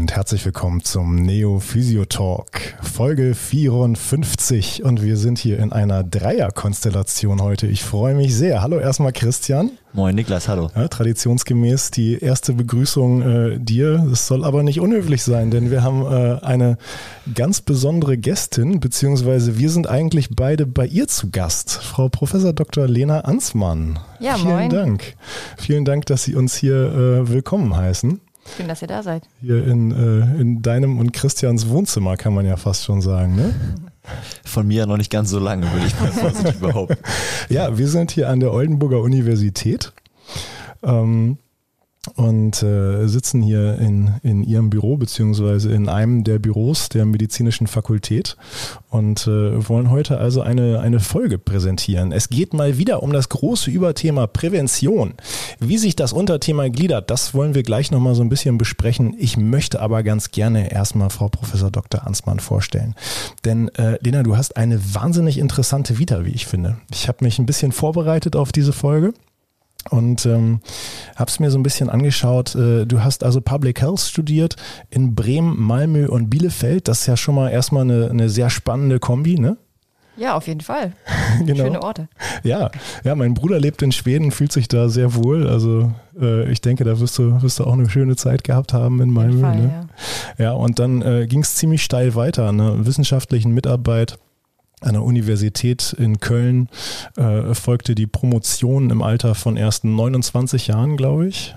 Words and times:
und 0.00 0.14
herzlich 0.14 0.44
willkommen 0.44 0.82
zum 0.82 1.16
Neo 1.16 1.58
Physio 1.58 2.04
Talk, 2.04 2.74
Folge 2.82 3.34
54 3.34 4.84
und 4.84 5.02
wir 5.02 5.16
sind 5.16 5.38
hier 5.38 5.58
in 5.58 5.72
einer 5.72 6.04
Dreierkonstellation 6.04 7.40
heute. 7.40 7.66
Ich 7.66 7.82
freue 7.82 8.14
mich 8.14 8.34
sehr. 8.34 8.60
Hallo 8.60 8.78
erstmal 8.78 9.12
Christian. 9.12 9.70
Moin 9.94 10.14
Niklas, 10.14 10.48
hallo. 10.48 10.70
Ja, 10.76 10.88
traditionsgemäß 10.88 11.92
die 11.92 12.18
erste 12.18 12.52
Begrüßung 12.52 13.22
äh, 13.22 13.58
dir. 13.58 14.06
Es 14.12 14.26
soll 14.26 14.44
aber 14.44 14.62
nicht 14.62 14.80
unhöflich 14.80 15.22
sein, 15.22 15.50
denn 15.50 15.70
wir 15.70 15.82
haben 15.82 16.02
äh, 16.02 16.44
eine 16.44 16.76
ganz 17.34 17.62
besondere 17.62 18.18
Gästin, 18.18 18.80
beziehungsweise 18.80 19.58
wir 19.58 19.70
sind 19.70 19.88
eigentlich 19.88 20.28
beide 20.36 20.66
bei 20.66 20.86
ihr 20.86 21.08
zu 21.08 21.30
Gast, 21.30 21.70
Frau 21.72 22.10
Professor 22.10 22.52
Dr. 22.52 22.86
Lena 22.86 23.20
Ansmann. 23.20 23.98
Ja, 24.20 24.34
Vielen 24.34 24.48
moin. 24.48 24.70
Dank. 24.70 25.14
Vielen 25.56 25.86
Dank, 25.86 26.04
dass 26.06 26.24
Sie 26.24 26.34
uns 26.34 26.54
hier 26.54 26.74
äh, 26.74 27.28
willkommen 27.30 27.74
heißen. 27.74 28.20
Schön, 28.56 28.68
dass 28.68 28.82
ihr 28.82 28.88
da 28.88 29.02
seid. 29.02 29.28
Hier 29.40 29.66
in, 29.66 29.90
äh, 29.90 30.40
in 30.40 30.62
deinem 30.62 30.98
und 30.98 31.12
Christians 31.12 31.68
Wohnzimmer 31.68 32.16
kann 32.16 32.34
man 32.34 32.46
ja 32.46 32.56
fast 32.56 32.84
schon 32.84 33.00
sagen, 33.00 33.34
ne? 33.34 33.54
Von 34.44 34.68
mir 34.68 34.86
noch 34.86 34.96
nicht 34.96 35.10
ganz 35.10 35.30
so 35.30 35.38
lange, 35.38 35.70
würde 35.72 35.86
ich 35.86 36.00
mal 36.00 36.12
vorsichtig 36.12 36.60
behaupten. 36.60 36.98
Ja, 37.48 37.76
wir 37.76 37.88
sind 37.88 38.10
hier 38.10 38.28
an 38.28 38.40
der 38.40 38.52
Oldenburger 38.52 39.00
Universität 39.00 39.92
ähm, 40.82 41.38
und 42.14 42.62
äh, 42.62 43.06
sitzen 43.06 43.42
hier 43.42 43.78
in, 43.78 44.14
in 44.22 44.42
ihrem 44.42 44.70
Büro 44.70 44.96
beziehungsweise 44.96 45.72
in 45.72 45.88
einem 45.88 46.24
der 46.24 46.38
Büros 46.38 46.88
der 46.88 47.04
medizinischen 47.04 47.66
Fakultät 47.66 48.36
und 48.90 49.26
äh, 49.26 49.68
wollen 49.68 49.90
heute 49.90 50.18
also 50.18 50.40
eine, 50.40 50.80
eine 50.80 51.00
Folge 51.00 51.38
präsentieren. 51.38 52.12
Es 52.12 52.28
geht 52.28 52.54
mal 52.54 52.78
wieder 52.78 53.02
um 53.02 53.12
das 53.12 53.28
große 53.28 53.70
Überthema 53.70 54.26
Prävention. 54.26 55.14
Wie 55.58 55.78
sich 55.78 55.96
das 55.96 56.12
Unterthema 56.12 56.68
gliedert, 56.68 57.10
das 57.10 57.34
wollen 57.34 57.54
wir 57.54 57.62
gleich 57.62 57.90
nochmal 57.90 58.14
so 58.14 58.22
ein 58.22 58.28
bisschen 58.28 58.58
besprechen. 58.58 59.14
Ich 59.18 59.36
möchte 59.36 59.80
aber 59.80 60.02
ganz 60.02 60.30
gerne 60.30 60.70
erstmal 60.72 61.10
Frau 61.10 61.28
Professor 61.28 61.70
Dr. 61.70 62.06
Ansmann 62.06 62.40
vorstellen. 62.40 62.94
Denn 63.44 63.68
äh, 63.76 63.98
Lena, 64.02 64.22
du 64.22 64.36
hast 64.36 64.56
eine 64.56 64.80
wahnsinnig 64.94 65.38
interessante 65.38 65.98
Vita, 65.98 66.24
wie 66.24 66.30
ich 66.30 66.46
finde. 66.46 66.78
Ich 66.90 67.08
habe 67.08 67.24
mich 67.24 67.38
ein 67.38 67.46
bisschen 67.46 67.72
vorbereitet 67.72 68.36
auf 68.36 68.52
diese 68.52 68.72
Folge 68.72 69.12
und 69.90 70.26
ähm, 70.26 70.60
habe 71.16 71.30
es 71.30 71.40
mir 71.40 71.50
so 71.50 71.58
ein 71.58 71.62
bisschen 71.62 71.88
angeschaut. 71.88 72.54
Äh, 72.54 72.86
du 72.86 73.02
hast 73.02 73.24
also 73.24 73.40
Public 73.40 73.80
Health 73.80 74.00
studiert 74.00 74.56
in 74.90 75.14
Bremen, 75.14 75.60
Malmö 75.60 76.08
und 76.08 76.30
Bielefeld. 76.30 76.88
Das 76.88 77.00
ist 77.00 77.06
ja 77.06 77.16
schon 77.16 77.34
mal 77.34 77.50
erstmal 77.50 77.82
eine, 77.82 78.10
eine 78.10 78.28
sehr 78.28 78.50
spannende 78.50 78.98
Kombi, 78.98 79.38
ne? 79.38 79.56
Ja, 80.16 80.34
auf 80.34 80.46
jeden 80.46 80.62
Fall. 80.62 80.92
Genau. 81.44 81.64
Schöne 81.64 81.82
Orte. 81.82 82.08
Ja, 82.44 82.70
ja, 83.04 83.14
mein 83.14 83.34
Bruder 83.34 83.60
lebt 83.60 83.82
in 83.82 83.92
Schweden, 83.92 84.30
fühlt 84.30 84.52
sich 84.52 84.68
da 84.68 84.88
sehr 84.88 85.14
wohl. 85.14 85.46
Also 85.46 85.92
äh, 86.18 86.50
ich 86.50 86.62
denke, 86.62 86.82
da 86.84 86.98
wirst 86.98 87.18
du, 87.18 87.42
wirst 87.42 87.58
du 87.58 87.64
auch 87.64 87.74
eine 87.74 87.90
schöne 87.90 88.16
Zeit 88.16 88.42
gehabt 88.42 88.72
haben 88.72 89.02
in 89.02 89.10
Malmö. 89.10 89.40
Fall, 89.42 89.56
ne? 89.56 89.86
ja. 90.38 90.44
Ja, 90.44 90.52
und 90.52 90.78
dann 90.78 91.02
äh, 91.02 91.26
ging 91.26 91.40
es 91.40 91.56
ziemlich 91.56 91.82
steil 91.82 92.14
weiter, 92.14 92.52
ne? 92.52 92.86
wissenschaftlichen 92.86 93.52
Mitarbeit 93.52 94.18
an 94.80 94.92
der 94.92 95.02
Universität 95.02 95.94
in 95.98 96.20
Köln 96.20 96.68
äh, 97.16 97.54
folgte 97.54 97.94
die 97.94 98.06
Promotion 98.06 98.90
im 98.90 99.02
Alter 99.02 99.34
von 99.34 99.56
erst 99.56 99.84
29 99.84 100.66
Jahren, 100.66 100.96
glaube 100.96 101.28
ich. 101.28 101.54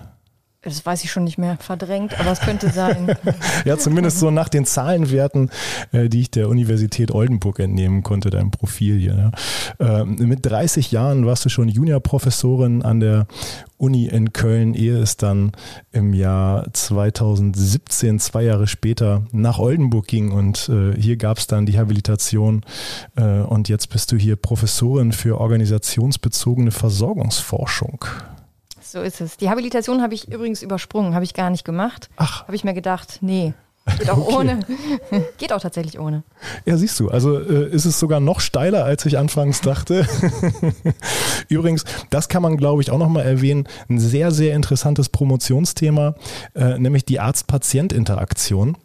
Das 0.62 0.86
weiß 0.86 1.06
ich 1.06 1.12
schon 1.12 1.24
nicht 1.24 1.38
mehr 1.38 1.58
verdrängt, 1.58 2.20
aber 2.20 2.32
es 2.32 2.42
könnte 2.42 2.70
sein. 2.70 3.16
Ja, 3.66 3.78
zumindest 3.78 4.20
so 4.20 4.30
nach 4.32 4.50
den 4.50 4.66
Zahlenwerten, 4.66 5.50
äh, 5.92 6.10
die 6.10 6.22
ich 6.22 6.32
der 6.32 6.50
Universität 6.50 7.12
Oldenburg 7.12 7.60
entnehmen 7.60 8.04
konnte, 8.04 8.30
deinem 8.30 8.52
Profil 8.52 8.98
hier. 8.98 9.32
Ähm, 9.80 10.16
mit 10.20 10.46
30 10.46 10.92
Jahren 10.92 11.26
warst 11.26 11.46
du 11.46 11.50
schon 11.50 11.70
Juniorprofessorin 11.70 12.82
an 12.82 13.00
der 13.00 13.28
Uni 13.78 14.08
in 14.08 14.34
Köln, 14.34 14.74
ehe 14.74 14.98
es 14.98 15.16
dann 15.18 15.52
im 15.92 16.14
Jahr 16.14 16.68
2017, 16.74 18.20
zwei 18.20 18.44
Jahre 18.44 18.68
später, 18.68 19.24
nach 19.32 19.60
Oldenburg 19.60 20.08
ging 20.08 20.32
und 20.32 20.70
äh, 20.70 21.00
hier 21.00 21.16
gab 21.16 21.38
es 21.38 21.48
dann 21.48 21.66
die 21.66 21.78
Habilitation 21.78 22.66
äh, 23.16 23.40
und 23.40 23.70
jetzt 23.70 23.90
bist 23.90 24.12
du 24.12 24.18
hier 24.18 24.36
Professorin 24.36 25.14
für 25.14 25.40
organisationsbezogene 25.40 26.72
Versorgungsforschung. 26.72 28.06
So 28.92 29.02
ist 29.02 29.22
es. 29.22 29.38
Die 29.38 29.52
Habilitation 29.52 30.02
habe 30.02 30.16
ich 30.16 30.32
übrigens 30.32 30.64
übersprungen, 30.64 31.14
habe 31.14 31.24
ich 31.24 31.36
gar 31.36 31.52
nicht 31.52 31.64
gemacht. 31.64 32.10
Ach. 32.18 32.42
Habe 32.48 32.56
ich 32.56 32.64
mir 32.64 32.74
gedacht, 32.74 33.20
nee, 33.22 33.54
geht 34.00 34.10
auch 34.10 34.18
Okay. 34.28 34.36
ohne. 34.36 34.60
geht 35.38 35.54
auch 35.54 35.62
tatsächlich 35.62 36.00
ohne. 36.00 36.24
Ja, 36.66 36.76
siehst 36.76 37.00
du, 37.00 37.10
also 37.10 37.38
äh, 37.40 37.70
ist 37.70 37.86
es 37.86 38.00
sogar 38.00 38.20
noch 38.20 38.40
steiler, 38.40 38.86
als 38.86 39.06
ich 39.06 39.20
anfangs 39.20 39.62
dachte. 39.62 40.08
Übrigens, 41.50 41.86
das 42.10 42.30
kann 42.30 42.42
man, 42.42 42.58
glaube 42.58 42.82
ich, 42.82 42.90
auch 42.90 42.98
nochmal 42.98 43.26
erwähnen, 43.26 43.68
ein 43.90 44.00
sehr, 44.00 44.32
sehr 44.32 44.56
interessantes 44.56 45.10
Promotionsthema, 45.10 46.16
äh, 46.56 46.80
nämlich 46.80 47.06
die 47.06 47.20
Arzt-Patient-Interaktion. 47.20 48.76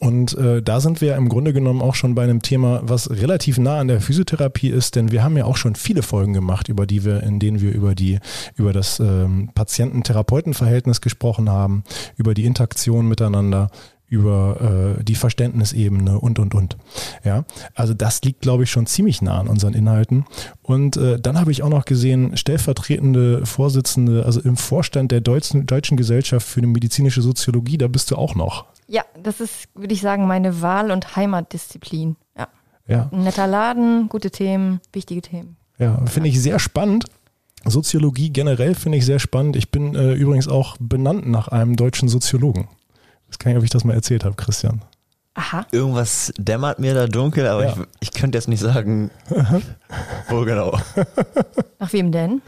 Und 0.00 0.36
äh, 0.36 0.60
da 0.60 0.80
sind 0.80 1.00
wir 1.00 1.14
im 1.16 1.28
Grunde 1.28 1.52
genommen 1.52 1.80
auch 1.80 1.94
schon 1.94 2.14
bei 2.14 2.24
einem 2.24 2.42
Thema, 2.42 2.80
was 2.82 3.10
relativ 3.10 3.58
nah 3.58 3.78
an 3.78 3.88
der 3.88 4.00
Physiotherapie 4.00 4.68
ist, 4.68 4.96
denn 4.96 5.12
wir 5.12 5.22
haben 5.22 5.36
ja 5.36 5.44
auch 5.44 5.56
schon 5.56 5.76
viele 5.76 6.02
Folgen 6.02 6.32
gemacht, 6.32 6.68
über 6.68 6.86
die 6.86 7.04
wir, 7.04 7.22
in 7.22 7.38
denen 7.38 7.60
wir 7.60 7.72
über 7.72 7.94
die, 7.94 8.18
über 8.56 8.72
das 8.72 8.98
ähm, 8.98 9.50
Patienten-Therapeuten-Verhältnis 9.54 11.00
gesprochen 11.00 11.48
haben, 11.48 11.84
über 12.16 12.34
die 12.34 12.44
Interaktion 12.44 13.08
miteinander, 13.08 13.70
über 14.08 14.96
äh, 14.98 15.04
die 15.04 15.14
Verständnisebene 15.14 16.18
und 16.18 16.38
und 16.38 16.54
und. 16.54 16.76
Ja, 17.24 17.44
also 17.74 17.94
das 17.94 18.22
liegt, 18.22 18.42
glaube 18.42 18.64
ich, 18.64 18.70
schon 18.70 18.86
ziemlich 18.86 19.22
nah 19.22 19.40
an 19.40 19.48
unseren 19.48 19.74
Inhalten. 19.74 20.24
Und 20.62 20.96
äh, 20.96 21.18
dann 21.18 21.38
habe 21.38 21.52
ich 21.52 21.62
auch 21.62 21.68
noch 21.68 21.84
gesehen, 21.84 22.36
stellvertretende 22.36 23.46
Vorsitzende, 23.46 24.26
also 24.26 24.40
im 24.40 24.56
Vorstand 24.56 25.12
der 25.12 25.20
Deutschen, 25.20 25.66
Deutschen 25.66 25.96
Gesellschaft 25.96 26.46
für 26.46 26.62
medizinische 26.62 27.22
Soziologie, 27.22 27.78
da 27.78 27.88
bist 27.88 28.10
du 28.10 28.16
auch 28.16 28.34
noch. 28.34 28.66
Ja, 28.86 29.02
das 29.20 29.40
ist, 29.40 29.68
würde 29.74 29.94
ich 29.94 30.00
sagen, 30.00 30.26
meine 30.26 30.60
Wahl- 30.62 30.90
und 30.90 31.16
Heimatdisziplin. 31.16 32.16
Ja. 32.36 32.48
Ja, 32.86 33.08
netter 33.12 33.46
Laden, 33.46 34.08
gute 34.08 34.30
Themen, 34.30 34.80
wichtige 34.92 35.22
Themen. 35.22 35.56
ja 35.78 36.04
finde 36.06 36.28
ich 36.28 36.40
sehr 36.40 36.58
spannend. 36.58 37.06
Soziologie 37.64 38.30
generell 38.30 38.74
finde 38.74 38.98
ich 38.98 39.06
sehr 39.06 39.18
spannend. 39.18 39.56
Ich 39.56 39.70
bin 39.70 39.94
äh, 39.94 40.12
übrigens 40.12 40.48
auch 40.48 40.76
benannt 40.78 41.26
nach 41.26 41.48
einem 41.48 41.76
deutschen 41.76 42.08
Soziologen. 42.08 42.68
Ich 43.24 43.30
weiß 43.30 43.38
gar 43.38 43.50
nicht, 43.50 43.58
ob 43.58 43.64
ich 43.64 43.70
das 43.70 43.84
mal 43.84 43.94
erzählt 43.94 44.24
habe, 44.24 44.36
Christian. 44.36 44.82
Aha. 45.36 45.66
Irgendwas 45.72 46.32
dämmert 46.38 46.78
mir 46.78 46.94
da 46.94 47.06
dunkel, 47.08 47.46
aber 47.48 47.64
Ja. 47.64 47.70
ich, 48.00 48.08
ich 48.08 48.12
könnte 48.12 48.38
jetzt 48.38 48.46
nicht 48.48 48.60
sagen, 48.60 49.10
wo 50.28 50.42
genau. 50.44 50.78
Nach 51.80 51.92
wem 51.92 52.12
denn? 52.12 52.40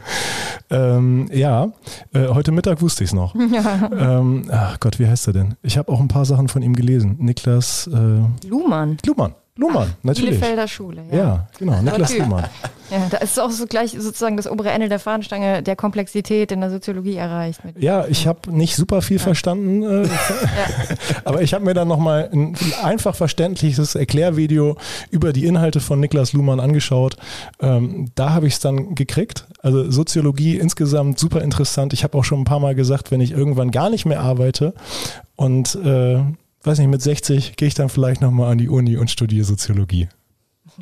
Ähm, 0.69 1.29
ja, 1.33 1.67
äh, 2.13 2.27
heute 2.29 2.51
Mittag 2.51 2.81
wusste 2.81 3.03
ich 3.03 3.09
es 3.09 3.13
noch. 3.13 3.35
ähm, 3.99 4.45
ach 4.51 4.79
Gott, 4.79 4.99
wie 4.99 5.07
heißt 5.07 5.27
er 5.27 5.33
denn? 5.33 5.55
Ich 5.63 5.77
habe 5.77 5.91
auch 5.91 5.99
ein 5.99 6.07
paar 6.07 6.25
Sachen 6.25 6.47
von 6.47 6.61
ihm 6.61 6.73
gelesen. 6.75 7.17
Niklas 7.19 7.87
äh, 7.87 8.47
Luhmann. 8.47 8.97
Luhmann. 9.05 9.33
Luhmann, 9.57 9.93
natürlich. 10.03 10.31
Bielefelder 10.31 10.67
Schule. 10.67 11.03
Ja, 11.11 11.17
Ja. 11.17 11.47
genau, 11.57 11.81
Niklas 11.81 12.11
Typ. 12.11 12.19
Luhmann. 12.19 12.45
ja. 12.91 13.07
Da 13.09 13.17
ist 13.17 13.39
auch 13.39 13.49
so 13.51 13.65
gleich 13.65 13.91
sozusagen 13.91 14.37
das 14.37 14.49
obere 14.49 14.69
Ende 14.69 14.87
der 14.89 14.99
Fahnenstange 14.99 15.63
der 15.63 15.75
Komplexität 15.75 16.51
in 16.51 16.61
der 16.61 16.69
Soziologie 16.69 17.15
erreicht. 17.15 17.59
Ja, 17.79 18.05
ich 18.07 18.27
habe 18.27 18.51
nicht 18.51 18.75
super 18.75 19.01
viel 19.01 19.19
verstanden, 19.19 19.83
äh, 19.83 20.07
aber 21.25 21.41
ich 21.41 21.53
habe 21.53 21.65
mir 21.65 21.73
dann 21.73 21.87
nochmal 21.87 22.29
ein 22.31 22.55
einfach 22.83 23.15
verständliches 23.15 23.95
Erklärvideo 23.95 24.77
über 25.11 25.33
die 25.33 25.45
Inhalte 25.45 25.79
von 25.79 25.99
Niklas 25.99 26.33
Luhmann 26.33 26.59
angeschaut. 26.59 27.17
Ähm, 27.59 28.11
da 28.15 28.31
habe 28.33 28.47
ich 28.47 28.53
es 28.53 28.59
dann 28.59 28.95
gekriegt. 28.95 29.45
Also 29.61 29.89
Soziologie 29.89 30.57
insgesamt 30.57 31.19
super 31.19 31.41
interessant. 31.41 31.93
Ich 31.93 32.03
habe 32.03 32.17
auch 32.17 32.23
schon 32.23 32.41
ein 32.41 32.45
paar 32.45 32.59
Mal 32.59 32.75
gesagt, 32.75 33.11
wenn 33.11 33.21
ich 33.21 33.31
irgendwann 33.31 33.71
gar 33.71 33.89
nicht 33.89 34.05
mehr 34.05 34.21
arbeite 34.21 34.73
und 35.35 35.75
äh, 35.83 36.19
weiß 36.67 36.79
nicht, 36.79 36.87
mit 36.89 37.01
60 37.01 37.55
gehe 37.55 37.67
ich 37.67 37.73
dann 37.73 37.89
vielleicht 37.89 38.21
nochmal 38.21 38.51
an 38.51 38.57
die 38.57 38.69
Uni 38.69 38.97
und 38.97 39.09
studiere 39.09 39.45
Soziologie. 39.45 40.09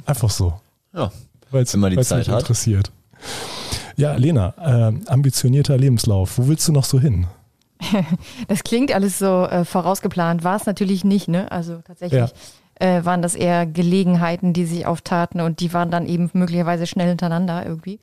Einfach 0.05 0.29
so. 0.29 0.59
Ja, 0.93 1.11
Weil's, 1.51 1.73
Wenn 1.73 1.79
man 1.81 1.91
die 1.91 1.97
weil's 1.97 2.09
Zeit 2.09 2.19
mich 2.19 2.29
hat. 2.29 2.41
interessiert. 2.41 2.91
Ja, 3.95 4.15
Lena, 4.15 4.53
äh, 4.59 5.09
ambitionierter 5.09 5.77
Lebenslauf. 5.77 6.37
Wo 6.37 6.47
willst 6.47 6.67
du 6.67 6.71
noch 6.73 6.85
so 6.85 6.99
hin? 6.99 7.27
Das 8.47 8.63
klingt 8.63 8.93
alles 8.93 9.19
so 9.19 9.45
äh, 9.45 9.63
vorausgeplant, 9.65 10.43
war 10.43 10.55
es 10.55 10.65
natürlich 10.65 11.03
nicht, 11.03 11.27
ne? 11.27 11.51
Also 11.51 11.81
tatsächlich 11.85 12.31
äh, 12.79 13.03
waren 13.05 13.21
das 13.21 13.35
eher 13.35 13.65
Gelegenheiten, 13.65 14.53
die 14.53 14.65
sich 14.65 14.85
auftaten 14.85 15.39
und 15.41 15.59
die 15.59 15.73
waren 15.73 15.91
dann 15.91 16.05
eben 16.07 16.29
möglicherweise 16.33 16.87
schnell 16.87 17.07
hintereinander 17.09 17.65
irgendwie. 17.65 17.99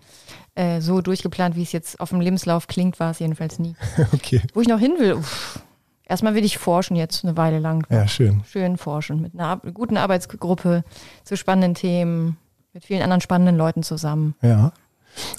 Äh, 0.54 0.80
so 0.80 1.00
durchgeplant, 1.00 1.56
wie 1.56 1.62
es 1.62 1.72
jetzt 1.72 2.00
auf 2.00 2.10
dem 2.10 2.20
Lebenslauf 2.20 2.66
klingt, 2.68 3.00
war 3.00 3.10
es 3.10 3.18
jedenfalls 3.18 3.58
nie. 3.58 3.74
Okay. 4.12 4.40
Wo 4.54 4.60
ich 4.60 4.68
noch 4.68 4.78
hin 4.78 4.94
will, 4.98 5.14
uff, 5.14 5.60
erstmal 6.06 6.34
will 6.34 6.44
ich 6.44 6.58
forschen 6.58 6.96
jetzt 6.96 7.24
eine 7.24 7.36
Weile 7.36 7.58
lang. 7.58 7.86
Ja, 7.90 8.06
schön. 8.08 8.42
Schön 8.50 8.76
forschen 8.76 9.20
mit 9.20 9.34
einer 9.34 9.56
guten 9.56 9.96
Arbeitsgruppe 9.96 10.84
zu 11.24 11.36
spannenden 11.36 11.74
Themen, 11.74 12.36
mit 12.72 12.84
vielen 12.84 13.02
anderen 13.02 13.20
spannenden 13.20 13.56
Leuten 13.56 13.82
zusammen. 13.82 14.34
Ja. 14.42 14.72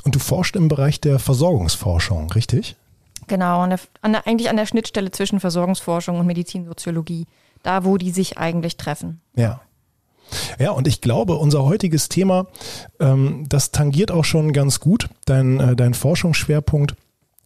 Und 0.04 0.16
du 0.16 0.20
forschst 0.20 0.56
im 0.56 0.68
Bereich 0.68 1.02
der 1.02 1.20
Versorgungsforschung, 1.20 2.32
richtig? 2.32 2.76
Genau, 3.28 3.62
an 3.62 3.72
der, 3.72 3.80
an 4.02 4.12
der, 4.14 4.28
eigentlich 4.28 4.50
an 4.50 4.58
der 4.58 4.66
Schnittstelle 4.66 5.12
zwischen 5.12 5.40
Versorgungsforschung 5.40 6.20
und 6.20 6.28
Medizinsoziologie. 6.28 7.26
Da, 7.64 7.86
wo 7.86 7.98
die 7.98 8.12
sich 8.12 8.38
eigentlich 8.38 8.76
treffen. 8.76 9.22
Ja. 9.36 9.62
Ja, 10.60 10.72
und 10.72 10.88
ich 10.88 11.02
glaube, 11.02 11.36
unser 11.36 11.64
heutiges 11.64 12.10
Thema, 12.10 12.48
ähm, 13.00 13.46
das 13.48 13.72
tangiert 13.72 14.12
auch 14.12 14.26
schon 14.26 14.52
ganz 14.52 14.80
gut 14.80 15.10
dein, 15.26 15.60
äh, 15.60 15.76
dein 15.76 15.94
Forschungsschwerpunkt. 15.94 16.96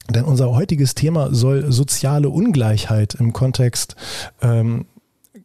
Denn 0.09 0.23
unser 0.23 0.51
heutiges 0.51 0.95
Thema 0.95 1.33
soll 1.33 1.71
soziale 1.71 2.29
Ungleichheit 2.29 3.15
im 3.15 3.33
Kontext 3.33 3.95
ähm, 4.41 4.85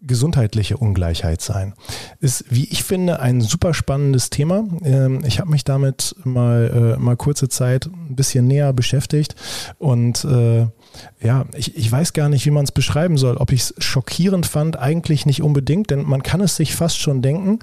gesundheitliche 0.02 0.76
Ungleichheit 0.76 1.40
sein. 1.40 1.74
Ist, 2.20 2.44
wie 2.50 2.64
ich 2.64 2.82
finde, 2.82 3.20
ein 3.20 3.40
super 3.40 3.72
spannendes 3.72 4.30
Thema. 4.30 4.64
Ähm, 4.84 5.20
ich 5.24 5.38
habe 5.38 5.50
mich 5.50 5.64
damit 5.64 6.16
mal, 6.24 6.96
äh, 6.96 7.00
mal 7.00 7.16
kurze 7.16 7.48
Zeit 7.48 7.86
ein 7.86 8.16
bisschen 8.16 8.46
näher 8.46 8.72
beschäftigt 8.72 9.36
und 9.78 10.24
äh, 10.24 10.66
ja, 11.20 11.46
ich, 11.54 11.76
ich 11.76 11.90
weiß 11.90 12.12
gar 12.12 12.28
nicht, 12.28 12.44
wie 12.44 12.50
man 12.50 12.64
es 12.64 12.72
beschreiben 12.72 13.16
soll. 13.16 13.36
Ob 13.36 13.52
ich 13.52 13.62
es 13.62 13.74
schockierend 13.78 14.44
fand, 14.44 14.78
eigentlich 14.78 15.24
nicht 15.24 15.42
unbedingt, 15.42 15.90
denn 15.90 16.02
man 16.02 16.22
kann 16.22 16.40
es 16.40 16.56
sich 16.56 16.74
fast 16.74 16.98
schon 16.98 17.22
denken, 17.22 17.60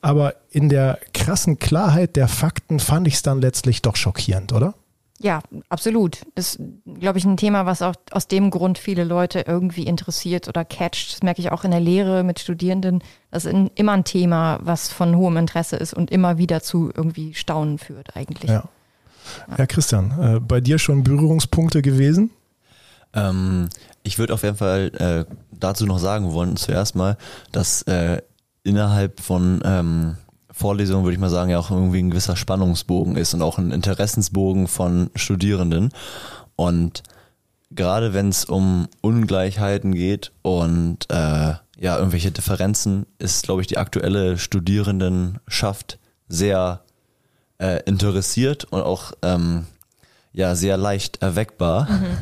aber 0.00 0.34
in 0.50 0.68
der 0.68 0.98
krassen 1.14 1.58
Klarheit 1.58 2.16
der 2.16 2.28
Fakten 2.28 2.80
fand 2.80 3.06
ich 3.06 3.14
es 3.14 3.22
dann 3.22 3.40
letztlich 3.40 3.82
doch 3.82 3.96
schockierend, 3.96 4.52
oder? 4.52 4.74
Ja, 5.22 5.40
absolut. 5.68 6.22
Das 6.34 6.56
ist, 6.56 6.60
glaube 6.98 7.18
ich, 7.18 7.24
ein 7.24 7.36
Thema, 7.36 7.64
was 7.64 7.80
auch 7.80 7.94
aus 8.10 8.26
dem 8.26 8.50
Grund 8.50 8.76
viele 8.76 9.04
Leute 9.04 9.44
irgendwie 9.46 9.84
interessiert 9.84 10.48
oder 10.48 10.64
catcht. 10.64 11.12
Das 11.12 11.22
merke 11.22 11.40
ich 11.40 11.52
auch 11.52 11.62
in 11.62 11.70
der 11.70 11.80
Lehre 11.80 12.24
mit 12.24 12.40
Studierenden. 12.40 13.04
Das 13.30 13.44
ist 13.44 13.54
immer 13.76 13.92
ein 13.92 14.02
Thema, 14.02 14.58
was 14.62 14.90
von 14.90 15.16
hohem 15.16 15.36
Interesse 15.36 15.76
ist 15.76 15.94
und 15.94 16.10
immer 16.10 16.38
wieder 16.38 16.60
zu 16.60 16.90
irgendwie 16.94 17.34
Staunen 17.34 17.78
führt 17.78 18.16
eigentlich. 18.16 18.50
Ja, 18.50 18.64
ja 19.56 19.66
Christian, 19.66 20.12
äh, 20.20 20.40
bei 20.40 20.60
dir 20.60 20.80
schon 20.80 21.04
Berührungspunkte 21.04 21.82
gewesen? 21.82 22.30
Ähm, 23.14 23.68
ich 24.02 24.18
würde 24.18 24.34
auf 24.34 24.42
jeden 24.42 24.56
Fall 24.56 24.90
äh, 25.28 25.34
dazu 25.52 25.86
noch 25.86 25.98
sagen 25.98 26.32
wollen, 26.32 26.56
zuerst 26.56 26.96
mal, 26.96 27.16
dass 27.52 27.82
äh, 27.82 28.20
innerhalb 28.64 29.20
von 29.20 29.62
ähm, 29.64 30.16
Vorlesungen, 30.52 31.04
würde 31.04 31.14
ich 31.14 31.20
mal 31.20 31.30
sagen, 31.30 31.50
ja 31.50 31.58
auch 31.58 31.70
irgendwie 31.70 32.00
ein 32.00 32.10
gewisser 32.10 32.36
Spannungsbogen 32.36 33.16
ist 33.16 33.34
und 33.34 33.42
auch 33.42 33.58
ein 33.58 33.72
Interessensbogen 33.72 34.68
von 34.68 35.10
Studierenden. 35.14 35.90
Und 36.56 37.02
gerade 37.70 38.14
wenn 38.14 38.28
es 38.28 38.44
um 38.44 38.88
Ungleichheiten 39.00 39.94
geht 39.94 40.32
und 40.42 41.10
äh, 41.10 41.54
ja, 41.78 41.96
irgendwelche 41.98 42.30
Differenzen, 42.30 43.06
ist, 43.18 43.44
glaube 43.44 43.62
ich, 43.62 43.66
die 43.66 43.78
aktuelle 43.78 44.38
Studierendenschaft 44.38 45.98
sehr 46.28 46.82
äh, 47.58 47.82
interessiert 47.84 48.64
und 48.64 48.82
auch 48.82 49.12
ähm, 49.22 49.66
ja 50.32 50.54
sehr 50.54 50.76
leicht 50.76 51.22
erweckbar. 51.22 51.90
Mhm. 51.90 52.18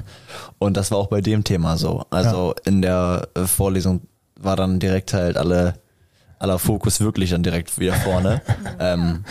Und 0.59 0.77
das 0.77 0.91
war 0.91 0.99
auch 0.99 1.09
bei 1.09 1.21
dem 1.21 1.45
Thema 1.45 1.77
so. 1.77 2.05
Also 2.11 2.55
ja. 2.57 2.63
in 2.65 2.83
der 2.83 3.29
äh, 3.35 3.45
Vorlesung 3.45 4.03
war 4.37 4.57
dann 4.57 4.79
direkt 4.79 5.13
halt 5.13 5.37
alle 5.37 5.75
aller 6.41 6.59
Fokus 6.59 7.01
wirklich 7.01 7.31
dann 7.31 7.45
direkt 7.45 7.79
wieder 7.79 7.95
vorne, 7.95 8.43
ähm, 8.81 9.25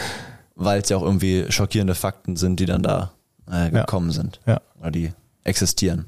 weil 0.56 0.82
es 0.82 0.90
ja 0.90 0.96
auch 0.96 1.04
irgendwie 1.04 1.46
schockierende 1.50 1.96
Fakten 1.96 2.38
sind, 2.38 2.60
die 2.62 2.66
dann 2.66 2.84
da 2.84 3.12
äh, 3.52 3.70
gekommen 3.72 4.10
ja. 4.10 4.14
sind 4.14 4.40
ja. 4.46 4.62
oder 4.80 4.92
die 4.92 5.12
existieren. 5.44 6.06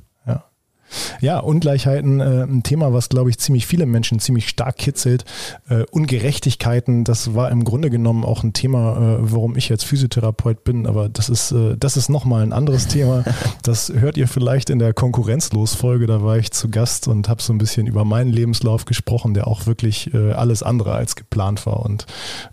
Ja, 1.20 1.40
Ungleichheiten, 1.40 2.20
äh, 2.20 2.44
ein 2.44 2.64
Thema, 2.64 2.94
was, 2.94 3.10
glaube 3.10 3.30
ich, 3.30 3.38
ziemlich 3.40 3.68
viele 3.68 3.86
Menschen 3.86 4.20
ziemlich 4.20 4.50
stark 4.50 4.78
kitzelt. 4.78 5.26
Äh, 5.70 5.84
Ungerechtigkeiten, 5.92 7.04
das 7.04 7.34
war 7.36 7.52
im 7.52 7.64
Grunde 7.64 7.90
genommen 7.90 8.24
auch 8.24 8.44
ein 8.44 8.54
Thema, 8.54 8.98
äh, 8.98 9.18
warum 9.20 9.56
ich 9.56 9.70
jetzt 9.70 9.84
Physiotherapeut 9.84 10.64
bin, 10.64 10.88
aber 10.88 11.10
das 11.10 11.30
ist, 11.30 11.52
äh, 11.52 11.76
das 11.78 11.98
ist 11.98 12.10
nochmal 12.10 12.44
ein 12.44 12.54
anderes 12.54 12.88
Thema. 12.88 13.24
Das 13.64 13.92
hört 13.94 14.18
ihr 14.18 14.28
vielleicht 14.28 14.70
in 14.70 14.80
der 14.80 14.94
Konkurrenzlos-Folge, 14.94 16.08
da 16.08 16.24
war 16.24 16.38
ich 16.38 16.52
zu 16.52 16.70
Gast 16.70 17.08
und 17.08 17.30
habe 17.30 17.42
so 17.42 17.54
ein 17.54 17.58
bisschen 17.58 17.86
über 17.86 18.06
meinen 18.06 18.32
Lebenslauf 18.32 18.86
gesprochen, 18.86 19.34
der 19.34 19.48
auch 19.48 19.66
wirklich 19.66 20.14
äh, 20.14 20.32
alles 20.32 20.64
andere 20.64 20.94
als 20.94 21.16
geplant 21.16 21.66
war 21.66 21.86
und 21.86 22.06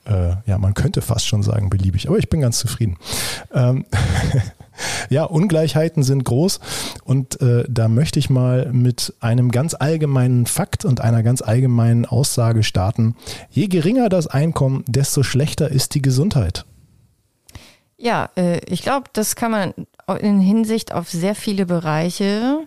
äh, 0.05 0.33
ja, 0.47 0.59
man 0.59 0.75
könnte 0.75 1.01
fast 1.01 1.27
schon 1.27 1.43
sagen 1.43 1.71
beliebig, 1.71 2.09
aber 2.09 2.19
ich 2.19 2.29
bin 2.29 2.41
ganz 2.41 2.59
zufrieden. 2.59 2.97
Ähm, 3.55 3.85
Ja, 5.11 5.25
Ungleichheiten 5.25 6.03
sind 6.03 6.25
groß 6.25 6.61
und 7.05 7.41
äh, 7.41 7.65
da 7.69 7.89
möchte 7.89 8.19
ich 8.19 8.31
mal 8.31 8.71
mit 8.73 9.15
einem 9.21 9.51
ganz 9.51 9.75
allgemeinen 9.75 10.47
Fakt 10.47 10.85
und 10.85 11.01
einer 11.01 11.23
ganz 11.23 11.43
allgemeinen 11.43 12.05
Aussage 12.05 12.63
starten. 12.63 13.17
Je 13.51 13.69
geringer 13.69 14.09
das 14.09 14.27
Einkommen, 14.27 14.85
desto 14.87 15.23
schlechter 15.23 15.71
ist 15.71 15.95
die 15.95 16.03
Gesundheit. 16.03 16.65
Ja, 17.97 18.31
äh, 18.37 18.61
ich 18.67 18.83
glaube, 18.83 19.11
das 19.13 19.37
kann 19.37 19.51
man 19.51 19.75
in 20.21 20.41
Hinsicht 20.41 20.93
auf 20.93 21.11
sehr 21.11 21.35
viele 21.35 21.67
Bereiche 21.67 22.67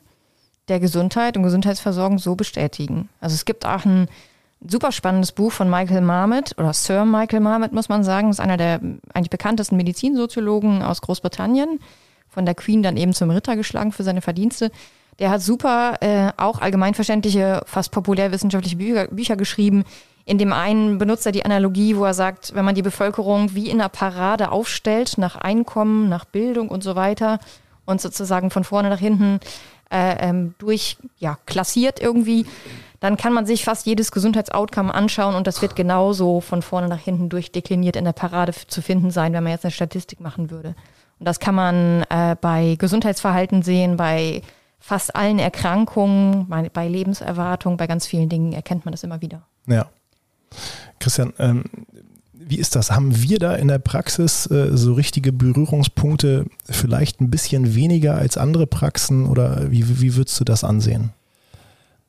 der 0.68 0.80
Gesundheit 0.80 1.38
und 1.38 1.44
Gesundheitsversorgung 1.44 2.20
so 2.20 2.36
bestätigen. 2.36 3.10
Also 3.20 3.34
es 3.34 3.46
gibt 3.46 3.66
auch 3.66 3.86
ein 3.86 4.08
super 4.68 4.92
spannendes 4.92 5.32
Buch 5.32 5.52
von 5.52 5.70
Michael 5.70 6.02
Marmot 6.02 6.58
oder 6.58 6.74
Sir 6.74 7.06
Michael 7.06 7.40
Marmot, 7.40 7.72
muss 7.72 7.90
man 7.90 8.04
sagen. 8.04 8.30
Ist 8.30 8.40
einer 8.40 8.58
der 8.58 8.80
eigentlich 9.14 9.30
bekanntesten 9.30 9.78
Medizinsoziologen 9.78 10.84
aus 10.84 11.02
Großbritannien 11.02 11.80
von 12.30 12.46
der 12.46 12.56
Queen 12.56 12.84
dann 12.84 12.98
eben 12.98 13.14
zum 13.14 13.30
Ritter 13.30 13.56
geschlagen 13.56 13.92
für 13.92 14.04
seine 14.04 14.22
Verdienste. 14.22 14.72
Der 15.20 15.30
hat 15.30 15.42
super, 15.42 15.98
äh, 16.02 16.32
auch 16.38 16.62
allgemeinverständliche, 16.62 17.62
fast 17.66 17.92
populärwissenschaftliche 17.92 18.78
Bücher, 18.78 19.08
Bücher 19.08 19.36
geschrieben. 19.36 19.84
In 20.26 20.38
dem 20.38 20.54
einen 20.54 20.98
benutzt 20.98 21.26
er 21.26 21.32
die 21.32 21.44
Analogie, 21.44 21.98
wo 21.98 22.06
er 22.06 22.14
sagt, 22.14 22.56
wenn 22.56 22.64
man 22.64 22.76
die 22.76 22.82
Bevölkerung 22.82 23.54
wie 23.54 23.70
in 23.70 23.82
einer 23.82 23.90
Parade 23.90 24.52
aufstellt, 24.52 25.18
nach 25.18 25.36
Einkommen, 25.36 26.10
nach 26.10 26.26
Bildung 26.26 26.70
und 26.70 26.84
so 26.84 26.96
weiter 26.96 27.40
und 27.86 28.00
sozusagen 28.00 28.52
von 28.52 28.64
vorne 28.64 28.90
nach 28.90 29.00
hinten 29.00 29.40
äh, 29.92 30.30
ähm, 30.30 30.54
durch, 30.58 30.98
ja, 31.18 31.38
klassiert 31.46 32.00
irgendwie, 32.00 32.46
dann 33.02 33.18
kann 33.18 33.34
man 33.34 33.48
sich 33.48 33.66
fast 33.66 33.88
jedes 33.88 34.12
Gesundheitsoutcome 34.12 34.94
anschauen 34.94 35.34
und 35.34 35.48
das 35.48 35.62
wird 35.64 35.76
genauso 35.76 36.40
von 36.40 36.62
vorne 36.62 36.88
nach 36.88 37.00
hinten 37.00 37.30
durchdekliniert 37.30 37.96
in 37.96 38.06
der 38.06 38.14
Parade 38.14 38.54
zu 38.68 38.82
finden 38.82 39.10
sein, 39.10 39.34
wenn 39.34 39.44
man 39.44 39.52
jetzt 39.52 39.66
eine 39.66 39.72
Statistik 39.72 40.22
machen 40.22 40.52
würde. 40.52 40.76
Und 41.20 41.26
das 41.26 41.40
kann 41.40 41.56
man 41.56 42.04
äh, 42.10 42.36
bei 42.40 42.76
Gesundheitsverhalten 42.78 43.64
sehen, 43.64 43.98
bei 43.98 44.44
fast 44.80 45.16
allen 45.16 45.40
Erkrankungen, 45.40 46.48
bei, 46.74 46.88
Lebenserwartung, 46.88 47.76
bei 47.76 47.88
ganz 47.88 48.06
vielen 48.06 48.30
Dingen 48.30 48.54
erkennt 48.54 48.86
man 48.86 48.92
das 48.92 49.04
immer 49.04 49.22
wieder. 49.22 49.42
Ja. 49.66 49.88
Christian, 51.00 51.34
ähm, 51.40 51.64
wie 52.34 52.60
ist 52.60 52.76
das? 52.76 52.92
Haben 52.92 53.20
wir 53.20 53.40
da 53.40 53.56
in 53.56 53.68
der 53.68 53.80
Praxis 53.80 54.46
äh, 54.52 54.78
so 54.78 54.94
richtige 54.94 55.34
Berührungspunkte 55.34 56.46
vielleicht 56.70 57.20
ein 57.20 57.32
bisschen 57.32 57.74
weniger 57.74 58.16
als 58.16 58.38
andere 58.38 58.68
Praxen 58.68 59.26
oder 59.26 59.72
wie, 59.72 60.02
wie 60.02 60.16
würdest 60.16 60.40
du 60.40 60.44
das 60.44 60.64
ansehen? 60.64 61.14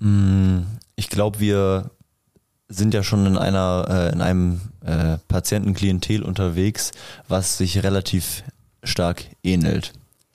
Mm, 0.02 0.62
ich 0.96 1.08
glaube, 1.08 1.38
wir 1.38 1.90
sind 2.68 2.92
ja 2.92 3.04
schon 3.04 3.24
in 3.26 3.38
einer 3.38 3.86
äh, 3.88 4.12
in 4.12 4.20
einem 4.20 4.60
äh, 4.84 5.18
Patientenklientel 5.28 6.22
unterwegs, 6.22 6.90
was 7.28 7.56
sich 7.56 7.84
relativ 7.84 8.42
stark 8.82 9.24
ähnelt. 9.44 9.92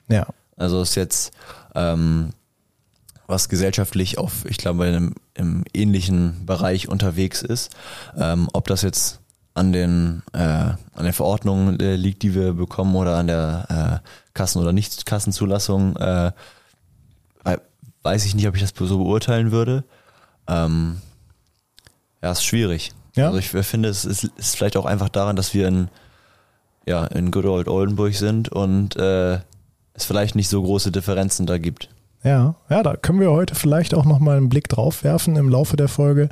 Ja. 0.08 0.26
Also 0.56 0.80
ist 0.80 0.94
jetzt 0.94 1.32
ähm, 1.74 2.30
was 3.26 3.50
gesellschaftlich 3.50 4.16
auf, 4.16 4.46
ich 4.46 4.56
glaube, 4.56 4.86
in 4.86 4.94
einem, 4.94 5.14
im 5.34 5.64
ähnlichen 5.74 6.46
Bereich 6.46 6.88
unterwegs 6.88 7.42
ist. 7.42 7.70
Ähm, 8.16 8.48
ob 8.54 8.68
das 8.68 8.80
jetzt 8.80 9.20
an 9.52 9.72
den 9.72 10.22
äh, 10.32 10.38
an 10.38 11.04
den 11.04 11.12
Verordnungen 11.12 11.78
äh, 11.78 11.96
liegt, 11.96 12.22
die 12.22 12.34
wir 12.34 12.54
bekommen, 12.54 12.96
oder 12.96 13.16
an 13.16 13.26
der 13.26 14.00
äh, 14.02 14.08
Kassen- 14.32 14.62
oder 14.62 14.72
Nicht-Kassenzulassung, 14.72 15.96
äh, 15.96 16.32
weiß 18.02 18.24
ich 18.24 18.34
nicht, 18.34 18.48
ob 18.48 18.54
ich 18.54 18.62
das 18.62 18.72
so 18.76 18.98
beurteilen 18.98 19.52
würde. 19.52 19.84
Ähm, 20.46 21.00
ja, 22.22 22.32
ist 22.32 22.44
schwierig. 22.44 22.92
Ja. 23.14 23.26
Also 23.26 23.38
ich 23.38 23.48
finde, 23.48 23.88
es 23.88 24.04
ist, 24.04 24.24
ist 24.24 24.56
vielleicht 24.56 24.76
auch 24.76 24.86
einfach 24.86 25.08
daran, 25.08 25.36
dass 25.36 25.54
wir 25.54 25.68
in 25.68 25.88
ja, 26.88 27.04
in 27.04 27.30
Good 27.30 27.44
Old 27.44 27.68
Oldenburg 27.68 28.14
sind 28.14 28.48
und 28.48 28.96
äh, 28.96 29.40
es 29.92 30.04
vielleicht 30.06 30.34
nicht 30.34 30.48
so 30.48 30.62
große 30.62 30.90
Differenzen 30.90 31.44
da 31.44 31.58
gibt. 31.58 31.90
Ja, 32.28 32.56
ja, 32.68 32.82
da 32.82 32.94
können 32.94 33.20
wir 33.20 33.30
heute 33.30 33.54
vielleicht 33.54 33.94
auch 33.94 34.04
nochmal 34.04 34.36
einen 34.36 34.50
Blick 34.50 34.68
drauf 34.68 35.02
werfen 35.02 35.36
im 35.36 35.48
Laufe 35.48 35.78
der 35.78 35.88
Folge. 35.88 36.28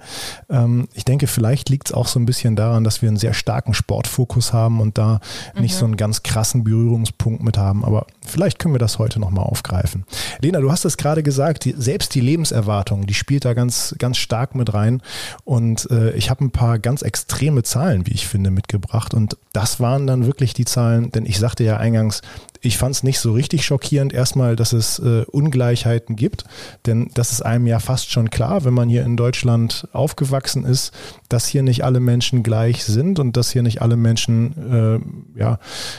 Ähm, 0.50 0.88
ich 0.93 1.07
denke, 1.07 1.26
vielleicht 1.26 1.71
liegt 1.71 1.88
es 1.88 1.95
auch 1.95 2.07
so 2.07 2.21
ein 2.21 2.26
bisschen 2.26 2.55
daran, 2.55 2.85
dass 2.85 3.00
wir 3.00 3.09
einen 3.09 3.17
sehr 3.17 3.33
starken 3.33 3.73
Sportfokus 3.73 4.53
haben 4.53 4.83
und 4.83 4.99
da 4.99 5.21
mhm. 5.55 5.62
nicht 5.62 5.75
so 5.75 5.87
einen 5.87 5.97
ganz 5.97 6.23
krassen 6.23 6.65
Berührungspunkt 6.65 7.43
mit 7.43 7.57
haben. 7.57 7.83
Aber 7.83 8.07
vielleicht 8.21 8.59
können 8.59 8.75
wir 8.75 8.79
das 8.79 8.99
heute 8.99 9.19
nochmal 9.21 9.47
aufgreifen. 9.47 10.05
Lena, 10.43 10.61
du 10.61 10.71
hast 10.71 10.85
es 10.85 10.99
gerade 10.99 11.23
gesagt, 11.23 11.65
die, 11.65 11.75
selbst 11.79 12.15
die 12.15 12.21
Lebenserwartung, 12.21 13.07
die 13.07 13.15
spielt 13.15 13.47
da 13.47 13.55
ganz, 13.55 13.95
ganz 13.99 14.19
stark 14.19 14.55
mit 14.55 14.75
rein. 14.75 15.00
Und 15.45 15.91
äh, 15.91 16.11
ich 16.11 16.29
habe 16.29 16.45
ein 16.45 16.50
paar 16.50 16.79
ganz 16.79 17.00
extreme 17.00 17.62
Zahlen, 17.62 18.07
wie 18.07 18.12
ich 18.12 18.26
finde, 18.26 18.50
mitgebracht. 18.50 19.15
Und 19.15 19.38
das 19.55 19.81
waren 19.81 20.07
dann 20.07 20.26
wirklich 20.26 20.53
die 20.53 20.67
Zahlen, 20.67 21.11
denn 21.11 21.25
ich 21.25 21.38
sagte 21.38 21.65
ja 21.65 21.79
eingangs, 21.79 22.21
ich 22.61 22.79
fand 22.79 22.95
es 22.95 23.03
nicht 23.03 23.21
so 23.21 23.33
richtig 23.33 23.65
schockierend. 23.65 24.13
Erstmal, 24.13 24.57
dass 24.57 24.73
es 24.73 24.99
äh, 24.99 25.25
Ungleichheiten 25.31 26.17
gibt, 26.17 26.45
denn 26.87 27.11
das 27.15 27.33
ist 27.33 27.43
einem 27.43 27.67
ja 27.67 27.79
fast 27.79 28.11
schon 28.11 28.31
klar, 28.31 28.65
wenn 28.65 28.75
man 28.75 28.89
hier 28.89 29.05
in 29.05 29.17
Deutschland 29.17 29.89
aufgewachsen 29.93 30.65
ist, 30.65 30.93
dass 31.29 31.47
hier 31.47 31.63
nicht 31.63 31.85
alle 31.85 32.01
Menschen 32.01 32.43
gleich 32.43 32.85
sind 32.85 33.19
und 33.19 33.37
dass 33.37 33.51
hier 33.51 33.63
nicht 33.63 33.83
alle 33.83 33.97
Menschen 33.97 35.05
äh, 35.35 35.39
ja 35.39 35.59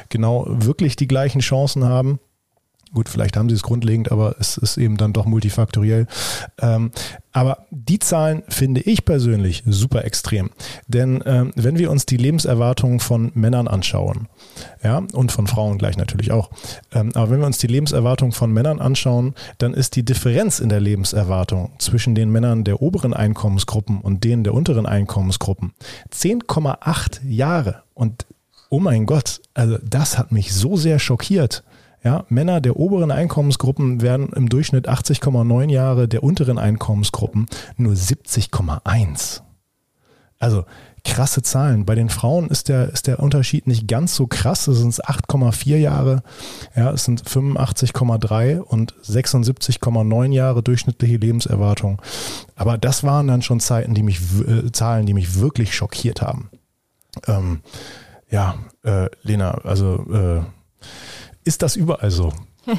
genau 0.10 0.46
wirklich 0.48 0.96
die 0.96 1.08
gleichen 1.08 1.42
Chancen 1.42 1.84
haben. 1.84 2.20
Gut, 2.94 3.10
vielleicht 3.10 3.36
haben 3.36 3.50
sie 3.50 3.56
es 3.56 3.64
grundlegend, 3.64 4.12
aber 4.12 4.36
es 4.40 4.58
ist 4.58 4.78
eben 4.78 4.98
dann 4.98 5.14
doch 5.14 5.26
multifaktoriell. 5.26 6.08
Ähm, 6.62 6.92
aber 7.34 7.68
die 7.70 8.00
Zahlen 8.00 8.44
finde 8.48 8.82
ich 8.82 9.06
persönlich 9.06 9.64
super 9.66 10.06
extrem. 10.06 10.50
Denn 10.88 11.22
ähm, 11.26 11.52
wenn 11.56 11.78
wir 11.78 11.92
uns 11.92 12.06
die 12.06 12.18
Lebenserwartung 12.18 13.00
von 13.00 13.32
Männern 13.36 13.68
anschauen, 13.68 14.28
ja, 14.84 15.04
und 15.14 15.32
von 15.32 15.48
Frauen 15.48 15.78
gleich 15.78 15.98
natürlich 15.98 16.32
auch, 16.32 16.50
ähm, 16.94 17.12
aber 17.14 17.30
wenn 17.30 17.40
wir 17.40 17.46
uns 17.46 17.58
die 17.58 17.68
Lebenserwartung 17.68 18.32
von 18.32 18.52
Männern 18.52 18.80
anschauen, 18.80 19.36
dann 19.58 19.74
ist 19.74 19.96
die 19.96 20.04
Differenz 20.04 20.60
in 20.60 20.70
der 20.70 20.80
Lebenserwartung 20.80 21.74
zwischen 21.80 22.16
den 22.16 22.32
Männern 22.32 22.64
der 22.64 22.82
oberen 22.82 23.14
Einkommensgruppen 23.14 24.00
und 24.00 24.24
denen 24.24 24.44
der 24.44 24.54
unteren 24.54 24.86
Einkommensgruppen 24.86 25.74
10,8 26.14 27.28
Jahre. 27.28 27.84
Und 27.94 28.26
oh 28.70 28.80
mein 28.80 29.06
Gott, 29.06 29.42
also 29.54 29.78
das 29.84 30.18
hat 30.18 30.32
mich 30.32 30.54
so 30.54 30.78
sehr 30.78 31.00
schockiert. 31.00 31.64
Ja, 32.04 32.26
Männer 32.30 32.62
der 32.62 32.78
oberen 32.78 33.12
Einkommensgruppen 33.12 34.02
werden 34.02 34.30
im 34.36 34.50
Durchschnitt 34.50 34.88
80,9 34.88 35.70
Jahre, 35.72 36.08
der 36.08 36.24
unteren 36.24 36.58
Einkommensgruppen 36.58 37.48
nur 37.76 37.94
70,1. 37.94 39.42
Also 40.40 40.66
krasse 41.04 41.42
Zahlen. 41.42 41.86
Bei 41.86 41.96
den 41.96 42.10
Frauen 42.10 42.50
ist 42.50 42.68
der, 42.70 42.90
ist 42.90 43.08
der 43.08 43.20
Unterschied 43.20 43.66
nicht 43.66 43.88
ganz 43.88 44.16
so 44.16 44.28
krass. 44.28 44.68
Es 44.68 44.80
sind 44.80 44.94
8,4 45.04 45.78
Jahre, 45.78 46.22
ja, 46.76 46.92
es 46.92 47.06
sind 47.06 47.24
85,3 47.24 48.60
und 48.60 48.94
76,9 49.04 50.32
Jahre 50.34 50.62
durchschnittliche 50.62 51.18
Lebenserwartung. 51.18 52.02
Aber 52.56 52.78
das 52.78 53.04
waren 53.04 53.28
dann 53.28 53.42
schon 53.42 53.60
Zeiten, 53.60 53.94
die 53.94 54.04
mich, 54.04 54.20
äh, 54.48 54.72
Zahlen, 54.72 55.06
die 55.06 55.14
mich 55.14 55.40
wirklich 55.40 55.74
schockiert 55.74 56.22
haben. 56.22 56.50
Ähm, 57.26 57.62
ja, 58.30 58.56
äh, 58.84 59.10
Lena, 59.24 59.52
also 59.64 60.06
äh, 60.12 60.42
ist 61.48 61.62
das 61.62 61.76
überall 61.76 62.12
so? 62.12 62.34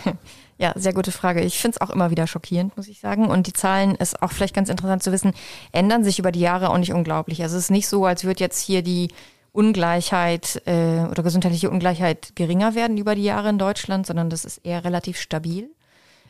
ja, 0.58 0.72
sehr 0.76 0.92
gute 0.92 1.10
Frage. 1.10 1.40
Ich 1.40 1.58
finde 1.58 1.76
es 1.76 1.80
auch 1.80 1.90
immer 1.90 2.10
wieder 2.10 2.26
schockierend, 2.26 2.76
muss 2.76 2.88
ich 2.88 3.00
sagen. 3.00 3.26
Und 3.26 3.46
die 3.46 3.52
Zahlen 3.52 3.94
ist 3.94 4.22
auch 4.22 4.30
vielleicht 4.30 4.54
ganz 4.54 4.68
interessant 4.68 5.02
zu 5.02 5.10
wissen, 5.10 5.32
ändern 5.72 6.04
sich 6.04 6.18
über 6.18 6.30
die 6.30 6.40
Jahre 6.40 6.70
auch 6.70 6.78
nicht 6.78 6.92
unglaublich. 6.92 7.42
Also 7.42 7.56
es 7.56 7.64
ist 7.64 7.70
nicht 7.70 7.88
so, 7.88 8.04
als 8.04 8.24
würde 8.24 8.40
jetzt 8.40 8.60
hier 8.60 8.82
die 8.82 9.08
Ungleichheit 9.52 10.62
äh, 10.66 11.06
oder 11.10 11.22
gesundheitliche 11.22 11.70
Ungleichheit 11.70 12.36
geringer 12.36 12.74
werden 12.74 12.98
über 12.98 13.14
die 13.14 13.24
Jahre 13.24 13.48
in 13.48 13.58
Deutschland, 13.58 14.06
sondern 14.06 14.30
das 14.30 14.44
ist 14.44 14.58
eher 14.58 14.84
relativ 14.84 15.18
stabil. 15.18 15.70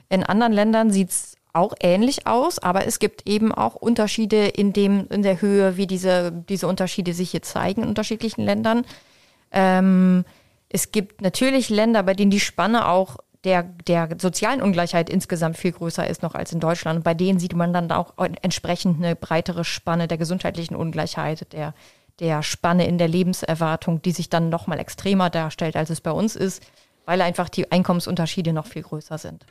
In 0.08 0.22
anderen 0.22 0.52
Ländern 0.52 0.90
sieht 0.90 1.10
es 1.10 1.36
auch 1.52 1.74
ähnlich 1.80 2.26
aus, 2.26 2.58
aber 2.60 2.86
es 2.86 3.00
gibt 3.00 3.28
eben 3.28 3.52
auch 3.52 3.74
Unterschiede 3.74 4.46
in 4.46 4.72
dem, 4.72 5.08
in 5.10 5.22
der 5.22 5.40
Höhe, 5.40 5.76
wie 5.76 5.86
diese, 5.86 6.30
diese 6.48 6.68
Unterschiede 6.68 7.12
sich 7.12 7.32
hier 7.32 7.42
zeigen 7.42 7.82
in 7.82 7.88
unterschiedlichen 7.88 8.44
Ländern. 8.44 8.84
Ähm, 9.50 10.24
es 10.68 10.92
gibt 10.92 11.22
natürlich 11.22 11.70
Länder, 11.70 12.02
bei 12.02 12.14
denen 12.14 12.30
die 12.30 12.40
Spanne 12.40 12.88
auch 12.88 13.16
der, 13.44 13.62
der 13.62 14.08
sozialen 14.20 14.60
Ungleichheit 14.60 15.08
insgesamt 15.08 15.56
viel 15.56 15.72
größer 15.72 16.06
ist 16.06 16.22
noch 16.22 16.34
als 16.34 16.52
in 16.52 16.60
Deutschland. 16.60 16.98
Und 16.98 17.02
bei 17.04 17.14
denen 17.14 17.38
sieht 17.38 17.54
man 17.54 17.72
dann 17.72 17.90
auch 17.92 18.14
entsprechend 18.42 18.98
eine 18.98 19.16
breitere 19.16 19.64
Spanne 19.64 20.08
der 20.08 20.18
gesundheitlichen 20.18 20.74
Ungleichheit, 20.74 21.52
der, 21.52 21.74
der 22.18 22.42
Spanne 22.42 22.86
in 22.86 22.98
der 22.98 23.08
Lebenserwartung, 23.08 24.02
die 24.02 24.10
sich 24.10 24.28
dann 24.28 24.48
nochmal 24.48 24.78
extremer 24.78 25.30
darstellt, 25.30 25.76
als 25.76 25.90
es 25.90 26.00
bei 26.00 26.10
uns 26.10 26.36
ist, 26.36 26.62
weil 27.06 27.22
einfach 27.22 27.48
die 27.48 27.70
Einkommensunterschiede 27.70 28.52
noch 28.52 28.66
viel 28.66 28.82
größer 28.82 29.18
sind. 29.18 29.46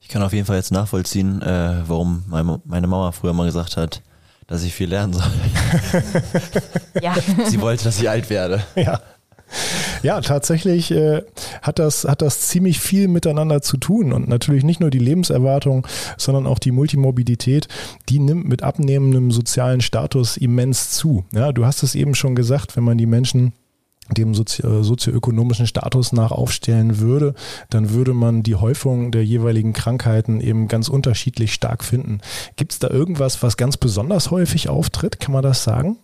Ich 0.00 0.08
kann 0.08 0.22
auf 0.22 0.32
jeden 0.32 0.46
Fall 0.46 0.56
jetzt 0.56 0.72
nachvollziehen, 0.72 1.42
äh, 1.42 1.82
warum 1.86 2.24
meine, 2.28 2.60
meine 2.64 2.86
Mama 2.86 3.12
früher 3.12 3.32
mal 3.32 3.46
gesagt 3.46 3.76
hat, 3.76 4.02
dass 4.46 4.62
ich 4.62 4.74
viel 4.74 4.88
lernen 4.88 5.12
soll. 5.12 5.30
ja. 7.02 7.14
Sie 7.46 7.60
wollte, 7.60 7.84
dass 7.84 8.00
ich 8.00 8.08
alt 8.08 8.30
werde. 8.30 8.64
Ja. 8.76 9.00
Ja, 10.02 10.20
tatsächlich 10.20 10.90
äh, 10.90 11.22
hat, 11.62 11.78
das, 11.78 12.04
hat 12.04 12.22
das 12.22 12.40
ziemlich 12.48 12.80
viel 12.80 13.08
miteinander 13.08 13.62
zu 13.62 13.76
tun 13.76 14.12
und 14.12 14.28
natürlich 14.28 14.64
nicht 14.64 14.80
nur 14.80 14.90
die 14.90 14.98
Lebenserwartung, 14.98 15.86
sondern 16.16 16.46
auch 16.46 16.58
die 16.58 16.70
Multimorbidität, 16.70 17.68
die 18.08 18.18
nimmt 18.18 18.48
mit 18.48 18.62
abnehmendem 18.62 19.30
sozialen 19.30 19.80
Status 19.80 20.36
immens 20.36 20.90
zu. 20.90 21.24
Ja, 21.32 21.52
du 21.52 21.66
hast 21.66 21.82
es 21.82 21.94
eben 21.94 22.14
schon 22.14 22.34
gesagt, 22.34 22.76
wenn 22.76 22.84
man 22.84 22.98
die 22.98 23.06
Menschen 23.06 23.52
dem 24.16 24.34
Sozi 24.34 24.62
äh, 24.62 24.82
sozioökonomischen 24.82 25.66
Status 25.66 26.12
nach 26.12 26.32
aufstellen 26.32 26.98
würde, 26.98 27.34
dann 27.68 27.90
würde 27.90 28.14
man 28.14 28.42
die 28.42 28.56
Häufung 28.56 29.12
der 29.12 29.24
jeweiligen 29.24 29.72
Krankheiten 29.72 30.40
eben 30.40 30.68
ganz 30.68 30.88
unterschiedlich 30.88 31.52
stark 31.52 31.84
finden. 31.84 32.20
Gibt 32.56 32.72
es 32.72 32.78
da 32.78 32.88
irgendwas, 32.88 33.42
was 33.42 33.56
ganz 33.56 33.76
besonders 33.76 34.30
häufig 34.30 34.68
auftritt? 34.68 35.20
Kann 35.20 35.32
man 35.32 35.42
das 35.42 35.62
sagen? 35.62 35.98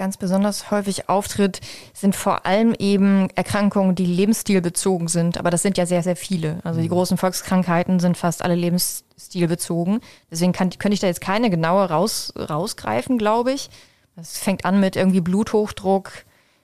Ganz 0.00 0.16
besonders 0.16 0.70
häufig 0.70 1.10
auftritt, 1.10 1.60
sind 1.92 2.16
vor 2.16 2.46
allem 2.46 2.74
eben 2.78 3.28
Erkrankungen, 3.34 3.94
die 3.94 4.06
lebensstilbezogen 4.06 5.08
sind. 5.08 5.36
Aber 5.36 5.50
das 5.50 5.60
sind 5.60 5.76
ja 5.76 5.84
sehr, 5.84 6.02
sehr 6.02 6.16
viele. 6.16 6.58
Also 6.64 6.80
die 6.80 6.86
mhm. 6.86 6.92
großen 6.92 7.18
Volkskrankheiten 7.18 8.00
sind 8.00 8.16
fast 8.16 8.42
alle 8.42 8.54
lebensstilbezogen. 8.54 10.00
Deswegen 10.30 10.52
kann, 10.52 10.70
könnte 10.70 10.94
ich 10.94 11.00
da 11.00 11.06
jetzt 11.06 11.20
keine 11.20 11.50
genaue 11.50 11.90
raus, 11.90 12.32
rausgreifen, 12.34 13.18
glaube 13.18 13.52
ich. 13.52 13.68
Das 14.16 14.38
fängt 14.38 14.64
an 14.64 14.80
mit 14.80 14.96
irgendwie 14.96 15.20
Bluthochdruck 15.20 16.10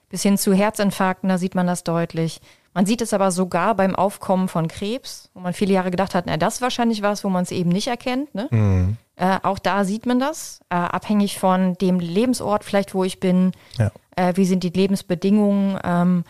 bis 0.09 0.23
hin 0.23 0.39
zu 0.39 0.51
Herzinfarkten, 0.51 1.29
da 1.29 1.37
sieht 1.37 1.53
man 1.53 1.67
das 1.67 1.83
deutlich. 1.83 2.41
Man 2.73 2.87
sieht 2.87 3.03
es 3.03 3.13
aber 3.13 3.29
sogar 3.29 3.75
beim 3.75 3.95
Aufkommen 3.95 4.47
von 4.47 4.67
Krebs, 4.67 5.29
wo 5.35 5.41
man 5.41 5.53
viele 5.53 5.73
Jahre 5.73 5.91
gedacht 5.91 6.15
hat, 6.15 6.25
na, 6.25 6.37
das 6.37 6.55
ist 6.55 6.61
wahrscheinlich 6.61 7.03
was, 7.03 7.23
wo 7.23 7.29
man 7.29 7.43
es 7.43 7.51
eben 7.51 7.69
nicht 7.69 7.87
erkennt. 7.87 8.33
Ne? 8.33 8.47
Mhm. 8.49 8.97
Äh, 9.17 9.39
auch 9.41 9.59
da 9.59 9.83
sieht 9.83 10.05
man 10.05 10.19
das, 10.19 10.59
äh, 10.69 10.75
abhängig 10.75 11.39
von 11.39 11.73
dem 11.75 11.99
Lebensort 11.99 12.63
vielleicht, 12.63 12.93
wo 12.93 13.03
ich 13.03 13.19
bin. 13.19 13.51
Ja. 13.77 13.91
Äh, 14.15 14.33
wie 14.35 14.45
sind 14.45 14.63
die 14.63 14.69
Lebensbedingungen? 14.69 15.79
Ähm, 15.83 16.23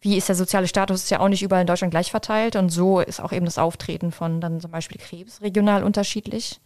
wie 0.00 0.16
ist 0.16 0.28
der 0.28 0.36
soziale 0.36 0.66
Status? 0.66 1.04
Ist 1.04 1.10
ja 1.10 1.20
auch 1.20 1.28
nicht 1.28 1.42
überall 1.42 1.60
in 1.60 1.66
Deutschland 1.66 1.90
gleich 1.90 2.10
verteilt. 2.10 2.56
Und 2.56 2.70
so 2.70 3.00
ist 3.00 3.20
auch 3.20 3.32
eben 3.32 3.44
das 3.44 3.58
Auftreten 3.58 4.10
von 4.10 4.40
dann 4.40 4.60
zum 4.60 4.70
Beispiel 4.70 4.98
Krebs 4.98 5.42
regional 5.42 5.84
unterschiedlich. 5.84 6.60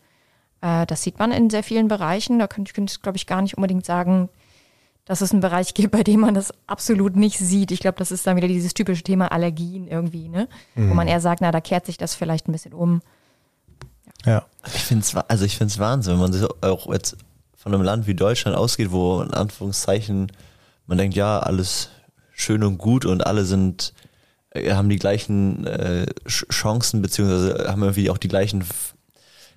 Äh, 0.61 0.87
das 0.87 1.03
sieht 1.03 1.19
man 1.19 1.33
in 1.33 1.51
sehr 1.51 1.65
vielen 1.65 1.89
Bereichen. 1.89 2.39
Da 2.39 2.47
könnte 2.47 2.71
ich, 2.71 3.03
glaube 3.03 3.17
ich, 3.17 3.27
gar 3.27 3.43
nicht 3.43 3.57
unbedingt 3.57 3.85
sagen, 3.85 4.29
dass 5.05 5.23
es 5.23 5.33
einen 5.33 5.41
Bereich 5.41 5.75
gibt, 5.75 5.91
bei 5.91 6.05
dem 6.05 6.21
man 6.21 6.35
das 6.35 6.55
absolut 6.69 7.17
nicht 7.17 7.39
sieht. 7.39 7.73
Ich 7.73 7.81
glaube, 7.81 7.99
das 7.99 8.13
ist 8.13 8.29
dann 8.29 8.37
wieder 8.37 8.49
dieses 8.49 8.75
typische 8.75 9.03
Thema 9.03 9.33
Allergien 9.33 9.89
irgendwie, 9.89 10.29
ne? 10.29 10.49
Mhm. 10.77 10.91
Wo 10.91 10.95
man 10.95 11.09
eher 11.09 11.21
sagt, 11.21 11.41
na, 11.41 11.51
da 11.51 11.61
kehrt 11.61 11.85
sich 11.85 11.99
das 11.99 12.15
vielleicht 12.15 12.49
ein 12.49 12.53
bisschen 12.53 12.73
um. 12.73 13.03
Ja. 14.25 14.47
Ich 14.67 14.83
finde 14.83 15.05
es 15.05 15.15
also 15.15 15.45
ich 15.45 15.57
find's 15.57 15.79
Wahnsinn, 15.79 16.15
wenn 16.15 16.21
man 16.21 16.33
sich 16.33 16.47
auch 16.63 16.93
jetzt 16.93 17.17
von 17.57 17.75
einem 17.75 17.83
Land 17.83 18.07
wie 18.07 18.15
Deutschland 18.15 18.57
ausgeht, 18.57 18.91
wo 18.91 19.23
in 19.23 19.33
Anführungszeichen 19.33 20.31
man 20.87 20.99
denkt, 20.99 21.17
ja, 21.17 21.39
alles 21.39 21.89
schön 22.35 22.63
und 22.63 22.79
gut 22.79 23.05
und 23.05 23.27
alle 23.27 23.45
sind, 23.45 23.95
äh, 24.51 24.75
haben 24.75 24.89
die 24.89 24.99
gleichen 24.99 25.67
äh, 25.67 26.07
Chancen, 26.27 27.01
beziehungsweise 27.01 27.67
haben 27.69 27.83
irgendwie 27.83 28.11
auch 28.11 28.19
die 28.19 28.29
gleichen, 28.29 28.65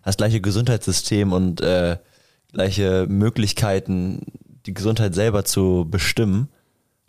das 0.03 0.17
gleiche 0.17 0.41
Gesundheitssystem 0.41 1.33
und 1.33 1.61
äh, 1.61 1.97
gleiche 2.53 3.07
Möglichkeiten, 3.09 4.21
die 4.65 4.73
Gesundheit 4.73 5.15
selber 5.15 5.43
zu 5.43 5.85
bestimmen, 5.89 6.49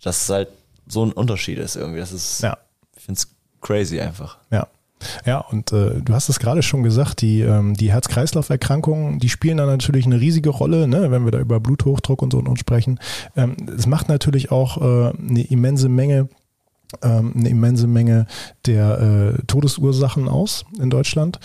dass 0.02 0.22
es 0.22 0.28
halt 0.30 0.48
so 0.86 1.04
ein 1.04 1.12
Unterschied 1.12 1.58
ist 1.58 1.76
irgendwie. 1.76 2.00
Das 2.00 2.12
ist, 2.12 2.42
ja. 2.42 2.56
ich 2.96 3.02
finde 3.02 3.18
es 3.20 3.28
crazy 3.60 4.00
einfach. 4.00 4.38
Ja. 4.50 4.68
Ja, 5.24 5.38
und 5.38 5.72
äh, 5.72 6.00
du 6.00 6.14
hast 6.14 6.28
es 6.28 6.38
gerade 6.38 6.62
schon 6.62 6.82
gesagt, 6.82 7.20
die, 7.20 7.40
ähm, 7.40 7.74
die 7.74 7.92
Herz-Kreislauf-Erkrankungen, 7.92 9.18
die 9.18 9.28
spielen 9.28 9.56
da 9.56 9.66
natürlich 9.66 10.06
eine 10.06 10.20
riesige 10.20 10.50
Rolle, 10.50 10.88
ne, 10.88 11.10
wenn 11.10 11.24
wir 11.24 11.32
da 11.32 11.38
über 11.40 11.60
Bluthochdruck 11.60 12.22
und 12.22 12.32
so 12.32 12.38
und 12.38 12.58
sprechen. 12.58 12.98
Ähm, 13.36 13.56
es 13.76 13.86
macht 13.86 14.08
natürlich 14.08 14.50
auch 14.50 14.78
äh, 14.78 15.12
eine 15.16 15.42
immense 15.42 15.88
Menge 15.88 16.28
eine 17.02 17.48
immense 17.48 17.86
Menge 17.86 18.26
der 18.66 19.36
äh, 19.38 19.42
Todesursachen 19.46 20.28
aus 20.28 20.64
in 20.80 20.90
Deutschland, 20.90 21.38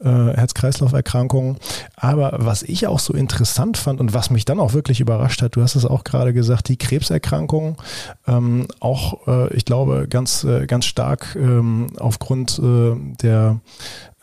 äh, 0.00 0.08
Herz-Kreislauf-Erkrankungen. 0.08 1.56
Aber 1.96 2.36
was 2.38 2.62
ich 2.62 2.86
auch 2.86 2.98
so 2.98 3.14
interessant 3.14 3.76
fand 3.76 4.00
und 4.00 4.14
was 4.14 4.30
mich 4.30 4.44
dann 4.44 4.60
auch 4.60 4.72
wirklich 4.72 5.00
überrascht 5.00 5.42
hat, 5.42 5.56
du 5.56 5.62
hast 5.62 5.76
es 5.76 5.84
auch 5.84 6.04
gerade 6.04 6.32
gesagt, 6.32 6.68
die 6.68 6.76
Krebserkrankungen, 6.76 7.76
ähm, 8.26 8.66
auch, 8.80 9.26
äh, 9.28 9.54
ich 9.54 9.64
glaube, 9.64 10.06
ganz, 10.08 10.44
äh, 10.44 10.66
ganz 10.66 10.86
stark 10.86 11.36
ähm, 11.36 11.88
aufgrund 11.98 12.58
äh, 12.58 12.96
der 13.22 13.60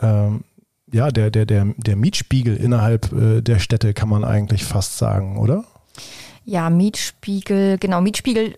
ähm, 0.01 0.43
ja, 0.91 1.09
der, 1.09 1.31
der, 1.31 1.45
der, 1.45 1.73
der 1.77 1.95
Mietspiegel 1.95 2.55
innerhalb 2.55 3.11
äh, 3.11 3.41
der 3.41 3.59
Städte 3.59 3.93
kann 3.93 4.07
man 4.07 4.23
eigentlich 4.23 4.63
fast 4.63 4.97
sagen, 4.97 5.37
oder? 5.37 5.65
Ja, 6.45 6.69
Mietspiegel, 6.69 7.77
genau, 7.79 8.01
Mietspiegel 8.01 8.55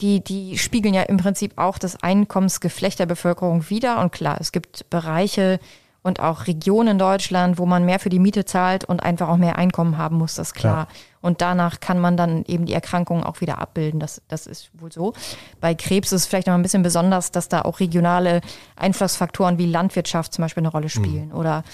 die, 0.00 0.22
die 0.22 0.58
spiegeln 0.58 0.94
ja 0.94 1.02
im 1.02 1.16
Prinzip 1.16 1.52
auch 1.56 1.78
das 1.78 2.02
Einkommensgeflecht 2.02 2.98
der 2.98 3.06
Bevölkerung 3.06 3.68
wider. 3.68 4.00
Und 4.00 4.12
klar, 4.12 4.38
es 4.40 4.52
gibt 4.52 4.88
Bereiche 4.90 5.58
und 6.02 6.20
auch 6.20 6.46
Regionen 6.46 6.92
in 6.92 6.98
Deutschland, 6.98 7.58
wo 7.58 7.66
man 7.66 7.84
mehr 7.84 7.98
für 7.98 8.08
die 8.08 8.20
Miete 8.20 8.44
zahlt 8.44 8.84
und 8.84 9.02
einfach 9.02 9.28
auch 9.28 9.36
mehr 9.36 9.56
Einkommen 9.56 9.98
haben 9.98 10.16
muss, 10.16 10.36
das 10.36 10.48
ist 10.48 10.54
klar. 10.54 10.86
Ja. 10.88 10.96
Und 11.20 11.40
danach 11.40 11.80
kann 11.80 11.98
man 11.98 12.16
dann 12.16 12.44
eben 12.46 12.64
die 12.66 12.72
Erkrankungen 12.72 13.24
auch 13.24 13.40
wieder 13.40 13.58
abbilden. 13.58 13.98
Das, 13.98 14.22
das 14.28 14.46
ist 14.46 14.70
wohl 14.74 14.92
so. 14.92 15.14
Bei 15.60 15.74
Krebs 15.74 16.12
ist 16.12 16.22
es 16.22 16.26
vielleicht 16.26 16.46
noch 16.46 16.54
ein 16.54 16.62
bisschen 16.62 16.84
besonders, 16.84 17.32
dass 17.32 17.48
da 17.48 17.62
auch 17.62 17.80
regionale 17.80 18.40
Einflussfaktoren 18.76 19.58
wie 19.58 19.66
Landwirtschaft 19.66 20.32
zum 20.32 20.42
Beispiel 20.42 20.62
eine 20.62 20.70
Rolle 20.70 20.88
spielen 20.88 21.28
mhm. 21.28 21.34
oder 21.34 21.64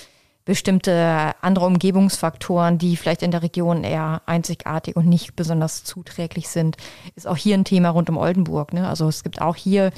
bestimmte 0.44 1.32
andere 1.40 1.66
Umgebungsfaktoren, 1.66 2.78
die 2.78 2.96
vielleicht 2.96 3.22
in 3.22 3.30
der 3.30 3.42
Region 3.42 3.82
eher 3.82 4.22
einzigartig 4.26 4.96
und 4.96 5.06
nicht 5.06 5.36
besonders 5.36 5.84
zuträglich 5.84 6.48
sind. 6.48 6.76
Ist 7.16 7.26
auch 7.26 7.36
hier 7.36 7.56
ein 7.56 7.64
Thema 7.64 7.90
rund 7.90 8.10
um 8.10 8.18
Oldenburg. 8.18 8.72
Ne? 8.72 8.86
Also 8.86 9.08
es 9.08 9.22
gibt 9.22 9.40
auch 9.40 9.56
hier 9.56 9.90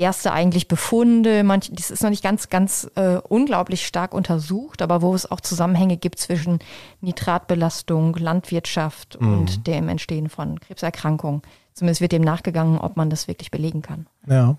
erste 0.00 0.32
eigentlich 0.32 0.66
Befunde. 0.66 1.44
Manch, 1.44 1.70
das 1.72 1.90
ist 1.90 2.02
noch 2.02 2.10
nicht 2.10 2.22
ganz, 2.22 2.48
ganz 2.48 2.90
äh, 2.94 3.16
unglaublich 3.28 3.86
stark 3.86 4.14
untersucht, 4.14 4.82
aber 4.82 5.02
wo 5.02 5.14
es 5.14 5.30
auch 5.30 5.40
Zusammenhänge 5.40 5.96
gibt 5.96 6.18
zwischen 6.18 6.60
Nitratbelastung, 7.00 8.16
Landwirtschaft 8.16 9.20
mhm. 9.20 9.32
und 9.32 9.66
dem 9.66 9.88
Entstehen 9.88 10.28
von 10.28 10.58
Krebserkrankungen. 10.58 11.42
Zumindest 11.74 12.00
wird 12.00 12.12
dem 12.12 12.22
nachgegangen, 12.22 12.78
ob 12.78 12.96
man 12.96 13.10
das 13.10 13.28
wirklich 13.28 13.50
belegen 13.50 13.82
kann. 13.82 14.06
Ja. 14.26 14.56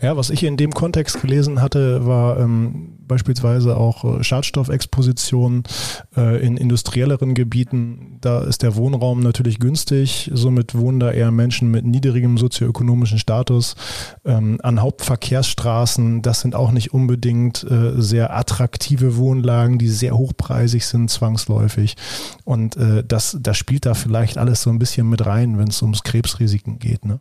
Ja, 0.00 0.16
was 0.16 0.30
ich 0.30 0.44
in 0.44 0.56
dem 0.56 0.72
Kontext 0.72 1.20
gelesen 1.20 1.62
hatte, 1.62 2.06
war 2.06 2.38
ähm, 2.38 2.98
beispielsweise 3.06 3.76
auch 3.76 4.04
äh, 4.04 4.24
Schadstoffexposition 4.24 5.64
äh, 6.16 6.44
in 6.44 6.56
industrielleren 6.56 7.34
Gebieten. 7.34 8.18
Da 8.20 8.42
ist 8.42 8.62
der 8.62 8.76
Wohnraum 8.76 9.20
natürlich 9.20 9.58
günstig, 9.58 10.30
somit 10.32 10.74
wohnen 10.74 11.00
da 11.00 11.10
eher 11.10 11.30
Menschen 11.30 11.70
mit 11.70 11.84
niedrigem 11.84 12.38
sozioökonomischen 12.38 13.18
Status. 13.18 13.74
Ähm, 14.24 14.58
an 14.62 14.80
Hauptverkehrsstraßen, 14.80 16.22
das 16.22 16.40
sind 16.40 16.54
auch 16.54 16.72
nicht 16.72 16.94
unbedingt 16.94 17.64
äh, 17.64 17.92
sehr 17.96 18.34
attraktive 18.36 19.16
Wohnlagen, 19.16 19.78
die 19.78 19.88
sehr 19.88 20.16
hochpreisig 20.16 20.86
sind, 20.86 21.10
zwangsläufig. 21.10 21.96
Und 22.44 22.76
äh, 22.76 23.04
das, 23.06 23.36
das 23.40 23.56
spielt 23.56 23.86
da 23.86 23.94
vielleicht 23.94 24.38
alles 24.38 24.62
so 24.62 24.70
ein 24.70 24.78
bisschen 24.78 25.08
mit 25.08 25.26
rein, 25.26 25.58
wenn 25.58 25.68
es 25.68 25.82
ums 25.82 26.02
Krebsrisiken 26.02 26.78
geht. 26.78 27.04
Ne? 27.04 27.20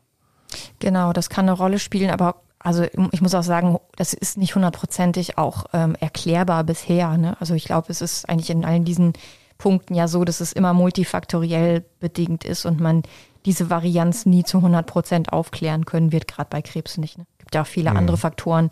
Genau, 0.80 1.14
das 1.14 1.30
kann 1.30 1.48
eine 1.48 1.58
Rolle 1.58 1.80
spielen, 1.80 2.10
aber 2.10 2.42
also 2.60 2.86
ich 3.12 3.22
muss 3.22 3.34
auch 3.34 3.44
sagen, 3.44 3.80
das 3.96 4.14
ist 4.14 4.38
nicht 4.38 4.56
hundertprozentig 4.56 5.38
auch 5.38 5.66
ähm, 5.74 5.96
erklärbar 6.00 6.64
bisher. 6.64 7.18
Ne? 7.18 7.36
Also 7.40 7.56
ich 7.56 7.66
glaube, 7.66 7.88
es 7.90 8.02
ist 8.02 8.30
eigentlich 8.30 8.50
in 8.52 8.66
allen 8.66 8.86
diesen 8.86 9.14
Punkten 9.58 9.96
ja 9.96 10.08
so, 10.08 10.24
dass 10.26 10.42
es 10.42 10.54
immer 10.54 10.74
multifaktoriell 10.74 11.84
bedingt 12.00 12.46
ist 12.46 12.66
und 12.66 12.80
man 12.80 13.04
diese 13.46 13.70
Varianz 13.70 14.26
nie 14.26 14.44
zu 14.44 14.58
100 14.58 14.86
Prozent 14.86 15.34
aufklären 15.34 15.86
können 15.86 16.12
wird, 16.12 16.28
gerade 16.28 16.50
bei 16.50 16.62
Krebs 16.62 16.98
nicht. 16.98 17.18
Ne? 17.18 17.26
Es 17.34 17.38
gibt 17.40 17.56
ja 17.56 17.62
auch 17.64 17.68
viele 17.68 17.92
mhm. 17.92 17.98
andere 17.98 18.18
Faktoren, 18.18 18.70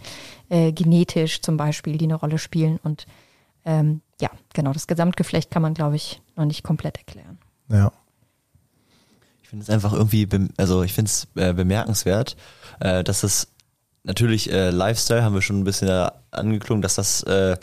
äh, 0.49 0.71
genetisch 0.71 1.41
zum 1.41 1.57
Beispiel, 1.57 1.97
die 1.97 2.05
eine 2.05 2.15
Rolle 2.15 2.37
spielen. 2.37 2.79
Und 2.83 3.07
ähm, 3.65 4.01
ja, 4.21 4.29
genau, 4.53 4.73
das 4.73 4.87
Gesamtgeflecht 4.87 5.49
kann 5.49 5.61
man, 5.61 5.73
glaube 5.73 5.95
ich, 5.95 6.21
noch 6.35 6.45
nicht 6.45 6.63
komplett 6.63 6.97
erklären. 6.97 7.39
Ja. 7.69 7.91
Ich 9.49 9.51
finde 9.51 9.63
es 9.63 9.69
einfach 9.71 9.93
irgendwie, 9.93 10.29
also 10.57 10.83
ich 10.83 10.93
finde 10.93 11.09
es 11.09 11.27
äh, 11.33 11.53
bemerkenswert, 11.55 12.37
äh, 12.81 13.03
dass 13.03 13.23
es 13.23 13.47
natürlich 14.03 14.51
äh, 14.51 14.69
Lifestyle 14.69 15.23
haben 15.23 15.33
wir 15.33 15.41
schon 15.41 15.59
ein 15.59 15.63
bisschen 15.63 16.11
angeklungen, 16.29 16.83
dass 16.83 16.93
das, 16.93 17.23
äh, 17.23 17.57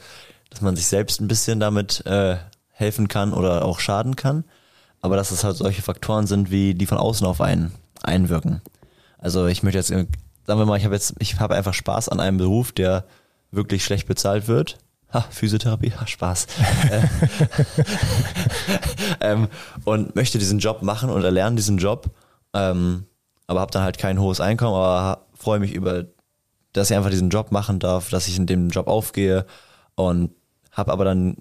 dass 0.50 0.60
man 0.62 0.74
sich 0.74 0.88
selbst 0.88 1.20
ein 1.20 1.28
bisschen 1.28 1.60
damit 1.60 2.04
äh, 2.04 2.38
helfen 2.72 3.06
kann 3.06 3.32
oder 3.32 3.64
auch 3.64 3.78
schaden 3.78 4.16
kann, 4.16 4.42
aber 5.00 5.14
dass 5.14 5.30
es 5.30 5.44
halt 5.44 5.58
solche 5.58 5.80
Faktoren 5.80 6.26
sind, 6.26 6.50
wie 6.50 6.74
die 6.74 6.86
von 6.86 6.98
außen 6.98 7.24
auf 7.24 7.40
einen 7.40 7.72
einwirken. 8.02 8.62
Also 9.18 9.46
ich 9.46 9.62
möchte 9.62 9.78
jetzt, 9.78 9.92
äh, 9.92 10.08
sagen 10.44 10.58
wir 10.58 10.66
mal, 10.66 10.78
ich 10.78 10.84
habe 10.86 10.96
jetzt, 10.96 11.14
ich 11.20 11.38
habe 11.38 11.54
einfach 11.54 11.72
Spaß 11.72 12.08
an 12.08 12.18
einem 12.18 12.38
Beruf, 12.38 12.72
der 12.72 13.04
wirklich 13.52 13.84
schlecht 13.84 14.08
bezahlt 14.08 14.48
wird 14.48 14.76
Ha, 15.16 15.24
Physiotherapie, 15.30 15.92
ha, 15.92 16.06
Spaß. 16.06 16.46
Äh, 16.90 17.08
ähm, 19.32 19.48
und 19.84 20.14
möchte 20.14 20.38
diesen 20.38 20.58
Job 20.58 20.82
machen 20.82 21.08
und 21.08 21.24
erlernen 21.24 21.56
diesen 21.56 21.78
Job, 21.78 22.10
ähm, 22.52 23.06
aber 23.46 23.60
habe 23.60 23.70
dann 23.72 23.82
halt 23.82 23.96
kein 23.96 24.20
hohes 24.20 24.40
Einkommen, 24.40 24.74
aber 24.74 25.22
freue 25.32 25.58
mich 25.58 25.72
über, 25.72 26.04
dass 26.74 26.90
ich 26.90 26.96
einfach 26.96 27.08
diesen 27.08 27.30
Job 27.30 27.50
machen 27.50 27.78
darf, 27.78 28.10
dass 28.10 28.28
ich 28.28 28.36
in 28.36 28.44
dem 28.44 28.68
Job 28.68 28.88
aufgehe 28.88 29.46
und 29.94 30.32
habe 30.70 30.92
aber 30.92 31.06
dann 31.06 31.38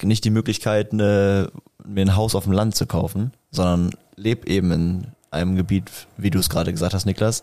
nicht 0.00 0.24
die 0.24 0.30
Möglichkeit, 0.30 0.92
eine, 0.92 1.50
mir 1.84 2.02
ein 2.02 2.14
Haus 2.14 2.36
auf 2.36 2.44
dem 2.44 2.52
Land 2.52 2.76
zu 2.76 2.86
kaufen, 2.86 3.32
sondern 3.50 3.90
lebe 4.14 4.46
eben 4.46 4.70
in 4.70 5.06
einem 5.32 5.56
Gebiet, 5.56 5.90
wie 6.16 6.30
du 6.30 6.38
es 6.38 6.48
gerade 6.48 6.70
gesagt 6.70 6.94
hast, 6.94 7.06
Niklas. 7.06 7.42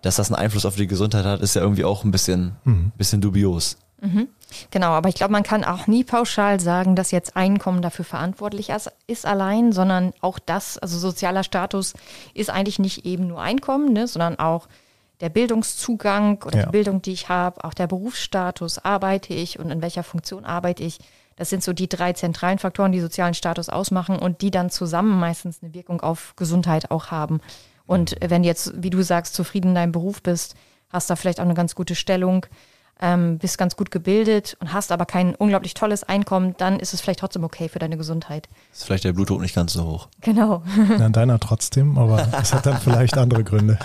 Dass 0.00 0.16
das 0.16 0.32
einen 0.32 0.40
Einfluss 0.40 0.64
auf 0.64 0.76
die 0.76 0.86
Gesundheit 0.86 1.26
hat, 1.26 1.42
ist 1.42 1.54
ja 1.54 1.60
irgendwie 1.60 1.84
auch 1.84 2.02
ein 2.02 2.12
bisschen, 2.12 2.56
mhm. 2.64 2.92
bisschen 2.96 3.20
dubios. 3.20 3.76
Mhm. 4.00 4.28
Genau, 4.70 4.88
aber 4.88 5.08
ich 5.08 5.14
glaube, 5.14 5.32
man 5.32 5.42
kann 5.42 5.64
auch 5.64 5.86
nie 5.86 6.04
pauschal 6.04 6.58
sagen, 6.58 6.96
dass 6.96 7.10
jetzt 7.10 7.36
Einkommen 7.36 7.82
dafür 7.82 8.04
verantwortlich 8.04 8.70
ist 9.06 9.26
allein, 9.26 9.72
sondern 9.72 10.14
auch 10.20 10.38
das, 10.38 10.78
also 10.78 10.98
sozialer 10.98 11.44
Status 11.44 11.94
ist 12.34 12.50
eigentlich 12.50 12.78
nicht 12.78 13.04
eben 13.04 13.26
nur 13.26 13.42
Einkommen, 13.42 13.92
ne, 13.92 14.06
sondern 14.08 14.38
auch 14.38 14.68
der 15.20 15.28
Bildungszugang 15.28 16.42
oder 16.44 16.60
ja. 16.60 16.64
die 16.66 16.70
Bildung, 16.70 17.02
die 17.02 17.12
ich 17.12 17.28
habe, 17.28 17.64
auch 17.64 17.74
der 17.74 17.88
Berufsstatus, 17.88 18.78
arbeite 18.78 19.34
ich 19.34 19.58
und 19.58 19.70
in 19.70 19.82
welcher 19.82 20.02
Funktion 20.02 20.44
arbeite 20.44 20.84
ich. 20.84 20.98
Das 21.36 21.50
sind 21.50 21.62
so 21.62 21.72
die 21.72 21.88
drei 21.88 22.12
zentralen 22.14 22.58
Faktoren, 22.58 22.92
die 22.92 23.00
sozialen 23.00 23.34
Status 23.34 23.68
ausmachen 23.68 24.18
und 24.18 24.40
die 24.42 24.50
dann 24.50 24.70
zusammen 24.70 25.18
meistens 25.18 25.62
eine 25.62 25.74
Wirkung 25.74 26.00
auf 26.00 26.34
Gesundheit 26.36 26.90
auch 26.90 27.10
haben. 27.10 27.40
Und 27.86 28.16
wenn 28.20 28.44
jetzt, 28.44 28.82
wie 28.82 28.90
du 28.90 29.02
sagst, 29.02 29.34
zufrieden 29.34 29.68
in 29.68 29.74
deinem 29.74 29.92
Beruf 29.92 30.22
bist, 30.22 30.56
hast 30.90 31.10
da 31.10 31.16
vielleicht 31.16 31.40
auch 31.40 31.44
eine 31.44 31.54
ganz 31.54 31.74
gute 31.74 31.94
Stellung, 31.94 32.46
ähm, 33.00 33.38
bist 33.38 33.58
ganz 33.58 33.76
gut 33.76 33.90
gebildet 33.90 34.56
und 34.60 34.72
hast 34.72 34.92
aber 34.92 35.06
kein 35.06 35.34
unglaublich 35.34 35.74
tolles 35.74 36.04
Einkommen, 36.04 36.54
dann 36.58 36.80
ist 36.80 36.94
es 36.94 37.00
vielleicht 37.00 37.20
trotzdem 37.20 37.44
okay 37.44 37.68
für 37.68 37.78
deine 37.78 37.96
Gesundheit. 37.96 38.48
Ist 38.72 38.84
vielleicht 38.84 39.04
der 39.04 39.12
Blutdruck 39.12 39.40
nicht 39.40 39.54
ganz 39.54 39.72
so 39.72 39.84
hoch. 39.84 40.08
Genau. 40.20 40.62
Ja, 40.98 41.08
deiner 41.08 41.38
trotzdem, 41.38 41.96
aber 41.98 42.28
das 42.30 42.52
hat 42.52 42.66
dann 42.66 42.76
vielleicht 42.80 43.16
andere 43.16 43.44
Gründe. 43.44 43.78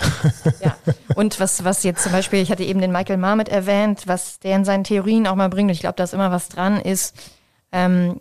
Ja, 0.60 0.76
und 1.14 1.38
was, 1.40 1.64
was 1.64 1.82
jetzt 1.82 2.02
zum 2.02 2.12
Beispiel, 2.12 2.40
ich 2.40 2.50
hatte 2.50 2.64
eben 2.64 2.80
den 2.80 2.92
Michael 2.92 3.18
Marmot 3.18 3.48
erwähnt, 3.48 4.02
was 4.06 4.38
der 4.40 4.56
in 4.56 4.64
seinen 4.64 4.84
Theorien 4.84 5.26
auch 5.26 5.36
mal 5.36 5.48
bringt, 5.48 5.68
und 5.68 5.74
ich 5.74 5.80
glaube, 5.80 5.96
da 5.96 6.04
ist 6.04 6.14
immer 6.14 6.30
was 6.30 6.48
dran, 6.48 6.80
ist, 6.80 7.14
ähm, 7.72 8.20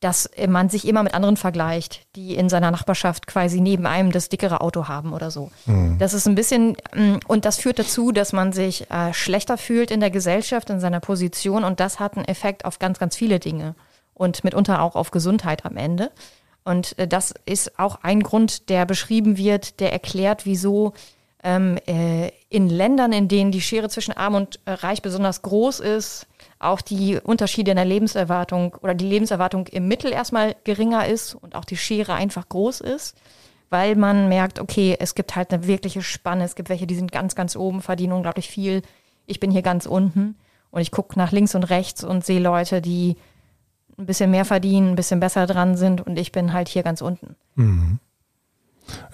dass 0.00 0.28
man 0.46 0.68
sich 0.68 0.86
immer 0.86 1.02
mit 1.02 1.14
anderen 1.14 1.36
vergleicht, 1.36 2.06
die 2.16 2.34
in 2.34 2.48
seiner 2.48 2.70
Nachbarschaft 2.70 3.26
quasi 3.26 3.60
neben 3.60 3.86
einem 3.86 4.12
das 4.12 4.28
dickere 4.28 4.60
Auto 4.60 4.88
haben 4.88 5.14
oder 5.14 5.30
so. 5.30 5.50
Mhm. 5.64 5.96
Das 5.98 6.12
ist 6.12 6.26
ein 6.26 6.34
bisschen, 6.34 6.76
mm, 6.94 7.16
und 7.26 7.46
das 7.46 7.58
führt 7.58 7.78
dazu, 7.78 8.12
dass 8.12 8.32
man 8.34 8.52
sich 8.52 8.90
äh, 8.90 9.14
schlechter 9.14 9.56
fühlt 9.56 9.90
in 9.90 10.00
der 10.00 10.10
Gesellschaft, 10.10 10.68
in 10.68 10.80
seiner 10.80 11.00
Position 11.00 11.64
und 11.64 11.80
das 11.80 11.98
hat 11.98 12.16
einen 12.16 12.26
Effekt 12.26 12.66
auf 12.66 12.78
ganz, 12.78 12.98
ganz 12.98 13.16
viele 13.16 13.38
Dinge 13.38 13.74
und 14.12 14.44
mitunter 14.44 14.82
auch 14.82 14.96
auf 14.96 15.10
Gesundheit 15.10 15.64
am 15.64 15.76
Ende. 15.76 16.10
Und 16.64 16.98
äh, 16.98 17.08
das 17.08 17.32
ist 17.46 17.78
auch 17.78 18.00
ein 18.02 18.22
Grund, 18.22 18.68
der 18.68 18.84
beschrieben 18.84 19.38
wird, 19.38 19.80
der 19.80 19.92
erklärt, 19.92 20.44
wieso 20.44 20.92
ähm, 21.42 21.78
äh, 21.86 22.32
in 22.50 22.68
Ländern, 22.68 23.12
in 23.12 23.28
denen 23.28 23.52
die 23.52 23.60
Schere 23.60 23.88
zwischen 23.88 24.12
Arm 24.12 24.34
und 24.34 24.60
äh, 24.64 24.72
Reich 24.72 25.00
besonders 25.00 25.42
groß 25.42 25.80
ist, 25.80 26.26
auch 26.58 26.80
die 26.80 27.18
Unterschiede 27.22 27.70
in 27.70 27.76
der 27.76 27.84
Lebenserwartung 27.84 28.74
oder 28.80 28.94
die 28.94 29.06
Lebenserwartung 29.06 29.66
im 29.68 29.88
Mittel 29.88 30.12
erstmal 30.12 30.56
geringer 30.64 31.06
ist 31.06 31.34
und 31.34 31.54
auch 31.54 31.64
die 31.64 31.76
Schere 31.76 32.14
einfach 32.14 32.48
groß 32.48 32.80
ist, 32.80 33.16
weil 33.68 33.96
man 33.96 34.28
merkt, 34.28 34.58
okay, 34.58 34.96
es 34.98 35.14
gibt 35.14 35.36
halt 35.36 35.52
eine 35.52 35.66
wirkliche 35.66 36.02
Spanne. 36.02 36.44
Es 36.44 36.54
gibt 36.54 36.68
welche, 36.68 36.86
die 36.86 36.94
sind 36.94 37.12
ganz, 37.12 37.34
ganz 37.34 37.56
oben, 37.56 37.82
verdienen 37.82 38.14
unglaublich 38.14 38.48
viel. 38.48 38.82
Ich 39.26 39.40
bin 39.40 39.50
hier 39.50 39.62
ganz 39.62 39.86
unten 39.86 40.36
und 40.70 40.80
ich 40.80 40.90
gucke 40.90 41.18
nach 41.18 41.32
links 41.32 41.54
und 41.54 41.64
rechts 41.64 42.04
und 42.04 42.24
sehe 42.24 42.40
Leute, 42.40 42.80
die 42.80 43.16
ein 43.98 44.06
bisschen 44.06 44.30
mehr 44.30 44.44
verdienen, 44.44 44.90
ein 44.90 44.96
bisschen 44.96 45.20
besser 45.20 45.46
dran 45.46 45.76
sind 45.76 46.06
und 46.06 46.18
ich 46.18 46.32
bin 46.32 46.52
halt 46.52 46.68
hier 46.68 46.82
ganz 46.82 47.00
unten. 47.00 47.36
Mhm. 47.54 47.98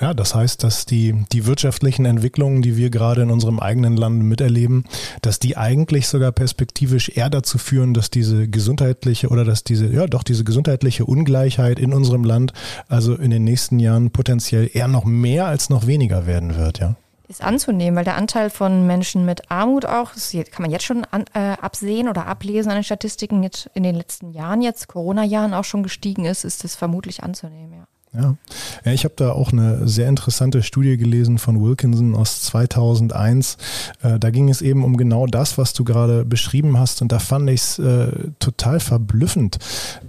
Ja, 0.00 0.14
das 0.14 0.34
heißt, 0.34 0.62
dass 0.62 0.86
die, 0.86 1.24
die 1.32 1.46
wirtschaftlichen 1.46 2.04
Entwicklungen, 2.04 2.62
die 2.62 2.76
wir 2.76 2.90
gerade 2.90 3.22
in 3.22 3.30
unserem 3.30 3.60
eigenen 3.60 3.96
Land 3.96 4.22
miterleben, 4.22 4.84
dass 5.22 5.38
die 5.38 5.56
eigentlich 5.56 6.08
sogar 6.08 6.32
perspektivisch 6.32 7.10
eher 7.10 7.30
dazu 7.30 7.58
führen, 7.58 7.94
dass 7.94 8.10
diese 8.10 8.48
gesundheitliche 8.48 9.28
oder 9.28 9.44
dass 9.44 9.64
diese, 9.64 9.86
ja 9.86 10.06
doch, 10.06 10.22
diese 10.22 10.44
gesundheitliche 10.44 11.04
Ungleichheit 11.04 11.78
in 11.78 11.92
unserem 11.92 12.24
Land 12.24 12.52
also 12.88 13.14
in 13.14 13.30
den 13.30 13.44
nächsten 13.44 13.78
Jahren 13.78 14.10
potenziell 14.10 14.70
eher 14.72 14.88
noch 14.88 15.04
mehr 15.04 15.46
als 15.46 15.70
noch 15.70 15.86
weniger 15.86 16.26
werden 16.26 16.56
wird, 16.56 16.78
ja 16.78 16.96
ist 17.32 17.42
anzunehmen, 17.42 17.96
weil 17.96 18.04
der 18.04 18.16
Anteil 18.16 18.50
von 18.50 18.86
Menschen 18.86 19.24
mit 19.24 19.50
Armut 19.50 19.86
auch, 19.86 20.12
das 20.12 20.32
kann 20.32 20.62
man 20.62 20.70
jetzt 20.70 20.84
schon 20.84 21.04
an, 21.10 21.24
äh, 21.32 21.56
absehen 21.60 22.08
oder 22.08 22.26
ablesen 22.26 22.70
an 22.70 22.76
den 22.76 22.84
Statistiken, 22.84 23.42
jetzt 23.42 23.70
in 23.74 23.82
den 23.82 23.94
letzten 23.94 24.32
Jahren, 24.32 24.60
jetzt 24.60 24.86
Corona-Jahren 24.88 25.54
auch 25.54 25.64
schon 25.64 25.82
gestiegen 25.82 26.26
ist, 26.26 26.44
ist 26.44 26.62
das 26.62 26.76
vermutlich 26.76 27.22
anzunehmen, 27.22 27.72
ja. 27.72 27.84
Ja, 28.14 28.36
ich 28.84 29.04
habe 29.04 29.14
da 29.16 29.32
auch 29.32 29.52
eine 29.52 29.88
sehr 29.88 30.06
interessante 30.06 30.62
Studie 30.62 30.98
gelesen 30.98 31.38
von 31.38 31.62
Wilkinson 31.62 32.14
aus 32.14 32.42
2001. 32.42 33.56
Äh, 34.02 34.18
da 34.18 34.28
ging 34.28 34.50
es 34.50 34.60
eben 34.60 34.84
um 34.84 34.98
genau 34.98 35.26
das, 35.26 35.56
was 35.56 35.72
du 35.72 35.82
gerade 35.84 36.26
beschrieben 36.26 36.78
hast. 36.78 37.00
Und 37.00 37.10
da 37.10 37.18
fand 37.18 37.48
ich 37.48 37.62
es 37.62 37.78
äh, 37.78 38.12
total 38.38 38.80
verblüffend, 38.80 39.58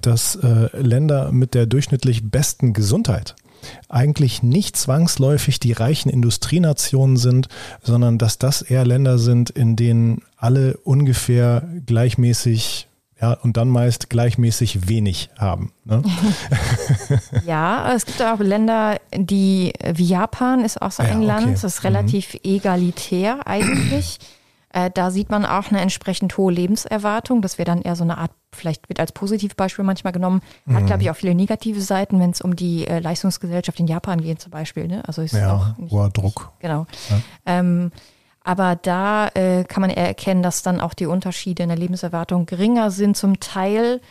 dass 0.01 0.35
äh, 0.35 0.67
Länder 0.77 1.31
mit 1.31 1.53
der 1.53 1.65
durchschnittlich 1.65 2.29
besten 2.29 2.73
Gesundheit 2.73 3.35
eigentlich 3.87 4.43
nicht 4.43 4.75
zwangsläufig 4.75 5.59
die 5.59 5.71
reichen 5.71 6.09
Industrienationen 6.09 7.15
sind, 7.15 7.47
sondern 7.81 8.17
dass 8.17 8.37
das 8.37 8.61
eher 8.61 8.85
Länder 8.85 9.17
sind, 9.17 9.49
in 9.49 9.77
denen 9.77 10.23
alle 10.35 10.75
ungefähr 10.83 11.63
gleichmäßig 11.85 12.87
ja, 13.23 13.37
und 13.41 13.55
dann 13.55 13.69
meist 13.69 14.09
gleichmäßig 14.09 14.89
wenig 14.89 15.29
haben. 15.37 15.71
Ne? 15.85 16.03
ja, 17.45 17.93
es 17.93 18.05
gibt 18.05 18.21
auch 18.21 18.39
Länder, 18.39 18.99
die, 19.15 19.71
wie 19.93 20.03
Japan 20.03 20.65
ist 20.65 20.81
auch 20.81 20.91
so 20.91 21.03
ein 21.03 21.21
ja, 21.21 21.27
Land, 21.27 21.53
das 21.53 21.63
ist 21.63 21.83
relativ 21.85 22.33
mhm. 22.33 22.39
egalitär 22.43 23.47
eigentlich. 23.47 24.19
Äh, 24.75 24.89
da 24.91 25.11
sieht 25.11 25.29
man 25.29 25.45
auch 25.45 25.69
eine 25.69 25.81
entsprechend 25.81 26.35
hohe 26.35 26.51
Lebenserwartung. 26.51 27.43
Das 27.43 27.59
wäre 27.59 27.67
dann 27.67 27.83
eher 27.83 27.95
so 27.95 28.03
eine 28.03 28.17
Art, 28.17 28.31
vielleicht 28.51 28.89
wird 28.89 28.99
als 28.99 29.11
Positivbeispiel 29.11 29.85
manchmal 29.85 30.13
genommen. 30.13 30.41
Hat, 30.67 30.81
mhm. 30.81 30.85
glaube 30.87 31.03
ich, 31.03 31.11
auch 31.11 31.15
viele 31.15 31.35
negative 31.35 31.79
Seiten, 31.79 32.19
wenn 32.19 32.31
es 32.31 32.41
um 32.41 32.55
die 32.55 32.87
äh, 32.87 32.97
Leistungsgesellschaft 32.97 33.79
in 33.79 33.85
Japan 33.85 34.19
geht 34.19 34.41
zum 34.41 34.49
Beispiel. 34.49 34.87
Ne? 34.87 35.07
Also 35.07 35.21
ist 35.21 35.33
ja, 35.33 35.53
auch 35.53 35.77
nicht, 35.77 35.91
hoher 35.91 36.09
Druck. 36.09 36.53
Genau. 36.57 36.87
Ja. 37.11 37.21
Ähm, 37.45 37.91
Aber 38.43 38.75
da 38.75 39.29
äh, 39.29 39.63
kann 39.63 39.81
man 39.81 39.89
eher 39.89 40.07
erkennen, 40.07 40.43
dass 40.43 40.63
dann 40.63 40.81
auch 40.81 40.93
die 40.93 41.05
Unterschiede 41.05 41.63
in 41.63 41.69
der 41.69 41.77
Lebenserwartung 41.77 42.45
geringer 42.45 42.91
sind 42.91 43.15
zum 43.15 43.39
Teil 43.39 44.01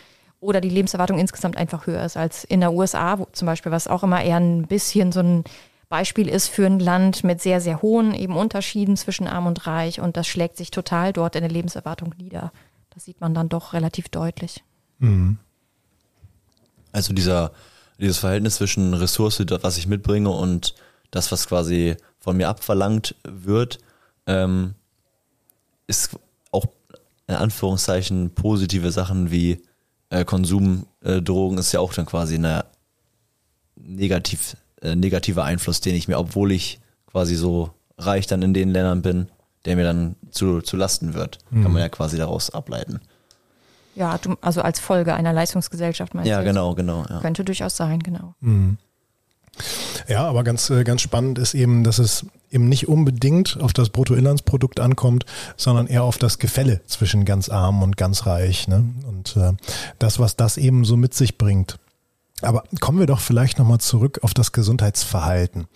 oder 0.41 0.61
die 0.61 0.71
Lebenserwartung 0.71 1.19
insgesamt 1.19 1.57
einfach 1.57 1.87
höher 1.87 2.05
ist 2.05 2.17
als 2.17 2.45
in 2.45 2.61
der 2.61 2.73
USA, 2.73 3.19
wo 3.19 3.29
zum 3.33 3.47
Beispiel, 3.47 3.71
was 3.71 3.89
auch 3.89 4.03
immer 4.03 4.23
eher 4.23 4.39
ein 4.39 4.67
bisschen 4.67 5.13
so 5.13 5.21
ein 5.21 5.45
Beispiel 5.89 6.29
ist 6.29 6.49
für 6.49 6.65
ein 6.65 6.81
Land 6.81 7.23
mit 7.23 7.43
sehr, 7.43 7.61
sehr 7.61 7.83
hohen 7.83 8.15
eben 8.15 8.35
Unterschieden 8.35 8.97
zwischen 8.97 9.29
arm 9.29 9.47
und 9.47 9.67
reich 9.67 10.01
und 10.01 10.17
das 10.17 10.27
schlägt 10.27 10.57
sich 10.57 10.71
total 10.71 11.13
dort 11.13 11.37
in 11.37 11.43
der 11.43 11.51
Lebenserwartung 11.51 12.15
nieder. 12.17 12.51
Das 12.91 13.05
sieht 13.05 13.21
man 13.21 13.35
dann 13.35 13.51
doch 13.51 13.75
relativ 13.75 14.09
deutlich. 14.09 14.65
Mhm. 14.99 15.39
Also 16.93 17.13
dieser, 17.13 17.53
dieses 17.99 18.19
Verhältnis 18.19 18.57
zwischen 18.57 18.95
Ressource, 18.95 19.45
was 19.61 19.77
ich 19.77 19.87
mitbringe 19.87 20.31
und 20.31 20.75
das, 21.11 21.31
was 21.31 21.47
quasi 21.47 21.97
von 22.19 22.37
mir 22.37 22.49
abverlangt 22.49 23.15
wird, 23.25 23.79
ähm, 24.27 24.75
ist 25.87 26.17
auch 26.51 26.67
in 27.27 27.35
Anführungszeichen 27.35 28.31
positive 28.31 28.91
Sachen 28.91 29.31
wie 29.31 29.63
äh, 30.11 30.25
Konsumdrogen 30.25 31.57
äh, 31.57 31.61
ist 31.61 31.73
ja 31.73 31.81
auch 31.81 31.95
dann 31.95 32.07
quasi 32.07 32.35
eine 32.35 32.65
negativ, 33.77 34.57
äh, 34.81 34.95
negativer 34.95 35.45
Einfluss, 35.45 35.81
den 35.81 35.95
ich 35.95 36.09
mir, 36.09 36.19
obwohl 36.19 36.53
ich 36.53 36.81
quasi 37.07 37.35
so 37.35 37.71
reich 37.99 38.27
dann 38.27 38.43
in 38.43 38.55
den 38.55 38.71
Ländern 38.71 39.03
bin, 39.03 39.29
der 39.65 39.77
mir 39.77 39.85
dann 39.85 40.17
zu, 40.31 40.61
zu 40.61 40.77
Lasten 40.77 41.15
wird. 41.15 41.39
Mhm. 41.51 41.63
Kann 41.63 41.73
man 41.73 41.83
ja 41.83 41.89
quasi 41.89 42.17
daraus 42.17 42.51
ableiten. 42.51 43.01
Ja, 43.95 44.19
also 44.41 44.63
als 44.63 44.81
Folge 44.81 45.15
einer 45.15 45.33
Leistungsgesellschaft 45.33 46.15
meinst 46.15 46.29
ja, 46.29 46.39
du? 46.39 46.45
Ja, 46.45 46.51
genau, 46.51 46.75
genau. 46.75 47.05
Ja. 47.09 47.21
Könnte 47.21 47.45
durchaus 47.45 47.77
sein, 47.77 48.01
genau. 48.01 48.35
Mhm. 48.41 48.79
Ja, 50.09 50.27
aber 50.27 50.45
ganz, 50.45 50.71
äh, 50.71 50.85
ganz 50.85 51.03
spannend 51.03 51.39
ist 51.39 51.55
eben, 51.55 51.85
dass 51.85 51.99
es 51.99 52.27
eben 52.51 52.69
nicht 52.69 52.89
unbedingt 52.89 53.59
auf 53.61 53.73
das 53.73 53.91
Bruttoinlandsprodukt 53.91 54.81
ankommt, 54.81 55.25
sondern 55.57 55.87
eher 55.87 56.05
auf 56.05 56.19
das 56.19 56.39
Gefälle 56.39 56.81
zwischen 56.87 57.25
ganz 57.25 57.49
arm 57.49 57.83
und 57.83 57.97
ganz 57.97 58.27
reich. 58.27 58.69
Ne? 58.69 58.85
Und 59.09 59.37
äh, 59.37 59.53
das, 59.99 60.19
was 60.19 60.37
das 60.37 60.57
eben 60.57 60.85
so 60.85 60.97
mit 60.97 61.15
sich 61.15 61.39
bringt. 61.39 61.79
Aber 62.43 62.65
kommen 62.81 62.99
wir 62.99 63.07
doch 63.07 63.21
vielleicht 63.21 63.59
nochmal 63.59 63.79
zurück 63.79 64.19
auf 64.23 64.35
das 64.35 64.51
Gesundheitsverhalten. 64.53 65.67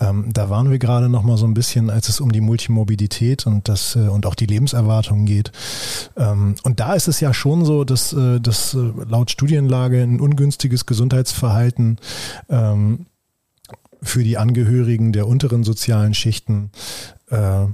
Ähm, 0.00 0.26
da 0.32 0.50
waren 0.50 0.70
wir 0.70 0.78
gerade 0.78 1.08
nochmal 1.08 1.38
so 1.38 1.46
ein 1.46 1.54
bisschen, 1.54 1.88
als 1.88 2.08
es 2.08 2.20
um 2.20 2.30
die 2.30 2.42
Multimorbidität 2.42 3.46
und 3.46 3.68
das 3.68 3.96
äh, 3.96 4.00
und 4.00 4.26
auch 4.26 4.34
die 4.34 4.46
Lebenserwartung 4.46 5.24
geht. 5.24 5.50
Ähm, 6.16 6.56
und 6.62 6.78
da 6.78 6.92
ist 6.92 7.08
es 7.08 7.20
ja 7.20 7.32
schon 7.32 7.64
so, 7.64 7.84
dass, 7.84 8.12
äh, 8.12 8.38
dass 8.38 8.74
äh, 8.74 8.92
laut 9.08 9.30
Studienlage 9.30 10.02
ein 10.02 10.20
ungünstiges 10.20 10.84
Gesundheitsverhalten 10.84 11.98
ähm, 12.50 13.06
für 14.02 14.24
die 14.24 14.38
Angehörigen 14.38 15.12
der 15.12 15.26
unteren 15.26 15.64
sozialen 15.64 16.14
Schichten 16.14 16.70
äh, 17.30 17.66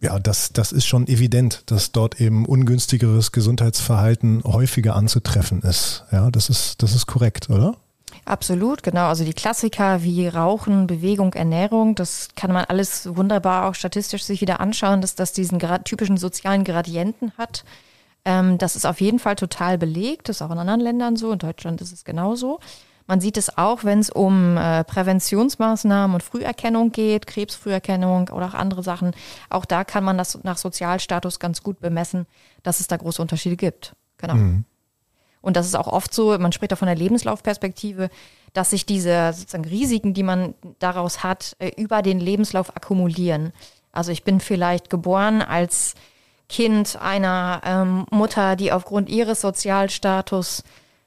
ja, 0.00 0.18
das, 0.18 0.52
das 0.52 0.72
ist 0.72 0.86
schon 0.86 1.06
evident, 1.06 1.62
dass 1.66 1.90
dort 1.92 2.20
eben 2.20 2.44
ungünstigeres 2.44 3.32
Gesundheitsverhalten 3.32 4.44
häufiger 4.44 4.94
anzutreffen 4.94 5.62
ist. 5.62 6.04
Ja, 6.12 6.30
das 6.30 6.50
ist, 6.50 6.82
das 6.82 6.94
ist 6.94 7.06
korrekt, 7.06 7.48
oder? 7.48 7.74
Absolut, 8.24 8.82
genau. 8.82 9.06
Also 9.06 9.24
die 9.24 9.32
Klassiker 9.32 10.02
wie 10.02 10.26
Rauchen, 10.26 10.86
Bewegung, 10.86 11.32
Ernährung, 11.32 11.94
das 11.94 12.28
kann 12.34 12.52
man 12.52 12.64
alles 12.64 13.16
wunderbar 13.16 13.68
auch 13.68 13.74
statistisch 13.74 14.24
sich 14.24 14.40
wieder 14.40 14.60
anschauen, 14.60 15.00
dass 15.00 15.14
das 15.14 15.32
diesen 15.32 15.58
typischen 15.84 16.16
sozialen 16.16 16.64
Gradienten 16.64 17.32
hat. 17.38 17.64
Ähm, 18.24 18.58
das 18.58 18.76
ist 18.76 18.84
auf 18.84 19.00
jeden 19.00 19.18
Fall 19.18 19.36
total 19.36 19.78
belegt, 19.78 20.28
das 20.28 20.36
ist 20.36 20.42
auch 20.42 20.50
in 20.50 20.58
anderen 20.58 20.80
Ländern 20.80 21.16
so, 21.16 21.32
in 21.32 21.38
Deutschland 21.38 21.80
ist 21.80 21.92
es 21.92 22.04
genauso. 22.04 22.58
Man 23.06 23.20
sieht 23.20 23.36
es 23.36 23.56
auch, 23.56 23.84
wenn 23.84 24.00
es 24.00 24.10
um 24.10 24.56
äh, 24.56 24.82
Präventionsmaßnahmen 24.84 26.14
und 26.14 26.22
Früherkennung 26.22 26.90
geht, 26.90 27.26
Krebsfrüherkennung 27.26 28.28
oder 28.30 28.46
auch 28.46 28.54
andere 28.54 28.82
Sachen. 28.82 29.12
Auch 29.48 29.64
da 29.64 29.84
kann 29.84 30.02
man 30.02 30.18
das 30.18 30.42
nach 30.42 30.58
Sozialstatus 30.58 31.38
ganz 31.38 31.62
gut 31.62 31.80
bemessen, 31.80 32.26
dass 32.62 32.80
es 32.80 32.88
da 32.88 32.96
große 32.96 33.22
Unterschiede 33.22 33.56
gibt. 33.56 33.94
Genau. 34.18 34.34
Mhm. 34.34 34.64
Und 35.40 35.56
das 35.56 35.66
ist 35.66 35.76
auch 35.76 35.86
oft 35.86 36.12
so, 36.12 36.36
man 36.38 36.50
spricht 36.50 36.72
da 36.72 36.76
von 36.76 36.86
der 36.86 36.96
Lebenslaufperspektive, 36.96 38.10
dass 38.52 38.70
sich 38.70 38.86
diese 38.86 39.32
sozusagen 39.32 39.64
Risiken, 39.64 40.12
die 40.12 40.24
man 40.24 40.54
daraus 40.80 41.22
hat, 41.22 41.54
äh, 41.60 41.70
über 41.76 42.02
den 42.02 42.18
Lebenslauf 42.18 42.74
akkumulieren. 42.76 43.52
Also 43.92 44.10
ich 44.10 44.24
bin 44.24 44.40
vielleicht 44.40 44.90
geboren 44.90 45.42
als 45.42 45.94
Kind 46.48 46.98
einer 47.00 47.60
ähm, 47.64 48.06
Mutter, 48.10 48.56
die 48.56 48.72
aufgrund 48.72 49.08
ihres 49.08 49.40
Sozialstatus 49.40 50.64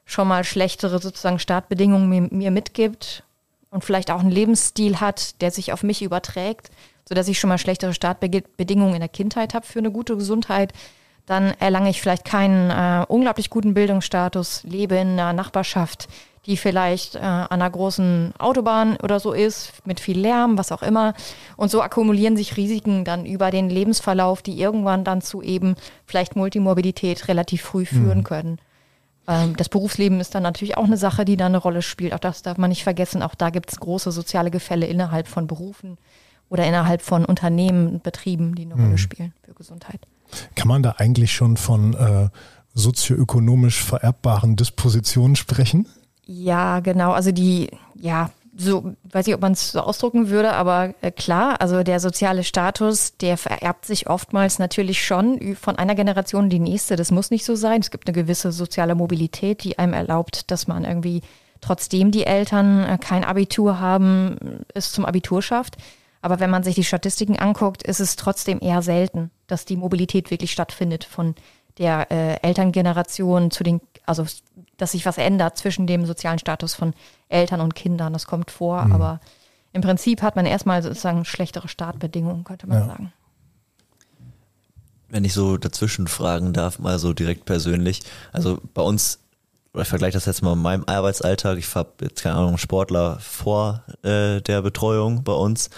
schon 0.09 0.27
mal 0.27 0.43
schlechtere 0.43 0.99
sozusagen 0.99 1.37
Startbedingungen 1.37 2.09
mir, 2.09 2.21
mir 2.31 2.51
mitgibt 2.51 3.23
und 3.69 3.85
vielleicht 3.85 4.09
auch 4.09 4.19
einen 4.19 4.31
Lebensstil 4.31 4.99
hat, 4.99 5.39
der 5.41 5.51
sich 5.51 5.71
auf 5.71 5.83
mich 5.83 6.01
überträgt, 6.01 6.71
sodass 7.07 7.27
ich 7.27 7.39
schon 7.39 7.49
mal 7.49 7.59
schlechtere 7.59 7.93
Startbedingungen 7.93 8.95
in 8.95 9.01
der 9.01 9.09
Kindheit 9.09 9.53
habe 9.53 9.67
für 9.67 9.77
eine 9.77 9.91
gute 9.91 10.17
Gesundheit, 10.17 10.73
dann 11.27 11.53
erlange 11.59 11.91
ich 11.91 12.01
vielleicht 12.01 12.25
keinen 12.25 12.71
äh, 12.71 13.05
unglaublich 13.07 13.51
guten 13.51 13.75
Bildungsstatus, 13.75 14.63
lebe 14.63 14.95
in 14.95 15.09
einer 15.09 15.31
Nachbarschaft, 15.33 16.07
die 16.47 16.57
vielleicht 16.57 17.13
äh, 17.13 17.19
an 17.19 17.47
einer 17.51 17.69
großen 17.69 18.33
Autobahn 18.39 18.97
oder 19.03 19.19
so 19.19 19.33
ist, 19.33 19.73
mit 19.85 19.99
viel 19.99 20.19
Lärm, 20.19 20.57
was 20.57 20.71
auch 20.71 20.81
immer. 20.81 21.13
Und 21.55 21.69
so 21.69 21.83
akkumulieren 21.83 22.35
sich 22.35 22.57
Risiken 22.57 23.05
dann 23.05 23.27
über 23.27 23.51
den 23.51 23.69
Lebensverlauf, 23.69 24.41
die 24.41 24.59
irgendwann 24.59 25.03
dann 25.03 25.21
zu 25.21 25.43
eben 25.43 25.75
vielleicht 26.07 26.35
Multimorbidität 26.35 27.27
relativ 27.27 27.61
früh 27.61 27.85
führen 27.85 28.19
mhm. 28.19 28.23
können. 28.23 28.59
Ähm, 29.29 29.55
das 29.55 29.69
Berufsleben 29.69 30.19
ist 30.19 30.33
dann 30.33 30.43
natürlich 30.43 30.75
auch 30.75 30.85
eine 30.85 30.97
Sache, 30.97 31.23
die 31.23 31.37
da 31.37 31.45
eine 31.45 31.59
Rolle 31.59 31.81
spielt. 31.81 32.13
Auch 32.13 32.19
das 32.19 32.41
darf 32.41 32.57
man 32.57 32.69
nicht 32.69 32.83
vergessen. 32.83 33.21
Auch 33.21 33.35
da 33.35 33.51
gibt 33.51 33.71
es 33.71 33.79
große 33.79 34.11
soziale 34.11 34.49
Gefälle 34.49 34.87
innerhalb 34.87 35.27
von 35.27 35.45
Berufen 35.47 35.97
oder 36.49 36.65
innerhalb 36.65 37.03
von 37.03 37.23
Unternehmen, 37.25 38.01
Betrieben, 38.01 38.55
die 38.55 38.63
eine 38.63 38.75
mhm. 38.75 38.85
Rolle 38.85 38.97
spielen 38.97 39.33
für 39.43 39.53
Gesundheit. 39.53 40.01
Kann 40.55 40.67
man 40.67 40.83
da 40.83 40.95
eigentlich 40.97 41.31
schon 41.31 41.57
von 41.57 41.93
äh, 41.93 42.29
sozioökonomisch 42.73 43.83
vererbbaren 43.83 44.55
Dispositionen 44.55 45.35
sprechen? 45.35 45.87
Ja, 46.25 46.79
genau. 46.79 47.11
Also 47.11 47.31
die, 47.31 47.69
ja, 47.95 48.31
so, 48.59 48.95
weiß 49.03 49.27
ich, 49.27 49.33
ob 49.33 49.41
man 49.41 49.53
es 49.53 49.71
so 49.71 49.79
ausdrucken 49.79 50.29
würde, 50.29 50.53
aber 50.53 50.93
äh, 51.01 51.11
klar, 51.11 51.61
also 51.61 51.81
der 51.81 51.99
soziale 51.99 52.43
Status, 52.43 53.15
der 53.17 53.37
vererbt 53.37 53.85
sich 53.85 54.09
oftmals 54.09 54.59
natürlich 54.59 55.03
schon 55.03 55.55
von 55.55 55.77
einer 55.77 55.95
Generation 55.95 56.45
in 56.45 56.49
die 56.49 56.59
nächste. 56.59 56.97
Das 56.97 57.11
muss 57.11 57.31
nicht 57.31 57.45
so 57.45 57.55
sein. 57.55 57.79
Es 57.79 57.89
gibt 57.89 58.07
eine 58.07 58.13
gewisse 58.13 58.51
soziale 58.51 58.95
Mobilität, 58.95 59.63
die 59.63 59.79
einem 59.79 59.93
erlaubt, 59.93 60.51
dass 60.51 60.67
man 60.67 60.83
irgendwie, 60.83 61.21
trotzdem 61.61 62.11
die 62.11 62.25
Eltern 62.25 62.83
äh, 62.83 62.97
kein 62.97 63.23
Abitur 63.23 63.79
haben, 63.79 64.65
es 64.73 64.91
zum 64.91 65.05
Abitur 65.05 65.41
schafft. 65.41 65.77
Aber 66.21 66.41
wenn 66.41 66.49
man 66.49 66.63
sich 66.63 66.75
die 66.75 66.83
Statistiken 66.83 67.39
anguckt, 67.39 67.83
ist 67.83 68.01
es 68.01 68.17
trotzdem 68.17 68.59
eher 68.61 68.81
selten, 68.81 69.31
dass 69.47 69.63
die 69.63 69.77
Mobilität 69.77 70.31
wirklich 70.31 70.51
stattfindet 70.51 71.05
von 71.05 71.35
der 71.77 72.11
äh, 72.11 72.35
Elterngeneration 72.41 73.51
zu 73.51 73.63
den, 73.63 73.79
also 74.09 74.25
dass 74.77 74.93
sich 74.93 75.05
was 75.05 75.17
ändert 75.17 75.57
zwischen 75.57 75.87
dem 75.87 76.05
sozialen 76.05 76.39
Status 76.39 76.73
von 76.73 76.93
Eltern 77.29 77.61
und 77.61 77.75
Kindern. 77.75 78.11
Das 78.11 78.25
kommt 78.25 78.49
vor, 78.49 78.83
mhm. 78.83 78.93
aber 78.93 79.19
im 79.71 79.81
Prinzip 79.81 80.21
hat 80.21 80.35
man 80.35 80.45
erstmal 80.45 80.81
sozusagen 80.81 81.25
schlechtere 81.25 81.67
Startbedingungen, 81.67 82.43
könnte 82.43 82.67
man 82.67 82.79
ja. 82.79 82.85
sagen. 82.87 83.13
Wenn 85.09 85.23
ich 85.23 85.33
so 85.33 85.57
dazwischen 85.57 86.07
fragen 86.07 86.53
darf, 86.53 86.79
mal 86.79 86.99
so 86.99 87.13
direkt 87.13 87.45
persönlich. 87.45 88.01
Also 88.31 88.59
bei 88.73 88.81
uns, 88.81 89.19
oder 89.73 89.83
ich 89.83 89.87
vergleiche 89.87 90.13
das 90.13 90.25
jetzt 90.25 90.41
mal 90.41 90.55
mit 90.55 90.63
meinem 90.63 90.83
Arbeitsalltag. 90.85 91.57
Ich 91.57 91.73
habe 91.75 91.91
jetzt 92.01 92.21
keine 92.21 92.35
Ahnung, 92.35 92.57
Sportler 92.57 93.19
vor 93.19 93.83
äh, 94.03 94.41
der 94.41 94.61
Betreuung 94.61 95.23
bei 95.23 95.33
uns, 95.33 95.69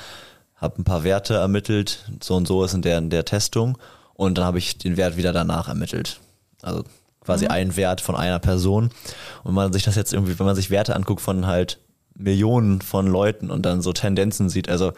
habe 0.56 0.82
ein 0.82 0.86
paar 0.86 1.04
Werte 1.04 1.36
ermittelt, 1.36 2.10
so 2.22 2.36
und 2.36 2.48
so 2.48 2.63
ist 2.63 2.74
in 2.74 2.82
der, 2.82 2.98
in 2.98 3.10
der 3.10 3.26
Testung 3.26 3.78
und 4.13 4.38
dann 4.38 4.46
habe 4.46 4.58
ich 4.58 4.78
den 4.78 4.96
Wert 4.96 5.17
wieder 5.17 5.34
danach 5.34 5.67
ermittelt. 5.67 6.20
Also 6.62 6.84
quasi 7.21 7.45
mhm. 7.45 7.51
ein 7.51 7.75
Wert 7.75 8.01
von 8.01 8.15
einer 8.15 8.39
Person. 8.39 8.86
Und 9.43 9.45
wenn 9.45 9.53
man 9.53 9.73
sich 9.73 9.84
das 9.84 9.95
jetzt 9.95 10.13
irgendwie, 10.13 10.38
wenn 10.38 10.45
man 10.45 10.55
sich 10.55 10.69
Werte 10.69 10.95
anguckt 10.95 11.21
von 11.21 11.47
halt 11.47 11.79
Millionen 12.13 12.81
von 12.81 13.07
Leuten 13.07 13.49
und 13.49 13.65
dann 13.65 13.81
so 13.81 13.93
Tendenzen 13.93 14.49
sieht, 14.49 14.69
also 14.69 14.93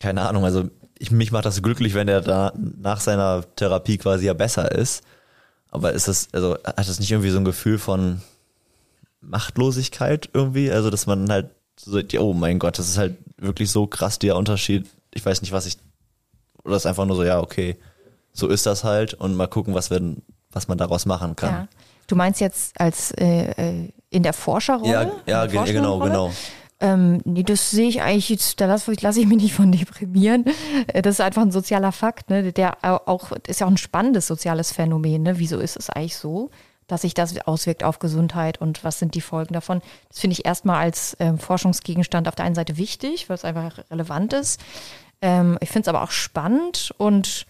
keine 0.00 0.22
Ahnung, 0.22 0.44
also 0.44 0.68
ich, 0.98 1.10
mich 1.10 1.32
macht 1.32 1.46
das 1.46 1.62
glücklich, 1.62 1.94
wenn 1.94 2.06
der 2.06 2.20
da 2.20 2.52
nach 2.56 3.00
seiner 3.00 3.44
Therapie 3.56 3.98
quasi 3.98 4.26
ja 4.26 4.34
besser 4.34 4.72
ist. 4.72 5.02
Aber 5.70 5.92
ist 5.92 6.08
das, 6.08 6.28
also 6.32 6.54
hat 6.64 6.88
das 6.88 6.98
nicht 7.00 7.10
irgendwie 7.10 7.30
so 7.30 7.38
ein 7.38 7.44
Gefühl 7.44 7.78
von 7.78 8.20
Machtlosigkeit 9.20 10.28
irgendwie? 10.32 10.70
Also, 10.70 10.90
dass 10.90 11.06
man 11.06 11.30
halt 11.30 11.50
so, 11.76 12.00
oh 12.18 12.34
mein 12.34 12.58
Gott, 12.58 12.78
das 12.78 12.88
ist 12.88 12.98
halt 12.98 13.16
wirklich 13.38 13.70
so 13.70 13.86
krass 13.86 14.18
der 14.18 14.36
Unterschied. 14.36 14.86
Ich 15.14 15.24
weiß 15.24 15.40
nicht, 15.42 15.52
was 15.52 15.66
ich, 15.66 15.78
oder 16.64 16.76
ist 16.76 16.86
einfach 16.86 17.06
nur 17.06 17.16
so, 17.16 17.24
ja, 17.24 17.40
okay, 17.40 17.76
so 18.32 18.48
ist 18.48 18.66
das 18.66 18.84
halt 18.84 19.14
und 19.14 19.36
mal 19.36 19.46
gucken, 19.46 19.74
was 19.74 19.90
wir 19.90 20.16
was 20.52 20.68
man 20.68 20.78
daraus 20.78 21.06
machen 21.06 21.36
kann. 21.36 21.52
Ja. 21.52 21.68
Du 22.06 22.16
meinst 22.16 22.40
jetzt 22.40 22.78
als 22.80 23.12
äh, 23.12 23.50
äh 23.50 23.92
in 24.10 24.24
der 24.24 24.32
Forscherrolle? 24.32 25.12
Ja, 25.26 25.46
ja 25.46 25.64
genau, 25.64 26.00
genau. 26.00 26.32
Ähm, 26.80 27.20
nee, 27.24 27.42
das 27.42 27.70
sehe 27.70 27.88
ich 27.88 28.00
eigentlich, 28.00 28.30
jetzt, 28.30 28.60
da 28.60 28.66
lasse 28.66 28.92
lass 29.00 29.18
ich 29.18 29.26
mich 29.26 29.42
nicht 29.42 29.54
von 29.54 29.70
deprimieren. 29.72 30.46
Äh, 30.88 31.02
das 31.02 31.16
ist 31.16 31.20
einfach 31.20 31.42
ein 31.42 31.52
sozialer 31.52 31.92
Fakt, 31.92 32.30
ne? 32.30 32.52
Der 32.52 32.78
auch, 32.82 33.32
ist 33.46 33.60
ja 33.60 33.66
auch 33.66 33.70
ein 33.70 33.76
spannendes 33.76 34.26
soziales 34.26 34.72
Phänomen, 34.72 35.22
ne? 35.22 35.38
Wieso 35.38 35.58
ist 35.58 35.76
es 35.76 35.90
eigentlich 35.90 36.16
so, 36.16 36.50
dass 36.86 37.02
sich 37.02 37.12
das 37.12 37.38
auswirkt 37.46 37.84
auf 37.84 37.98
Gesundheit 37.98 38.60
und 38.60 38.82
was 38.82 38.98
sind 38.98 39.14
die 39.14 39.20
Folgen 39.20 39.52
davon? 39.52 39.82
Das 40.08 40.20
finde 40.20 40.32
ich 40.32 40.46
erstmal 40.46 40.76
als 40.76 41.16
ähm, 41.20 41.38
Forschungsgegenstand 41.38 42.26
auf 42.26 42.34
der 42.34 42.46
einen 42.46 42.54
Seite 42.54 42.78
wichtig, 42.78 43.28
weil 43.28 43.36
es 43.36 43.44
einfach 43.44 43.78
relevant 43.90 44.32
ist. 44.32 44.58
Ähm, 45.20 45.58
ich 45.60 45.68
finde 45.68 45.82
es 45.82 45.88
aber 45.88 46.02
auch 46.02 46.10
spannend 46.10 46.94
und 46.96 47.46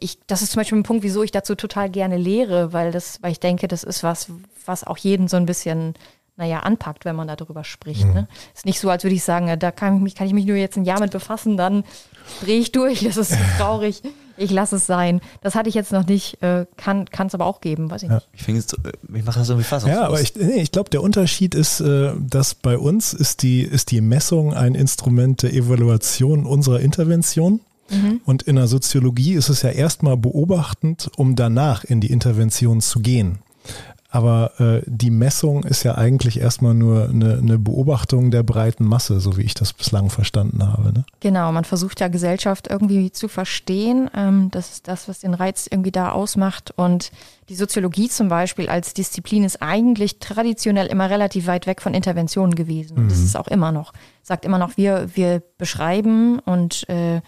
ich, 0.00 0.18
das 0.26 0.42
ist 0.42 0.52
zum 0.52 0.60
Beispiel 0.60 0.78
ein 0.78 0.82
Punkt, 0.82 1.02
wieso 1.02 1.22
ich 1.22 1.30
dazu 1.30 1.54
total 1.54 1.90
gerne 1.90 2.16
lehre, 2.16 2.72
weil 2.72 2.90
das, 2.90 3.22
weil 3.22 3.32
ich 3.32 3.40
denke, 3.40 3.68
das 3.68 3.84
ist 3.84 4.02
was, 4.02 4.30
was 4.64 4.84
auch 4.84 4.96
jeden 4.96 5.28
so 5.28 5.36
ein 5.36 5.46
bisschen 5.46 5.94
naja, 6.38 6.60
anpackt, 6.60 7.04
wenn 7.04 7.16
man 7.16 7.26
darüber 7.26 7.64
spricht. 7.64 8.06
Mhm. 8.06 8.14
Ne? 8.14 8.28
Ist 8.54 8.64
nicht 8.64 8.78
so, 8.78 8.88
als 8.88 9.02
würde 9.02 9.16
ich 9.16 9.24
sagen, 9.24 9.58
da 9.58 9.70
kann 9.72 9.96
ich, 9.96 10.02
mich, 10.02 10.14
kann 10.14 10.28
ich 10.28 10.32
mich 10.32 10.46
nur 10.46 10.56
jetzt 10.56 10.76
ein 10.76 10.84
Jahr 10.84 11.00
mit 11.00 11.10
befassen, 11.10 11.56
dann 11.56 11.82
drehe 12.40 12.60
ich 12.60 12.70
durch, 12.70 13.00
das 13.04 13.16
ist 13.16 13.36
traurig, 13.58 14.02
ich 14.36 14.52
lasse 14.52 14.76
es 14.76 14.86
sein. 14.86 15.20
Das 15.40 15.56
hatte 15.56 15.68
ich 15.68 15.74
jetzt 15.74 15.90
noch 15.90 16.06
nicht, 16.06 16.40
äh, 16.42 16.64
kann 16.76 17.08
es 17.26 17.34
aber 17.34 17.44
auch 17.44 17.60
geben, 17.60 17.90
weiß 17.90 18.04
ich 18.04 18.08
ja. 18.08 18.14
nicht. 18.14 18.28
Ich, 18.32 18.42
finde 18.44 18.62
ich 19.14 19.24
mache 19.24 19.40
das 19.40 19.48
irgendwie 19.48 19.66
fassungslos. 19.66 20.00
Ja, 20.00 20.06
aber 20.06 20.20
ich, 20.20 20.36
nee, 20.36 20.62
ich 20.62 20.70
glaube, 20.70 20.90
der 20.90 21.02
Unterschied 21.02 21.56
ist, 21.56 21.80
äh, 21.80 22.12
dass 22.16 22.54
bei 22.54 22.78
uns 22.78 23.12
ist 23.12 23.42
die, 23.42 23.62
ist 23.62 23.90
die 23.90 24.00
Messung 24.00 24.54
ein 24.54 24.76
Instrument 24.76 25.42
der 25.42 25.52
Evaluation 25.52 26.46
unserer 26.46 26.78
Intervention. 26.78 27.60
Mhm. 27.90 28.20
Und 28.24 28.42
in 28.42 28.56
der 28.56 28.66
Soziologie 28.66 29.34
ist 29.34 29.48
es 29.48 29.62
ja 29.62 29.70
erstmal 29.70 30.16
beobachtend, 30.16 31.10
um 31.16 31.36
danach 31.36 31.84
in 31.84 32.00
die 32.00 32.10
Intervention 32.10 32.80
zu 32.80 33.00
gehen. 33.00 33.38
Aber 34.10 34.58
äh, 34.58 34.80
die 34.86 35.10
Messung 35.10 35.64
ist 35.64 35.82
ja 35.82 35.96
eigentlich 35.96 36.40
erstmal 36.40 36.72
nur 36.72 37.10
eine, 37.10 37.36
eine, 37.36 37.58
Beobachtung 37.58 38.30
der 38.30 38.42
breiten 38.42 38.84
Masse, 38.86 39.20
so 39.20 39.36
wie 39.36 39.42
ich 39.42 39.52
das 39.52 39.74
bislang 39.74 40.08
verstanden 40.08 40.66
habe. 40.66 40.94
Ne? 40.94 41.04
Genau, 41.20 41.52
man 41.52 41.64
versucht 41.64 42.00
ja 42.00 42.08
Gesellschaft 42.08 42.68
irgendwie 42.68 43.12
zu 43.12 43.28
verstehen. 43.28 44.10
Ähm, 44.14 44.50
das 44.50 44.70
ist 44.72 44.88
das, 44.88 45.08
was 45.08 45.18
den 45.18 45.34
Reiz 45.34 45.68
irgendwie 45.70 45.92
da 45.92 46.12
ausmacht. 46.12 46.72
Und 46.74 47.12
die 47.50 47.54
Soziologie 47.54 48.08
zum 48.08 48.28
Beispiel 48.28 48.70
als 48.70 48.94
Disziplin 48.94 49.44
ist 49.44 49.60
eigentlich 49.60 50.20
traditionell 50.20 50.86
immer 50.86 51.10
relativ 51.10 51.46
weit 51.46 51.66
weg 51.66 51.82
von 51.82 51.92
Interventionen 51.92 52.54
gewesen. 52.54 52.96
Und 52.96 53.04
mhm. 53.04 53.08
das 53.10 53.18
ist 53.18 53.36
auch 53.36 53.48
immer 53.48 53.72
noch. 53.72 53.92
Sagt 54.22 54.46
immer 54.46 54.58
noch, 54.58 54.78
wir, 54.78 55.10
wir 55.16 55.42
beschreiben 55.58 56.38
und 56.38 56.88
äh, 56.88 57.20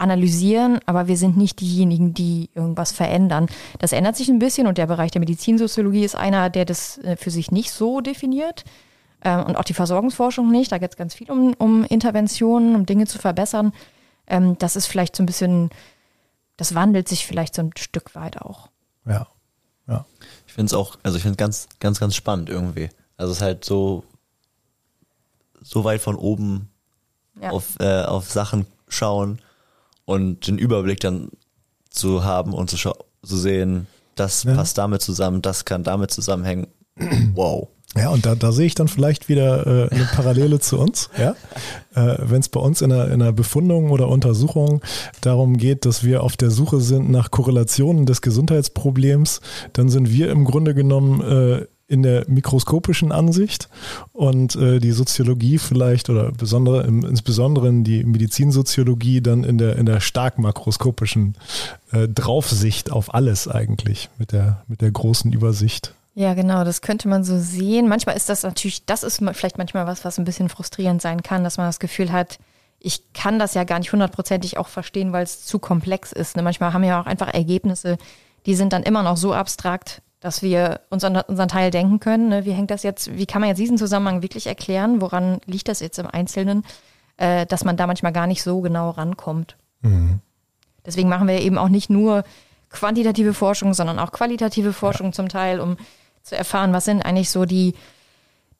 analysieren, 0.00 0.80
aber 0.86 1.06
wir 1.06 1.16
sind 1.16 1.36
nicht 1.36 1.60
diejenigen, 1.60 2.14
die 2.14 2.50
irgendwas 2.54 2.92
verändern. 2.92 3.46
Das 3.78 3.92
ändert 3.92 4.16
sich 4.16 4.28
ein 4.28 4.38
bisschen 4.38 4.66
und 4.66 4.78
der 4.78 4.86
Bereich 4.86 5.10
der 5.10 5.20
Medizinsoziologie 5.20 6.04
ist 6.04 6.16
einer, 6.16 6.50
der 6.50 6.64
das 6.64 6.98
äh, 6.98 7.16
für 7.16 7.30
sich 7.30 7.50
nicht 7.50 7.70
so 7.70 8.00
definiert. 8.00 8.64
Ähm, 9.22 9.44
und 9.44 9.56
auch 9.56 9.64
die 9.64 9.74
Versorgungsforschung 9.74 10.50
nicht. 10.50 10.72
Da 10.72 10.78
geht 10.78 10.90
es 10.90 10.96
ganz 10.96 11.14
viel 11.14 11.30
um, 11.30 11.54
um 11.54 11.84
Interventionen, 11.84 12.74
um 12.74 12.86
Dinge 12.86 13.06
zu 13.06 13.18
verbessern. 13.18 13.72
Ähm, 14.26 14.56
das 14.58 14.76
ist 14.76 14.86
vielleicht 14.86 15.14
so 15.14 15.22
ein 15.22 15.26
bisschen, 15.26 15.70
das 16.56 16.74
wandelt 16.74 17.08
sich 17.08 17.26
vielleicht 17.26 17.54
so 17.54 17.62
ein 17.62 17.72
Stück 17.76 18.14
weit 18.14 18.40
auch. 18.40 18.68
Ja. 19.06 19.26
ja. 19.86 20.06
Ich 20.46 20.54
finde 20.54 20.70
es 20.70 20.74
auch, 20.74 20.98
also 21.02 21.16
ich 21.16 21.22
finde 21.22 21.34
es 21.34 21.38
ganz, 21.38 21.68
ganz, 21.78 22.00
ganz 22.00 22.14
spannend 22.14 22.48
irgendwie. 22.48 22.88
Also 23.18 23.32
es 23.32 23.38
ist 23.38 23.42
halt 23.42 23.64
so, 23.64 24.04
so 25.60 25.84
weit 25.84 26.00
von 26.00 26.16
oben 26.16 26.70
ja. 27.40 27.50
auf, 27.50 27.78
äh, 27.80 28.04
auf 28.04 28.30
Sachen 28.30 28.66
schauen 28.88 29.40
und 30.10 30.48
den 30.48 30.58
Überblick 30.58 30.98
dann 31.00 31.28
zu 31.88 32.24
haben 32.24 32.52
und 32.52 32.68
zu, 32.68 32.76
zu 32.76 33.36
sehen, 33.36 33.86
das 34.16 34.42
ja. 34.42 34.54
passt 34.54 34.76
damit 34.76 35.02
zusammen, 35.02 35.40
das 35.40 35.64
kann 35.64 35.84
damit 35.84 36.10
zusammenhängen. 36.10 36.66
Wow. 37.34 37.68
Ja, 37.96 38.10
und 38.10 38.24
da, 38.24 38.36
da 38.36 38.52
sehe 38.52 38.66
ich 38.66 38.76
dann 38.76 38.86
vielleicht 38.86 39.28
wieder 39.28 39.66
äh, 39.66 39.88
eine 39.90 40.04
Parallele 40.04 40.60
zu 40.60 40.78
uns. 40.78 41.10
Ja? 41.18 41.34
Äh, 41.94 42.18
Wenn 42.20 42.40
es 42.40 42.48
bei 42.48 42.60
uns 42.60 42.82
in 42.82 42.92
einer, 42.92 43.06
in 43.06 43.20
einer 43.20 43.32
Befundung 43.32 43.90
oder 43.90 44.08
Untersuchung 44.08 44.80
darum 45.22 45.56
geht, 45.56 45.86
dass 45.86 46.04
wir 46.04 46.22
auf 46.22 46.36
der 46.36 46.50
Suche 46.50 46.80
sind 46.80 47.10
nach 47.10 47.32
Korrelationen 47.32 48.06
des 48.06 48.20
Gesundheitsproblems, 48.20 49.40
dann 49.72 49.88
sind 49.88 50.10
wir 50.12 50.30
im 50.30 50.44
Grunde 50.44 50.74
genommen 50.74 51.20
äh, 51.20 51.66
in 51.90 52.04
der 52.04 52.24
mikroskopischen 52.28 53.10
Ansicht 53.10 53.68
und 54.12 54.54
äh, 54.54 54.78
die 54.78 54.92
Soziologie 54.92 55.58
vielleicht 55.58 56.08
oder 56.08 56.30
besondere, 56.30 56.86
insbesondere 56.86 57.72
die 57.82 58.04
Medizinsoziologie 58.04 59.20
dann 59.20 59.42
in 59.42 59.58
der, 59.58 59.76
in 59.76 59.86
der 59.86 59.98
stark 59.98 60.38
makroskopischen 60.38 61.34
äh, 61.90 62.06
Draufsicht 62.06 62.92
auf 62.92 63.12
alles 63.12 63.48
eigentlich 63.48 64.08
mit 64.18 64.30
der, 64.30 64.62
mit 64.68 64.82
der 64.82 64.92
großen 64.92 65.32
Übersicht. 65.32 65.94
Ja, 66.14 66.34
genau, 66.34 66.62
das 66.62 66.80
könnte 66.80 67.08
man 67.08 67.24
so 67.24 67.38
sehen. 67.38 67.88
Manchmal 67.88 68.16
ist 68.16 68.28
das 68.28 68.44
natürlich, 68.44 68.84
das 68.86 69.02
ist 69.02 69.20
vielleicht 69.32 69.58
manchmal 69.58 69.86
was, 69.86 70.04
was 70.04 70.18
ein 70.18 70.24
bisschen 70.24 70.48
frustrierend 70.48 71.02
sein 71.02 71.24
kann, 71.24 71.42
dass 71.42 71.56
man 71.56 71.66
das 71.66 71.80
Gefühl 71.80 72.12
hat, 72.12 72.38
ich 72.78 73.12
kann 73.14 73.40
das 73.40 73.54
ja 73.54 73.64
gar 73.64 73.80
nicht 73.80 73.92
hundertprozentig 73.92 74.58
auch 74.58 74.68
verstehen, 74.68 75.12
weil 75.12 75.24
es 75.24 75.44
zu 75.44 75.58
komplex 75.58 76.12
ist. 76.12 76.36
Ne? 76.36 76.42
Manchmal 76.42 76.72
haben 76.72 76.82
wir 76.82 77.00
auch 77.00 77.06
einfach 77.06 77.34
Ergebnisse, 77.34 77.98
die 78.46 78.54
sind 78.54 78.72
dann 78.72 78.84
immer 78.84 79.02
noch 79.02 79.16
so 79.16 79.34
abstrakt, 79.34 80.02
dass 80.20 80.42
wir 80.42 80.80
uns 80.90 81.02
an 81.02 81.16
unseren 81.16 81.48
Teil 81.48 81.70
denken 81.70 81.98
können. 81.98 82.28
Ne? 82.28 82.44
Wie 82.44 82.52
hängt 82.52 82.70
das 82.70 82.82
jetzt, 82.82 83.16
wie 83.16 83.26
kann 83.26 83.40
man 83.40 83.48
jetzt 83.48 83.58
diesen 83.58 83.78
Zusammenhang 83.78 84.22
wirklich 84.22 84.46
erklären? 84.46 85.00
Woran 85.00 85.40
liegt 85.46 85.68
das 85.68 85.80
jetzt 85.80 85.98
im 85.98 86.06
Einzelnen? 86.06 86.62
Äh, 87.16 87.44
dass 87.44 87.64
man 87.64 87.76
da 87.76 87.86
manchmal 87.86 88.12
gar 88.12 88.26
nicht 88.26 88.42
so 88.42 88.62
genau 88.62 88.90
rankommt. 88.90 89.56
Mhm. 89.82 90.20
Deswegen 90.86 91.10
machen 91.10 91.28
wir 91.28 91.40
eben 91.40 91.58
auch 91.58 91.68
nicht 91.68 91.90
nur 91.90 92.24
quantitative 92.70 93.34
Forschung, 93.34 93.74
sondern 93.74 93.98
auch 93.98 94.10
qualitative 94.10 94.72
Forschung 94.72 95.08
ja. 95.08 95.12
zum 95.12 95.28
Teil, 95.28 95.60
um 95.60 95.76
zu 96.22 96.34
erfahren, 96.34 96.72
was 96.72 96.86
sind 96.86 97.02
eigentlich 97.02 97.28
so 97.28 97.44
die 97.44 97.74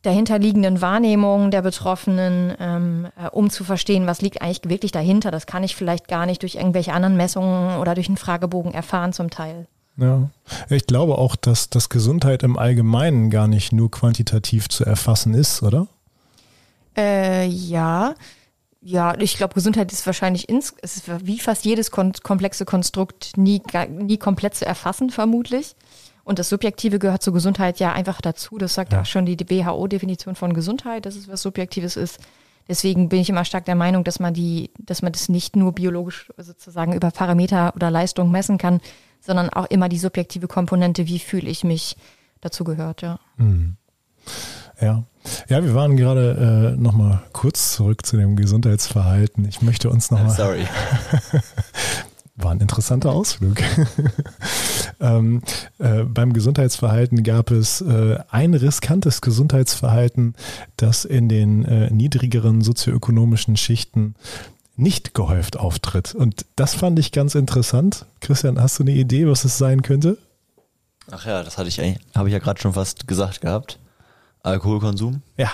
dahinterliegenden 0.02 0.82
Wahrnehmungen 0.82 1.50
der 1.50 1.62
Betroffenen, 1.62 2.54
ähm, 2.58 3.08
äh, 3.16 3.28
um 3.28 3.48
zu 3.48 3.64
verstehen, 3.64 4.06
was 4.06 4.20
liegt 4.20 4.42
eigentlich 4.42 4.60
wirklich 4.64 4.92
dahinter. 4.92 5.30
Das 5.30 5.46
kann 5.46 5.64
ich 5.64 5.74
vielleicht 5.74 6.08
gar 6.08 6.26
nicht 6.26 6.42
durch 6.42 6.56
irgendwelche 6.56 6.92
anderen 6.92 7.16
Messungen 7.16 7.78
oder 7.78 7.94
durch 7.94 8.08
einen 8.08 8.18
Fragebogen 8.18 8.74
erfahren 8.74 9.14
zum 9.14 9.30
Teil. 9.30 9.66
Ja, 9.96 10.30
ich 10.68 10.86
glaube 10.86 11.18
auch, 11.18 11.36
dass, 11.36 11.68
dass 11.68 11.88
Gesundheit 11.88 12.42
im 12.42 12.58
Allgemeinen 12.58 13.30
gar 13.30 13.48
nicht 13.48 13.72
nur 13.72 13.90
quantitativ 13.90 14.68
zu 14.68 14.84
erfassen 14.84 15.34
ist, 15.34 15.62
oder? 15.62 15.88
Äh, 16.96 17.46
ja. 17.46 18.14
Ja, 18.82 19.14
ich 19.18 19.36
glaube, 19.36 19.52
Gesundheit 19.52 19.92
ist 19.92 20.06
wahrscheinlich 20.06 20.48
ins, 20.48 20.74
ist 20.80 21.02
wie 21.26 21.38
fast 21.38 21.66
jedes 21.66 21.90
kon 21.90 22.14
komplexe 22.22 22.64
Konstrukt 22.64 23.36
nie, 23.36 23.60
nie 23.90 24.16
komplett 24.16 24.54
zu 24.54 24.64
erfassen, 24.64 25.10
vermutlich. 25.10 25.76
Und 26.24 26.38
das 26.38 26.48
Subjektive 26.48 26.98
gehört 26.98 27.22
zur 27.22 27.34
Gesundheit 27.34 27.78
ja 27.78 27.92
einfach 27.92 28.20
dazu. 28.20 28.56
Das 28.56 28.74
sagt 28.74 28.92
ja. 28.92 29.02
auch 29.02 29.06
schon 29.06 29.26
die, 29.26 29.36
die 29.36 29.50
WHO-Definition 29.50 30.34
von 30.34 30.54
Gesundheit, 30.54 31.04
dass 31.04 31.16
es 31.16 31.28
was 31.28 31.42
Subjektives 31.42 31.96
ist. 31.96 32.20
Deswegen 32.68 33.08
bin 33.08 33.20
ich 33.20 33.28
immer 33.28 33.44
stark 33.44 33.64
der 33.64 33.74
Meinung, 33.74 34.04
dass 34.04 34.20
man 34.20 34.32
die, 34.32 34.70
dass 34.78 35.02
man 35.02 35.12
das 35.12 35.28
nicht 35.28 35.56
nur 35.56 35.72
biologisch 35.72 36.32
sozusagen 36.38 36.92
über 36.92 37.10
Parameter 37.10 37.74
oder 37.74 37.90
Leistung 37.90 38.30
messen 38.30 38.58
kann, 38.58 38.80
sondern 39.20 39.50
auch 39.50 39.66
immer 39.66 39.88
die 39.88 39.98
subjektive 39.98 40.48
Komponente, 40.48 41.06
wie 41.06 41.18
fühle 41.18 41.48
ich 41.48 41.64
mich, 41.64 41.96
dazu 42.40 42.64
gehört, 42.64 43.02
ja. 43.02 43.18
Mhm. 43.36 43.76
Ja. 44.80 45.04
Ja, 45.48 45.62
wir 45.62 45.74
waren 45.74 45.96
gerade 45.96 46.74
äh, 46.76 46.80
nochmal 46.80 47.22
kurz 47.32 47.74
zurück 47.74 48.06
zu 48.06 48.16
dem 48.16 48.36
Gesundheitsverhalten. 48.36 49.46
Ich 49.46 49.60
möchte 49.60 49.90
uns 49.90 50.10
nochmal. 50.10 50.34
Sorry. 50.34 50.66
War 52.36 52.52
ein 52.52 52.60
interessanter 52.60 53.10
Ausflug. 53.12 53.58
ähm, 55.00 55.42
äh, 55.78 56.04
beim 56.04 56.32
Gesundheitsverhalten 56.32 57.22
gab 57.22 57.50
es 57.50 57.82
äh, 57.82 58.18
ein 58.30 58.54
riskantes 58.54 59.20
Gesundheitsverhalten, 59.20 60.34
das 60.76 61.04
in 61.04 61.28
den 61.28 61.66
äh, 61.66 61.90
niedrigeren 61.90 62.62
sozioökonomischen 62.62 63.58
Schichten 63.58 64.14
nicht 64.80 65.14
gehäuft 65.14 65.58
auftritt. 65.58 66.14
Und 66.14 66.46
das 66.56 66.74
fand 66.74 66.98
ich 66.98 67.12
ganz 67.12 67.34
interessant. 67.34 68.06
Christian, 68.20 68.60
hast 68.60 68.78
du 68.78 68.82
eine 68.82 68.92
Idee, 68.92 69.26
was 69.26 69.44
es 69.44 69.58
sein 69.58 69.82
könnte? 69.82 70.18
Ach 71.10 71.26
ja, 71.26 71.42
das 71.42 71.58
hatte 71.58 71.68
ich 71.68 71.78
habe 72.14 72.28
ich 72.28 72.32
ja 72.32 72.38
gerade 72.38 72.60
schon 72.60 72.72
fast 72.72 73.06
gesagt 73.06 73.40
gehabt. 73.40 73.78
Alkoholkonsum? 74.42 75.22
Ja. 75.36 75.50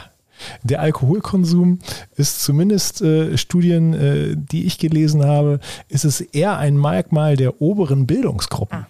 Der 0.63 0.81
Alkoholkonsum 0.81 1.79
ist 2.17 2.43
zumindest 2.43 3.01
äh, 3.01 3.39
Studien, 3.39 3.95
äh, 3.95 4.37
die 4.37 4.67
ich 4.67 4.79
gelesen 4.79 5.25
habe, 5.25 5.61
ist 5.89 6.05
es 6.05 6.21
eher 6.21 6.59
ein 6.59 6.77
Merkmal 6.77 7.37
der 7.37 7.63
oberen 7.63 8.07
Bildungsgruppen. 8.07 8.81
Ah. 8.81 8.87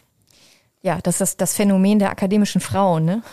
Ja, 0.86 1.00
das 1.02 1.20
ist 1.20 1.40
das 1.40 1.54
Phänomen 1.54 1.98
der 1.98 2.10
akademischen 2.10 2.60
Frauen, 2.60 3.06
ne? 3.06 3.22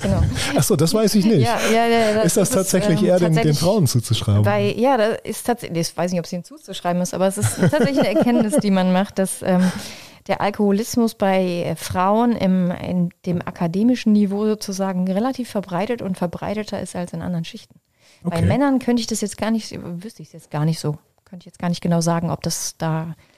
genau. 0.00 0.22
Achso, 0.54 0.76
das 0.76 0.94
weiß 0.94 1.16
ich 1.16 1.24
nicht. 1.24 1.40
Ja, 1.40 1.58
ja, 1.72 1.88
ja, 1.88 2.14
das 2.14 2.26
ist 2.26 2.36
das 2.36 2.50
tatsächlich 2.50 2.98
ist, 2.98 3.02
ähm, 3.02 3.08
eher 3.08 3.18
tatsächlich 3.18 3.42
den, 3.42 3.52
den, 3.52 3.56
Frauen 3.56 3.86
zuzuschreiben? 3.88 4.42
Bei, 4.44 4.72
ja, 4.76 4.96
das 4.96 5.18
ist 5.24 5.44
tatsächlich, 5.44 5.88
ich 5.88 5.96
weiß 5.96 6.12
nicht, 6.12 6.20
ob 6.20 6.26
es 6.26 6.32
ihnen 6.32 6.44
zuzuschreiben 6.44 7.02
ist, 7.02 7.12
aber 7.12 7.26
es 7.26 7.36
ist 7.36 7.56
tatsächlich 7.58 7.98
eine 7.98 8.14
Erkenntnis, 8.14 8.58
die 8.58 8.70
man 8.70 8.92
macht, 8.92 9.18
dass 9.18 9.42
ähm, 9.42 9.72
der 10.28 10.40
Alkoholismus 10.40 11.16
bei 11.16 11.74
Frauen 11.76 12.30
im, 12.30 12.70
in 12.70 13.10
dem 13.26 13.42
akademischen 13.42 14.12
Niveau 14.12 14.46
sozusagen 14.46 15.10
relativ 15.10 15.50
verbreitet 15.50 16.00
und 16.00 16.16
verbreiteter 16.16 16.80
ist 16.80 16.94
als 16.94 17.12
in 17.12 17.22
anderen 17.22 17.44
Schichten. 17.44 17.80
Okay. 18.22 18.40
Bei 18.40 18.46
Männern 18.46 18.78
könnte 18.78 19.00
ich 19.00 19.08
das 19.08 19.20
jetzt 19.20 19.36
gar 19.36 19.50
nicht, 19.50 19.76
wüsste 19.82 20.22
ich 20.22 20.28
es 20.28 20.32
jetzt 20.32 20.50
gar 20.52 20.64
nicht 20.64 20.78
so. 20.78 20.96
Könnte 21.24 21.42
ich 21.42 21.46
jetzt 21.46 21.58
gar 21.58 21.70
nicht 21.70 21.80
genau 21.80 22.00
sagen, 22.00 22.30
ob 22.30 22.44
das 22.44 22.76
da 22.78 23.02
äh, 23.02 23.33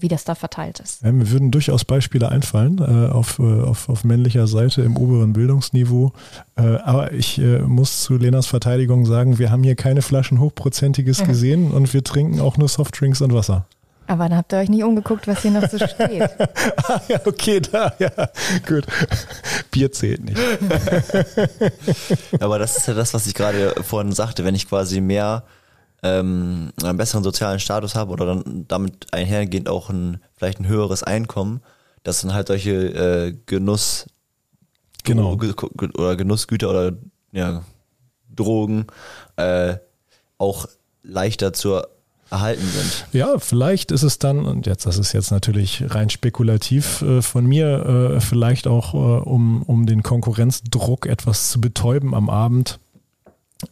wie 0.00 0.08
das 0.08 0.24
da 0.24 0.34
verteilt 0.34 0.80
ist. 0.80 1.02
Ja, 1.02 1.12
mir 1.12 1.30
würden 1.30 1.50
durchaus 1.50 1.84
Beispiele 1.84 2.30
einfallen 2.30 2.78
äh, 2.78 3.12
auf, 3.12 3.38
äh, 3.38 3.62
auf, 3.62 3.88
auf 3.88 4.04
männlicher 4.04 4.48
Seite 4.48 4.82
im 4.82 4.96
oberen 4.96 5.32
Bildungsniveau. 5.32 6.12
Äh, 6.56 6.62
aber 6.62 7.12
ich 7.12 7.38
äh, 7.38 7.60
muss 7.60 8.02
zu 8.02 8.16
Lenas 8.16 8.46
Verteidigung 8.46 9.06
sagen, 9.06 9.38
wir 9.38 9.52
haben 9.52 9.62
hier 9.62 9.76
keine 9.76 10.02
Flaschen 10.02 10.40
Hochprozentiges 10.40 11.22
mhm. 11.22 11.26
gesehen 11.26 11.70
und 11.70 11.94
wir 11.94 12.02
trinken 12.02 12.40
auch 12.40 12.56
nur 12.56 12.68
Softdrinks 12.68 13.20
und 13.20 13.32
Wasser. 13.32 13.66
Aber 14.08 14.28
dann 14.28 14.38
habt 14.38 14.52
ihr 14.54 14.58
euch 14.58 14.70
nicht 14.70 14.82
umgeguckt, 14.82 15.28
was 15.28 15.42
hier 15.42 15.50
noch 15.50 15.68
so 15.68 15.76
steht. 15.86 16.22
ah, 16.22 17.00
ja, 17.08 17.20
okay, 17.26 17.60
da, 17.60 17.92
ja, 17.98 18.08
gut. 18.66 18.86
Bier 19.70 19.92
zählt 19.92 20.24
nicht. 20.24 20.40
Aber 22.40 22.58
das 22.58 22.78
ist 22.78 22.88
ja 22.88 22.94
das, 22.94 23.12
was 23.12 23.26
ich 23.26 23.34
gerade 23.34 23.74
vorhin 23.82 24.12
sagte. 24.12 24.46
Wenn 24.46 24.54
ich 24.54 24.66
quasi 24.66 25.02
mehr 25.02 25.42
ähm, 26.02 26.72
einen 26.82 26.98
besseren 26.98 27.24
sozialen 27.24 27.60
Status 27.60 27.94
habe 27.94 28.12
oder 28.12 28.26
dann 28.26 28.64
damit 28.68 29.12
einhergehend 29.12 29.68
auch 29.68 29.90
ein 29.90 30.20
vielleicht 30.36 30.60
ein 30.60 30.68
höheres 30.68 31.02
Einkommen, 31.02 31.60
dass 32.04 32.22
dann 32.22 32.34
halt 32.34 32.48
solche 32.48 32.72
äh, 32.72 33.36
Genuss 33.46 34.06
Genau. 35.04 35.38
oder 35.96 36.16
Genussgüter 36.16 36.68
oder 36.68 36.92
ja, 37.32 37.62
Drogen 38.34 38.86
äh, 39.36 39.76
auch 40.36 40.66
leichter 41.02 41.52
zu 41.52 41.80
erhalten 42.30 42.66
sind. 42.66 43.06
Ja, 43.12 43.38
vielleicht 43.38 43.90
ist 43.90 44.02
es 44.02 44.18
dann, 44.18 44.44
und 44.44 44.66
jetzt, 44.66 44.84
das 44.84 44.98
ist 44.98 45.14
jetzt 45.14 45.30
natürlich 45.30 45.84
rein 45.88 46.10
spekulativ 46.10 47.00
äh, 47.02 47.22
von 47.22 47.46
mir, 47.46 48.16
äh, 48.16 48.20
vielleicht 48.20 48.66
auch, 48.66 48.92
äh, 48.92 48.96
um, 48.96 49.62
um 49.62 49.86
den 49.86 50.02
Konkurrenzdruck 50.02 51.06
etwas 51.06 51.50
zu 51.50 51.60
betäuben 51.60 52.14
am 52.14 52.28
Abend, 52.28 52.78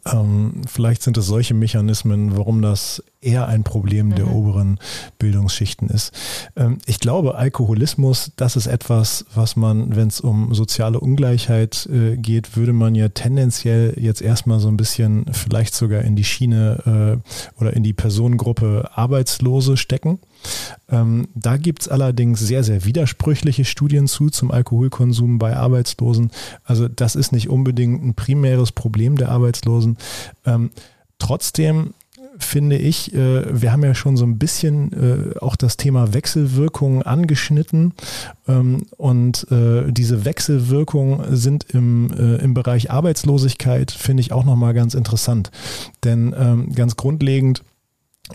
ähm, 0.04 0.62
vielleicht 0.66 1.02
sind 1.02 1.16
es 1.16 1.26
solche 1.26 1.54
Mechanismen, 1.54 2.36
warum 2.36 2.60
das 2.60 3.02
eher 3.20 3.46
ein 3.46 3.62
Problem 3.62 4.08
mhm. 4.08 4.14
der 4.16 4.32
oberen 4.32 4.80
Bildungsschichten 5.18 5.88
ist. 5.88 6.12
Ähm, 6.56 6.78
ich 6.86 6.98
glaube, 6.98 7.36
Alkoholismus, 7.36 8.32
das 8.36 8.56
ist 8.56 8.66
etwas, 8.66 9.26
was 9.34 9.54
man, 9.54 9.94
wenn 9.94 10.08
es 10.08 10.20
um 10.20 10.54
soziale 10.54 10.98
Ungleichheit 10.98 11.88
äh, 11.92 12.16
geht, 12.16 12.56
würde 12.56 12.72
man 12.72 12.94
ja 12.96 13.08
tendenziell 13.08 13.94
jetzt 13.96 14.22
erstmal 14.22 14.58
so 14.58 14.68
ein 14.68 14.76
bisschen 14.76 15.26
vielleicht 15.32 15.74
sogar 15.74 16.02
in 16.02 16.16
die 16.16 16.24
Schiene 16.24 17.20
äh, 17.24 17.60
oder 17.60 17.72
in 17.74 17.84
die 17.84 17.92
Personengruppe 17.92 18.90
Arbeitslose 18.94 19.76
stecken. 19.76 20.18
Ähm, 20.88 21.28
da 21.34 21.56
gibt 21.56 21.82
es 21.82 21.88
allerdings 21.88 22.40
sehr, 22.40 22.64
sehr 22.64 22.84
widersprüchliche 22.84 23.64
Studien 23.64 24.06
zu 24.06 24.30
zum 24.30 24.50
Alkoholkonsum 24.50 25.38
bei 25.38 25.56
Arbeitslosen. 25.56 26.30
Also 26.64 26.88
das 26.88 27.16
ist 27.16 27.32
nicht 27.32 27.48
unbedingt 27.48 28.02
ein 28.04 28.14
primäres 28.14 28.72
Problem 28.72 29.16
der 29.16 29.30
Arbeitslosen. 29.30 29.96
Ähm, 30.44 30.70
trotzdem 31.18 31.94
finde 32.38 32.76
ich, 32.76 33.14
äh, 33.14 33.60
wir 33.60 33.72
haben 33.72 33.82
ja 33.82 33.94
schon 33.94 34.16
so 34.16 34.24
ein 34.24 34.38
bisschen 34.38 34.92
äh, 34.92 35.38
auch 35.38 35.56
das 35.56 35.76
Thema 35.76 36.14
Wechselwirkungen 36.14 37.02
angeschnitten. 37.02 37.94
Ähm, 38.46 38.86
und 38.96 39.50
äh, 39.50 39.90
diese 39.92 40.24
Wechselwirkungen 40.24 41.36
sind 41.36 41.64
im, 41.70 42.10
äh, 42.12 42.36
im 42.36 42.54
Bereich 42.54 42.90
Arbeitslosigkeit, 42.90 43.90
finde 43.90 44.20
ich 44.20 44.32
auch 44.32 44.44
nochmal 44.44 44.74
ganz 44.74 44.94
interessant. 44.94 45.50
Denn 46.04 46.34
ähm, 46.38 46.72
ganz 46.74 46.96
grundlegend 46.96 47.62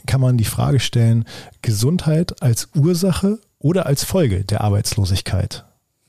kann 0.05 0.21
man 0.21 0.37
die 0.37 0.45
Frage 0.45 0.79
stellen, 0.79 1.25
Gesundheit 1.61 2.41
als 2.41 2.69
Ursache 2.75 3.39
oder 3.59 3.85
als 3.85 4.03
Folge 4.03 4.43
der 4.45 4.61
Arbeitslosigkeit? 4.61 5.65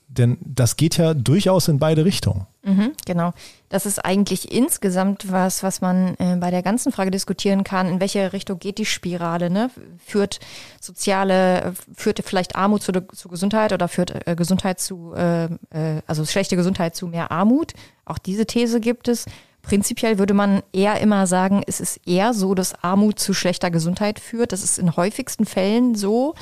Denn 0.07 0.37
das 0.41 0.77
geht 0.77 0.97
ja 0.97 1.15
durchaus 1.15 1.67
in 1.67 1.79
beide 1.79 2.05
Richtungen. 2.05 2.45
Mhm, 2.61 2.91
genau. 3.05 3.33
Das 3.69 3.87
ist 3.87 4.05
eigentlich 4.05 4.51
insgesamt 4.51 5.31
was, 5.31 5.63
was 5.63 5.81
man 5.81 6.15
äh, 6.19 6.37
bei 6.39 6.51
der 6.51 6.61
ganzen 6.61 6.91
Frage 6.91 7.09
diskutieren 7.09 7.63
kann. 7.63 7.87
In 7.89 7.99
welche 7.99 8.31
Richtung 8.31 8.59
geht 8.59 8.77
die 8.77 8.85
Spirale? 8.85 9.49
Ne? 9.49 9.71
Führt 10.05 10.39
soziale, 10.79 11.73
führt 11.95 12.21
vielleicht 12.23 12.55
Armut 12.55 12.83
zu, 12.83 12.91
zu 12.91 13.27
Gesundheit 13.27 13.73
oder 13.73 13.87
führt 13.87 14.27
äh, 14.27 14.35
Gesundheit 14.35 14.79
zu, 14.79 15.13
äh, 15.15 15.45
äh 15.45 16.01
also 16.05 16.25
schlechte 16.25 16.55
Gesundheit 16.55 16.95
zu 16.95 17.07
mehr 17.07 17.31
Armut? 17.31 17.73
Auch 18.05 18.19
diese 18.19 18.45
These 18.45 18.79
gibt 18.79 19.07
es. 19.07 19.25
Prinzipiell 19.63 20.19
würde 20.19 20.33
man 20.33 20.61
eher 20.73 20.99
immer 20.99 21.25
sagen, 21.25 21.63
es 21.65 21.79
ist 21.79 22.05
eher 22.05 22.33
so, 22.33 22.53
dass 22.53 22.83
Armut 22.83 23.17
zu 23.17 23.33
schlechter 23.33 23.71
Gesundheit 23.71 24.19
führt. 24.19 24.51
Das 24.51 24.63
ist 24.63 24.77
in 24.77 24.95
häufigsten 24.95 25.45
Fällen 25.45 25.95
so. 25.95 26.35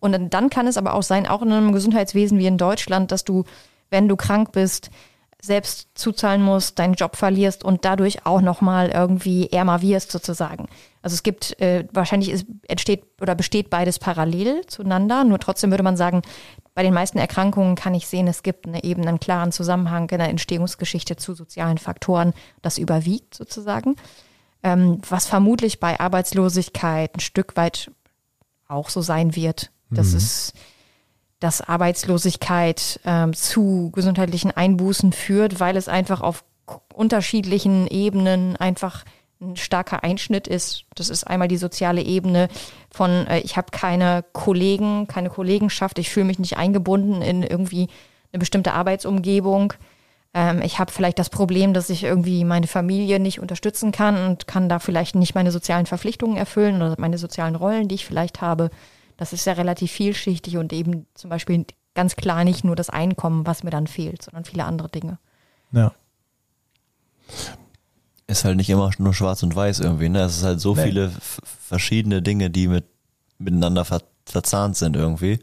Und 0.00 0.34
dann 0.34 0.50
kann 0.50 0.66
es 0.66 0.76
aber 0.76 0.94
auch 0.94 1.04
sein, 1.04 1.26
auch 1.26 1.40
in 1.42 1.52
einem 1.52 1.72
Gesundheitswesen 1.72 2.38
wie 2.38 2.46
in 2.46 2.58
Deutschland, 2.58 3.12
dass 3.12 3.24
du, 3.24 3.44
wenn 3.90 4.08
du 4.08 4.16
krank 4.16 4.52
bist, 4.52 4.90
selbst 5.40 5.88
zuzahlen 5.94 6.42
musst, 6.42 6.78
deinen 6.78 6.94
Job 6.94 7.16
verlierst 7.16 7.64
und 7.64 7.84
dadurch 7.84 8.26
auch 8.26 8.40
nochmal 8.40 8.90
irgendwie 8.90 9.50
ärmer 9.50 9.80
wirst 9.80 10.10
sozusagen. 10.10 10.66
Also 11.04 11.16
es 11.16 11.22
gibt, 11.22 11.60
äh, 11.60 11.86
wahrscheinlich 11.92 12.30
ist, 12.30 12.46
entsteht 12.66 13.04
oder 13.20 13.34
besteht 13.34 13.68
beides 13.68 13.98
parallel 13.98 14.64
zueinander, 14.68 15.22
nur 15.24 15.38
trotzdem 15.38 15.70
würde 15.70 15.82
man 15.82 15.98
sagen, 15.98 16.22
bei 16.74 16.82
den 16.82 16.94
meisten 16.94 17.18
Erkrankungen 17.18 17.74
kann 17.74 17.92
ich 17.92 18.06
sehen, 18.06 18.26
es 18.26 18.42
gibt 18.42 18.66
eine, 18.66 18.82
eben 18.84 19.06
einen 19.06 19.20
klaren 19.20 19.52
Zusammenhang 19.52 20.08
in 20.08 20.18
der 20.18 20.30
Entstehungsgeschichte 20.30 21.16
zu 21.16 21.34
sozialen 21.34 21.76
Faktoren, 21.76 22.32
das 22.62 22.78
überwiegt 22.78 23.34
sozusagen. 23.34 23.96
Ähm, 24.62 25.02
was 25.06 25.26
vermutlich 25.26 25.78
bei 25.78 26.00
Arbeitslosigkeit 26.00 27.14
ein 27.14 27.20
Stück 27.20 27.54
weit 27.54 27.90
auch 28.66 28.88
so 28.88 29.02
sein 29.02 29.36
wird. 29.36 29.70
Das 29.90 30.12
mhm. 30.12 30.16
ist, 30.16 30.54
dass 31.38 31.60
Arbeitslosigkeit 31.60 32.98
ähm, 33.04 33.34
zu 33.34 33.90
gesundheitlichen 33.92 34.52
Einbußen 34.52 35.12
führt, 35.12 35.60
weil 35.60 35.76
es 35.76 35.88
einfach 35.88 36.22
auf 36.22 36.44
unterschiedlichen 36.94 37.88
Ebenen 37.88 38.56
einfach 38.56 39.04
ein 39.40 39.56
starker 39.56 40.04
Einschnitt 40.04 40.46
ist. 40.46 40.84
Das 40.94 41.08
ist 41.08 41.24
einmal 41.24 41.48
die 41.48 41.56
soziale 41.56 42.02
Ebene 42.02 42.48
von, 42.90 43.26
äh, 43.26 43.40
ich 43.40 43.56
habe 43.56 43.68
keine 43.70 44.24
Kollegen, 44.32 45.06
keine 45.06 45.30
Kollegenschaft, 45.30 45.98
ich 45.98 46.10
fühle 46.10 46.26
mich 46.26 46.38
nicht 46.38 46.56
eingebunden 46.56 47.22
in 47.22 47.42
irgendwie 47.42 47.88
eine 48.32 48.40
bestimmte 48.40 48.72
Arbeitsumgebung. 48.72 49.74
Ähm, 50.32 50.62
ich 50.62 50.78
habe 50.78 50.92
vielleicht 50.92 51.18
das 51.18 51.30
Problem, 51.30 51.74
dass 51.74 51.90
ich 51.90 52.04
irgendwie 52.04 52.44
meine 52.44 52.66
Familie 52.66 53.20
nicht 53.20 53.40
unterstützen 53.40 53.92
kann 53.92 54.26
und 54.26 54.46
kann 54.46 54.68
da 54.68 54.78
vielleicht 54.78 55.14
nicht 55.14 55.34
meine 55.34 55.50
sozialen 55.50 55.86
Verpflichtungen 55.86 56.36
erfüllen 56.36 56.76
oder 56.76 56.94
meine 56.98 57.18
sozialen 57.18 57.56
Rollen, 57.56 57.88
die 57.88 57.96
ich 57.96 58.06
vielleicht 58.06 58.40
habe. 58.40 58.70
Das 59.16 59.32
ist 59.32 59.46
ja 59.46 59.52
relativ 59.52 59.92
vielschichtig 59.92 60.56
und 60.56 60.72
eben 60.72 61.06
zum 61.14 61.30
Beispiel 61.30 61.64
ganz 61.94 62.16
klar 62.16 62.44
nicht 62.44 62.64
nur 62.64 62.74
das 62.74 62.90
Einkommen, 62.90 63.46
was 63.46 63.62
mir 63.62 63.70
dann 63.70 63.86
fehlt, 63.86 64.22
sondern 64.22 64.44
viele 64.44 64.64
andere 64.64 64.88
Dinge. 64.88 65.18
Ja 65.70 65.92
ist 68.26 68.44
halt 68.44 68.56
nicht 68.56 68.70
immer 68.70 68.90
nur 68.98 69.14
schwarz 69.14 69.42
und 69.42 69.54
weiß 69.54 69.80
irgendwie, 69.80 70.08
ne? 70.08 70.20
Es 70.20 70.38
ist 70.38 70.44
halt 70.44 70.60
so 70.60 70.74
nee. 70.74 70.84
viele 70.84 71.12
verschiedene 71.68 72.22
Dinge, 72.22 72.50
die 72.50 72.68
mit, 72.68 72.84
miteinander 73.38 73.84
ver 73.84 74.02
verzahnt 74.26 74.76
sind 74.76 74.96
irgendwie. 74.96 75.40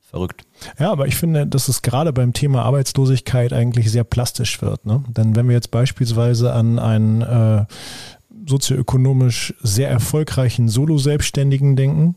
Verrückt. 0.00 0.46
Ja, 0.78 0.90
aber 0.90 1.06
ich 1.06 1.16
finde, 1.16 1.46
dass 1.46 1.68
es 1.68 1.82
gerade 1.82 2.14
beim 2.14 2.32
Thema 2.32 2.62
Arbeitslosigkeit 2.62 3.52
eigentlich 3.52 3.90
sehr 3.90 4.04
plastisch 4.04 4.62
wird. 4.62 4.86
Ne? 4.86 5.04
Denn 5.08 5.36
wenn 5.36 5.48
wir 5.48 5.54
jetzt 5.54 5.70
beispielsweise 5.70 6.54
an 6.54 6.78
einen 6.78 7.20
äh, 7.20 7.66
sozioökonomisch 8.46 9.52
sehr 9.60 9.90
erfolgreichen 9.90 10.70
Solo-Selbstständigen 10.70 11.76
denken, 11.76 12.14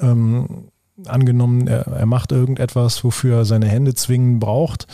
ähm, 0.00 0.70
angenommen, 1.06 1.66
er, 1.66 1.86
er, 1.88 2.06
macht 2.06 2.30
irgendetwas, 2.30 3.02
wofür 3.02 3.38
er 3.38 3.44
seine 3.44 3.66
Hände 3.66 3.94
zwingend 3.94 4.40
braucht. 4.40 4.86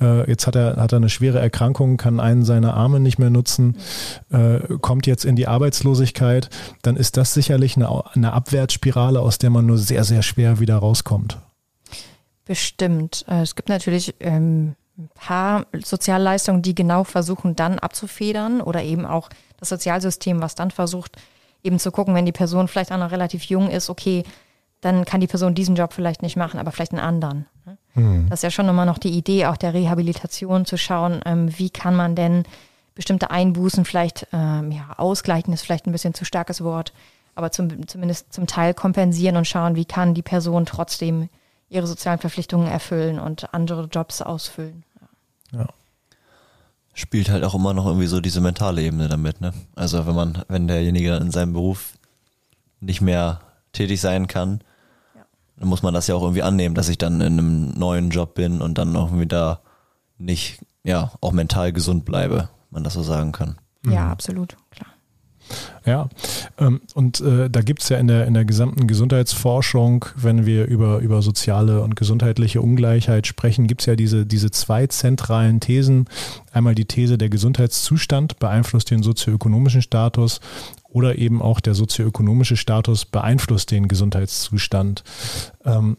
Äh, 0.00 0.28
jetzt 0.28 0.46
hat 0.46 0.54
er, 0.54 0.76
hat 0.76 0.92
er 0.92 0.96
eine 0.96 1.08
schwere 1.08 1.40
Erkrankung, 1.40 1.96
kann 1.96 2.20
einen 2.20 2.44
seiner 2.44 2.74
Arme 2.74 3.00
nicht 3.00 3.18
mehr 3.18 3.30
nutzen, 3.30 3.76
äh, 4.30 4.60
kommt 4.80 5.06
jetzt 5.06 5.24
in 5.24 5.36
die 5.36 5.48
Arbeitslosigkeit, 5.48 6.50
dann 6.82 6.96
ist 6.96 7.16
das 7.16 7.34
sicherlich 7.34 7.76
eine, 7.76 8.14
eine 8.14 8.32
Abwärtsspirale, 8.32 9.20
aus 9.20 9.38
der 9.38 9.50
man 9.50 9.66
nur 9.66 9.78
sehr, 9.78 10.04
sehr 10.04 10.22
schwer 10.22 10.60
wieder 10.60 10.76
rauskommt. 10.76 11.38
Bestimmt. 12.44 13.24
Äh, 13.28 13.42
es 13.42 13.56
gibt 13.56 13.68
natürlich 13.68 14.14
ähm, 14.20 14.76
ein 14.98 15.10
paar 15.14 15.66
Sozialleistungen, 15.84 16.62
die 16.62 16.74
genau 16.74 17.04
versuchen, 17.04 17.56
dann 17.56 17.78
abzufedern 17.78 18.60
oder 18.60 18.82
eben 18.82 19.04
auch 19.04 19.28
das 19.58 19.70
Sozialsystem, 19.70 20.40
was 20.40 20.54
dann 20.54 20.70
versucht, 20.70 21.16
eben 21.62 21.78
zu 21.78 21.90
gucken, 21.90 22.14
wenn 22.14 22.26
die 22.26 22.32
Person 22.32 22.68
vielleicht 22.68 22.92
auch 22.92 22.98
noch 22.98 23.10
relativ 23.10 23.44
jung 23.44 23.68
ist, 23.68 23.90
okay, 23.90 24.24
dann 24.80 25.04
kann 25.04 25.20
die 25.20 25.26
Person 25.26 25.54
diesen 25.54 25.76
Job 25.76 25.92
vielleicht 25.92 26.22
nicht 26.22 26.36
machen, 26.36 26.58
aber 26.58 26.72
vielleicht 26.72 26.92
einen 26.92 27.00
anderen. 27.00 27.46
Ne? 27.66 27.78
Mhm. 27.94 28.26
Das 28.30 28.40
ist 28.40 28.42
ja 28.44 28.50
schon 28.50 28.68
immer 28.68 28.84
noch 28.84 28.98
die 28.98 29.10
Idee 29.10 29.46
auch 29.46 29.56
der 29.56 29.74
Rehabilitation 29.74 30.64
zu 30.64 30.76
schauen, 30.76 31.20
ähm, 31.24 31.56
wie 31.58 31.70
kann 31.70 31.94
man 31.94 32.14
denn 32.14 32.44
bestimmte 32.94 33.30
Einbußen 33.30 33.84
vielleicht 33.84 34.26
ähm, 34.32 34.72
ja, 34.72 34.94
ausgleichen, 34.96 35.52
ist 35.52 35.62
vielleicht 35.62 35.86
ein 35.86 35.92
bisschen 35.92 36.14
zu 36.14 36.24
starkes 36.24 36.62
Wort, 36.62 36.92
aber 37.34 37.52
zum, 37.52 37.86
zumindest 37.86 38.32
zum 38.32 38.46
Teil 38.46 38.74
kompensieren 38.74 39.36
und 39.36 39.46
schauen, 39.46 39.76
wie 39.76 39.84
kann 39.84 40.14
die 40.14 40.22
Person 40.22 40.66
trotzdem 40.66 41.28
ihre 41.68 41.86
sozialen 41.86 42.18
Verpflichtungen 42.18 42.66
erfüllen 42.66 43.18
und 43.20 43.54
andere 43.54 43.84
Jobs 43.84 44.20
ausfüllen. 44.20 44.84
Ja. 45.52 45.66
Spielt 46.92 47.30
halt 47.30 47.44
auch 47.44 47.54
immer 47.54 47.72
noch 47.72 47.86
irgendwie 47.86 48.08
so 48.08 48.20
diese 48.20 48.40
mentale 48.40 48.82
Ebene 48.82 49.08
damit, 49.08 49.40
ne? 49.40 49.54
Also 49.76 50.06
wenn 50.06 50.14
man, 50.14 50.42
wenn 50.48 50.66
derjenige 50.66 51.14
in 51.16 51.30
seinem 51.30 51.52
Beruf 51.52 51.94
nicht 52.80 53.00
mehr 53.00 53.40
tätig 53.72 54.00
sein 54.00 54.26
kann, 54.26 54.60
dann 55.60 55.68
muss 55.68 55.82
man 55.82 55.92
das 55.92 56.06
ja 56.06 56.14
auch 56.14 56.22
irgendwie 56.22 56.42
annehmen, 56.42 56.74
dass 56.74 56.88
ich 56.88 56.96
dann 56.96 57.20
in 57.20 57.38
einem 57.38 57.70
neuen 57.78 58.08
Job 58.08 58.34
bin 58.34 58.62
und 58.62 58.78
dann 58.78 58.96
auch 58.96 59.12
wieder 59.12 59.60
nicht, 60.16 60.64
ja, 60.84 61.12
auch 61.20 61.32
mental 61.32 61.72
gesund 61.72 62.06
bleibe, 62.06 62.48
man 62.70 62.82
das 62.82 62.94
so 62.94 63.02
sagen 63.02 63.32
kann. 63.32 63.58
Ja, 63.84 64.06
mhm. 64.06 64.10
absolut, 64.10 64.56
klar. 64.70 64.89
Ja, 65.86 66.08
ähm, 66.58 66.80
und 66.94 67.20
äh, 67.20 67.48
da 67.48 67.62
gibt 67.62 67.82
es 67.82 67.88
ja 67.88 67.98
in 67.98 68.06
der, 68.06 68.26
in 68.26 68.34
der 68.34 68.44
gesamten 68.44 68.86
Gesundheitsforschung, 68.86 70.04
wenn 70.14 70.46
wir 70.46 70.66
über, 70.66 70.98
über 70.98 71.22
soziale 71.22 71.82
und 71.82 71.96
gesundheitliche 71.96 72.60
Ungleichheit 72.60 73.26
sprechen, 73.26 73.66
gibt 73.66 73.80
es 73.80 73.86
ja 73.86 73.96
diese, 73.96 74.26
diese 74.26 74.50
zwei 74.50 74.86
zentralen 74.86 75.60
Thesen. 75.60 76.06
Einmal 76.52 76.74
die 76.74 76.84
These, 76.84 77.18
der 77.18 77.30
Gesundheitszustand 77.30 78.38
beeinflusst 78.38 78.90
den 78.90 79.02
sozioökonomischen 79.02 79.82
Status 79.82 80.40
oder 80.90 81.18
eben 81.18 81.40
auch 81.40 81.60
der 81.60 81.74
sozioökonomische 81.74 82.56
Status 82.56 83.04
beeinflusst 83.04 83.70
den 83.70 83.88
Gesundheitszustand. 83.88 85.02
Ähm, 85.64 85.96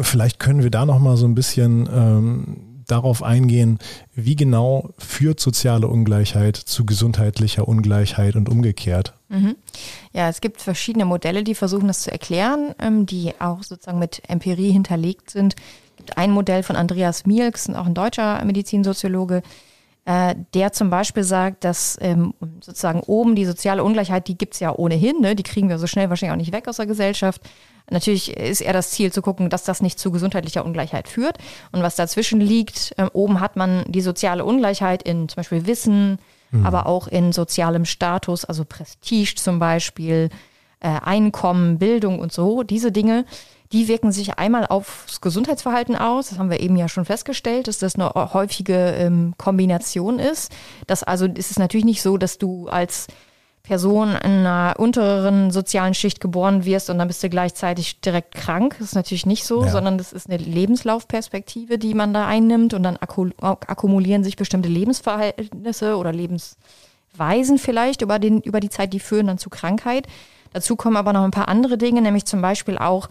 vielleicht 0.00 0.38
können 0.38 0.62
wir 0.62 0.70
da 0.70 0.86
noch 0.86 1.00
mal 1.00 1.16
so 1.16 1.26
ein 1.26 1.34
bisschen 1.34 1.88
ähm, 1.92 2.71
darauf 2.86 3.22
eingehen, 3.22 3.78
wie 4.14 4.36
genau 4.36 4.90
führt 4.98 5.40
soziale 5.40 5.88
Ungleichheit 5.88 6.56
zu 6.56 6.84
gesundheitlicher 6.84 7.68
Ungleichheit 7.68 8.36
und 8.36 8.48
umgekehrt. 8.48 9.14
Mhm. 9.28 9.56
Ja, 10.12 10.28
es 10.28 10.40
gibt 10.40 10.60
verschiedene 10.60 11.04
Modelle, 11.04 11.44
die 11.44 11.54
versuchen 11.54 11.88
das 11.88 12.02
zu 12.02 12.12
erklären, 12.12 12.74
ähm, 12.78 13.06
die 13.06 13.32
auch 13.38 13.62
sozusagen 13.62 13.98
mit 13.98 14.22
Empirie 14.28 14.72
hinterlegt 14.72 15.30
sind. 15.30 15.54
Es 15.90 15.96
gibt 15.96 16.18
ein 16.18 16.30
Modell 16.30 16.62
von 16.62 16.76
Andreas 16.76 17.26
Mielks, 17.26 17.68
auch 17.70 17.86
ein 17.86 17.94
deutscher 17.94 18.44
Medizinsoziologe, 18.44 19.42
äh, 20.04 20.34
der 20.54 20.72
zum 20.72 20.90
Beispiel 20.90 21.22
sagt, 21.22 21.64
dass 21.64 21.96
ähm, 22.00 22.34
sozusagen 22.60 23.00
oben 23.00 23.36
die 23.36 23.44
soziale 23.44 23.84
Ungleichheit, 23.84 24.26
die 24.26 24.36
gibt 24.36 24.54
es 24.54 24.60
ja 24.60 24.74
ohnehin, 24.74 25.20
ne? 25.20 25.36
die 25.36 25.44
kriegen 25.44 25.68
wir 25.68 25.78
so 25.78 25.86
schnell 25.86 26.10
wahrscheinlich 26.10 26.32
auch 26.32 26.44
nicht 26.44 26.52
weg 26.52 26.66
aus 26.66 26.76
der 26.76 26.86
Gesellschaft. 26.86 27.40
Natürlich 27.90 28.36
ist 28.36 28.60
eher 28.60 28.72
das 28.72 28.90
Ziel 28.90 29.12
zu 29.12 29.22
gucken, 29.22 29.50
dass 29.50 29.64
das 29.64 29.82
nicht 29.82 29.98
zu 29.98 30.10
gesundheitlicher 30.10 30.64
Ungleichheit 30.64 31.08
führt. 31.08 31.38
Und 31.72 31.82
was 31.82 31.96
dazwischen 31.96 32.40
liegt, 32.40 32.94
äh, 32.96 33.06
oben 33.12 33.40
hat 33.40 33.56
man 33.56 33.84
die 33.86 34.00
soziale 34.00 34.44
Ungleichheit 34.44 35.02
in 35.02 35.28
zum 35.28 35.36
Beispiel 35.36 35.66
Wissen, 35.66 36.18
mhm. 36.50 36.66
aber 36.66 36.86
auch 36.86 37.08
in 37.08 37.32
sozialem 37.32 37.84
Status, 37.84 38.44
also 38.44 38.64
Prestige 38.64 39.34
zum 39.36 39.58
Beispiel, 39.58 40.30
äh, 40.80 40.88
Einkommen, 40.88 41.78
Bildung 41.78 42.18
und 42.18 42.32
so. 42.32 42.62
Diese 42.62 42.92
Dinge, 42.92 43.24
die 43.72 43.88
wirken 43.88 44.12
sich 44.12 44.38
einmal 44.38 44.66
aufs 44.66 45.20
Gesundheitsverhalten 45.20 45.96
aus. 45.96 46.28
Das 46.28 46.38
haben 46.38 46.50
wir 46.50 46.60
eben 46.60 46.76
ja 46.76 46.88
schon 46.88 47.04
festgestellt, 47.04 47.68
dass 47.68 47.78
das 47.78 47.94
eine 47.94 48.12
häufige 48.14 48.74
ähm, 48.74 49.34
Kombination 49.38 50.18
ist. 50.18 50.52
Das 50.86 51.02
also 51.02 51.26
ist 51.26 51.50
es 51.50 51.58
natürlich 51.58 51.86
nicht 51.86 52.02
so, 52.02 52.18
dass 52.18 52.38
du 52.38 52.68
als 52.68 53.06
Person 53.62 54.08
in 54.08 54.44
einer 54.44 54.74
unteren 54.78 55.52
sozialen 55.52 55.94
Schicht 55.94 56.20
geboren 56.20 56.64
wirst 56.64 56.90
und 56.90 56.98
dann 56.98 57.06
bist 57.06 57.22
du 57.22 57.28
gleichzeitig 57.28 58.00
direkt 58.00 58.34
krank. 58.34 58.74
Das 58.78 58.88
ist 58.88 58.94
natürlich 58.94 59.24
nicht 59.24 59.44
so, 59.44 59.64
ja. 59.64 59.70
sondern 59.70 59.98
das 59.98 60.12
ist 60.12 60.28
eine 60.28 60.36
Lebenslaufperspektive, 60.38 61.78
die 61.78 61.94
man 61.94 62.12
da 62.12 62.26
einnimmt 62.26 62.74
und 62.74 62.82
dann 62.82 62.96
akkumulieren 62.96 64.24
sich 64.24 64.36
bestimmte 64.36 64.68
Lebensverhältnisse 64.68 65.96
oder 65.96 66.12
Lebensweisen 66.12 67.58
vielleicht 67.58 68.02
über, 68.02 68.18
den, 68.18 68.40
über 68.40 68.58
die 68.58 68.70
Zeit, 68.70 68.92
die 68.92 69.00
führen 69.00 69.28
dann 69.28 69.38
zu 69.38 69.48
Krankheit. 69.48 70.08
Dazu 70.52 70.74
kommen 70.74 70.96
aber 70.96 71.12
noch 71.12 71.22
ein 71.22 71.30
paar 71.30 71.48
andere 71.48 71.78
Dinge, 71.78 72.02
nämlich 72.02 72.24
zum 72.24 72.42
Beispiel 72.42 72.78
auch, 72.78 73.08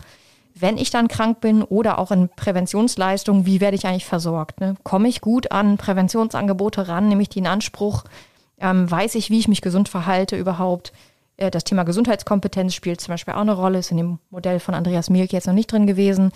wenn 0.54 0.78
ich 0.78 0.90
dann 0.90 1.08
krank 1.08 1.40
bin 1.40 1.64
oder 1.64 1.98
auch 1.98 2.12
in 2.12 2.28
Präventionsleistungen, 2.28 3.46
wie 3.46 3.62
werde 3.62 3.78
ich 3.78 3.86
eigentlich 3.86 4.06
versorgt? 4.06 4.60
Ne? 4.60 4.76
Komme 4.84 5.08
ich 5.08 5.22
gut 5.22 5.54
an 5.54 5.78
Präventionsangebote 5.78 6.90
ran, 6.90 7.08
nehme 7.08 7.22
ich 7.22 7.30
die 7.30 7.40
in 7.40 7.48
Anspruch? 7.48 8.04
Ähm, 8.62 8.90
weiß 8.90 9.16
ich, 9.16 9.30
wie 9.30 9.40
ich 9.40 9.48
mich 9.48 9.62
gesund 9.62 9.90
verhalte 9.90 10.38
überhaupt? 10.38 10.94
Äh, 11.38 11.52
das 11.52 11.64
Thema 11.64 11.84
Gesundheitskompetenz 11.84 12.74
spielt 12.74 13.02
zum 13.02 13.14
Beispiel 13.14 13.34
auch 13.34 13.42
eine 13.42 13.54
Rolle, 13.54 13.80
ist 13.80 13.92
in 13.92 13.98
dem 13.98 14.20
Modell 14.30 14.60
von 14.60 14.76
Andreas 14.76 15.10
Mielk 15.10 15.34
jetzt 15.34 15.48
noch 15.48 15.54
nicht 15.54 15.72
drin 15.72 15.88
gewesen. 15.88 16.32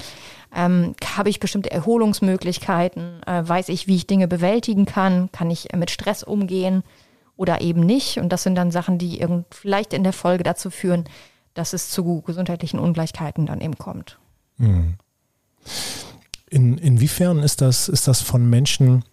Ähm, 0.54 0.96
habe 1.16 1.30
ich 1.30 1.40
bestimmte 1.40 1.72
Erholungsmöglichkeiten? 1.72 3.22
Äh, 3.24 3.48
weiß 3.48 3.70
ich, 3.70 3.88
wie 3.88 3.96
ich 3.96 4.08
Dinge 4.08 4.28
bewältigen 4.28 4.86
kann? 4.86 5.32
Kann 5.32 5.52
ich 5.52 5.68
mit 5.76 5.92
Stress 5.92 6.24
umgehen 6.24 6.84
oder 7.38 7.62
eben 7.62 7.82
nicht? 7.82 8.18
Und 8.18 8.30
das 8.30 8.44
sind 8.44 8.56
dann 8.56 8.72
Sachen, 8.72 8.98
die 8.98 9.26
vielleicht 9.52 9.94
in 9.94 10.04
der 10.04 10.14
Folge 10.14 10.44
dazu 10.44 10.70
führen, 10.70 11.06
dass 11.54 11.74
es 11.74 11.90
zu 11.90 12.22
gesundheitlichen 12.22 12.80
Ungleichheiten 12.80 13.46
dann 13.46 13.62
eben 13.62 13.78
kommt. 13.78 14.18
Hm. 14.58 14.96
In, 16.50 16.78
inwiefern 16.78 17.40
ist 17.40 17.62
das, 17.62 17.90
ist 17.90 18.08
das 18.08 18.22
von 18.22 18.50
Menschen 18.50 19.04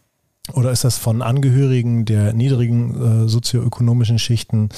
oder 0.55 0.73
ist 0.73 0.83
das 0.83 0.99
von 0.99 1.23
Angehörigen 1.23 2.05
der 2.05 2.33
niedrigen 2.33 3.25
äh, 3.25 3.29
sozioökonomischen 3.29 4.19
Schichten 4.19 4.71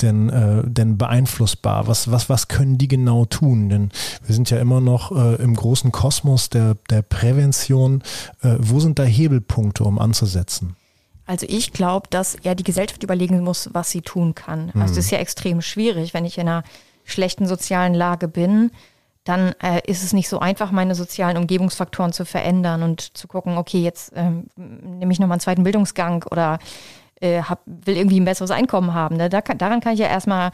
denn, 0.00 0.28
äh, 0.28 0.62
denn 0.66 0.98
beeinflussbar? 0.98 1.86
Was, 1.86 2.10
was, 2.10 2.28
was 2.28 2.48
können 2.48 2.76
die 2.76 2.88
genau 2.88 3.24
tun? 3.24 3.68
Denn 3.68 3.90
wir 4.26 4.34
sind 4.34 4.50
ja 4.50 4.58
immer 4.58 4.80
noch 4.80 5.12
äh, 5.12 5.36
im 5.36 5.54
großen 5.54 5.92
Kosmos 5.92 6.50
der, 6.50 6.76
der 6.90 7.02
Prävention. 7.02 8.02
Äh, 8.42 8.56
wo 8.58 8.80
sind 8.80 8.98
da 8.98 9.04
Hebelpunkte, 9.04 9.84
um 9.84 10.00
anzusetzen? 10.00 10.74
Also 11.24 11.46
ich 11.48 11.72
glaube, 11.72 12.08
dass 12.10 12.34
er 12.34 12.56
die 12.56 12.64
Gesellschaft 12.64 13.04
überlegen 13.04 13.40
muss, 13.44 13.70
was 13.72 13.92
sie 13.92 14.02
tun 14.02 14.34
kann. 14.34 14.72
Also 14.74 14.94
es 14.94 15.06
ist 15.06 15.12
ja 15.12 15.18
extrem 15.18 15.62
schwierig, 15.62 16.14
wenn 16.14 16.24
ich 16.24 16.36
in 16.36 16.48
einer 16.48 16.64
schlechten 17.04 17.46
sozialen 17.46 17.94
Lage 17.94 18.26
bin, 18.26 18.72
dann 19.24 19.54
äh, 19.62 19.80
ist 19.86 20.02
es 20.02 20.12
nicht 20.12 20.28
so 20.28 20.40
einfach, 20.40 20.72
meine 20.72 20.94
sozialen 20.94 21.36
Umgebungsfaktoren 21.36 22.12
zu 22.12 22.24
verändern 22.24 22.82
und 22.82 23.16
zu 23.16 23.28
gucken, 23.28 23.56
okay, 23.56 23.82
jetzt 23.82 24.12
ähm, 24.16 24.46
nehme 24.56 25.12
ich 25.12 25.20
nochmal 25.20 25.36
einen 25.36 25.40
zweiten 25.40 25.62
Bildungsgang 25.62 26.24
oder 26.30 26.58
äh, 27.20 27.42
hab, 27.42 27.60
will 27.66 27.96
irgendwie 27.96 28.20
ein 28.20 28.24
besseres 28.24 28.50
Einkommen 28.50 28.94
haben. 28.94 29.16
Ne? 29.16 29.28
Da 29.28 29.40
kann, 29.40 29.58
daran 29.58 29.80
kann 29.80 29.94
ich 29.94 30.00
ja 30.00 30.08
erstmal 30.08 30.50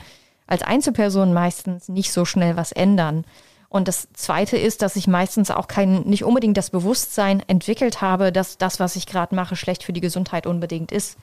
als 0.47 0.62
Einzelperson 0.62 1.33
meistens 1.33 1.89
nicht 1.89 2.12
so 2.12 2.25
schnell 2.25 2.57
was 2.57 2.73
ändern. 2.73 3.25
Und 3.71 3.89
das 3.89 4.09
Zweite 4.14 4.57
ist, 4.57 4.81
dass 4.83 4.97
ich 4.97 5.07
meistens 5.07 5.51
auch 5.51 5.69
kein, 5.69 6.03
nicht 6.03 6.25
unbedingt 6.25 6.57
das 6.57 6.71
Bewusstsein 6.71 7.43
entwickelt 7.49 8.01
habe, 8.01 8.33
dass 8.33 8.57
das, 8.57 8.81
was 8.81 8.97
ich 8.97 9.07
gerade 9.07 9.35
mache, 9.35 9.57
schlecht 9.57 9.83
für 9.83 9.93
die 9.93 10.01
Gesundheit 10.01 10.47
unbedingt 10.47 10.91
ist. 10.91 11.19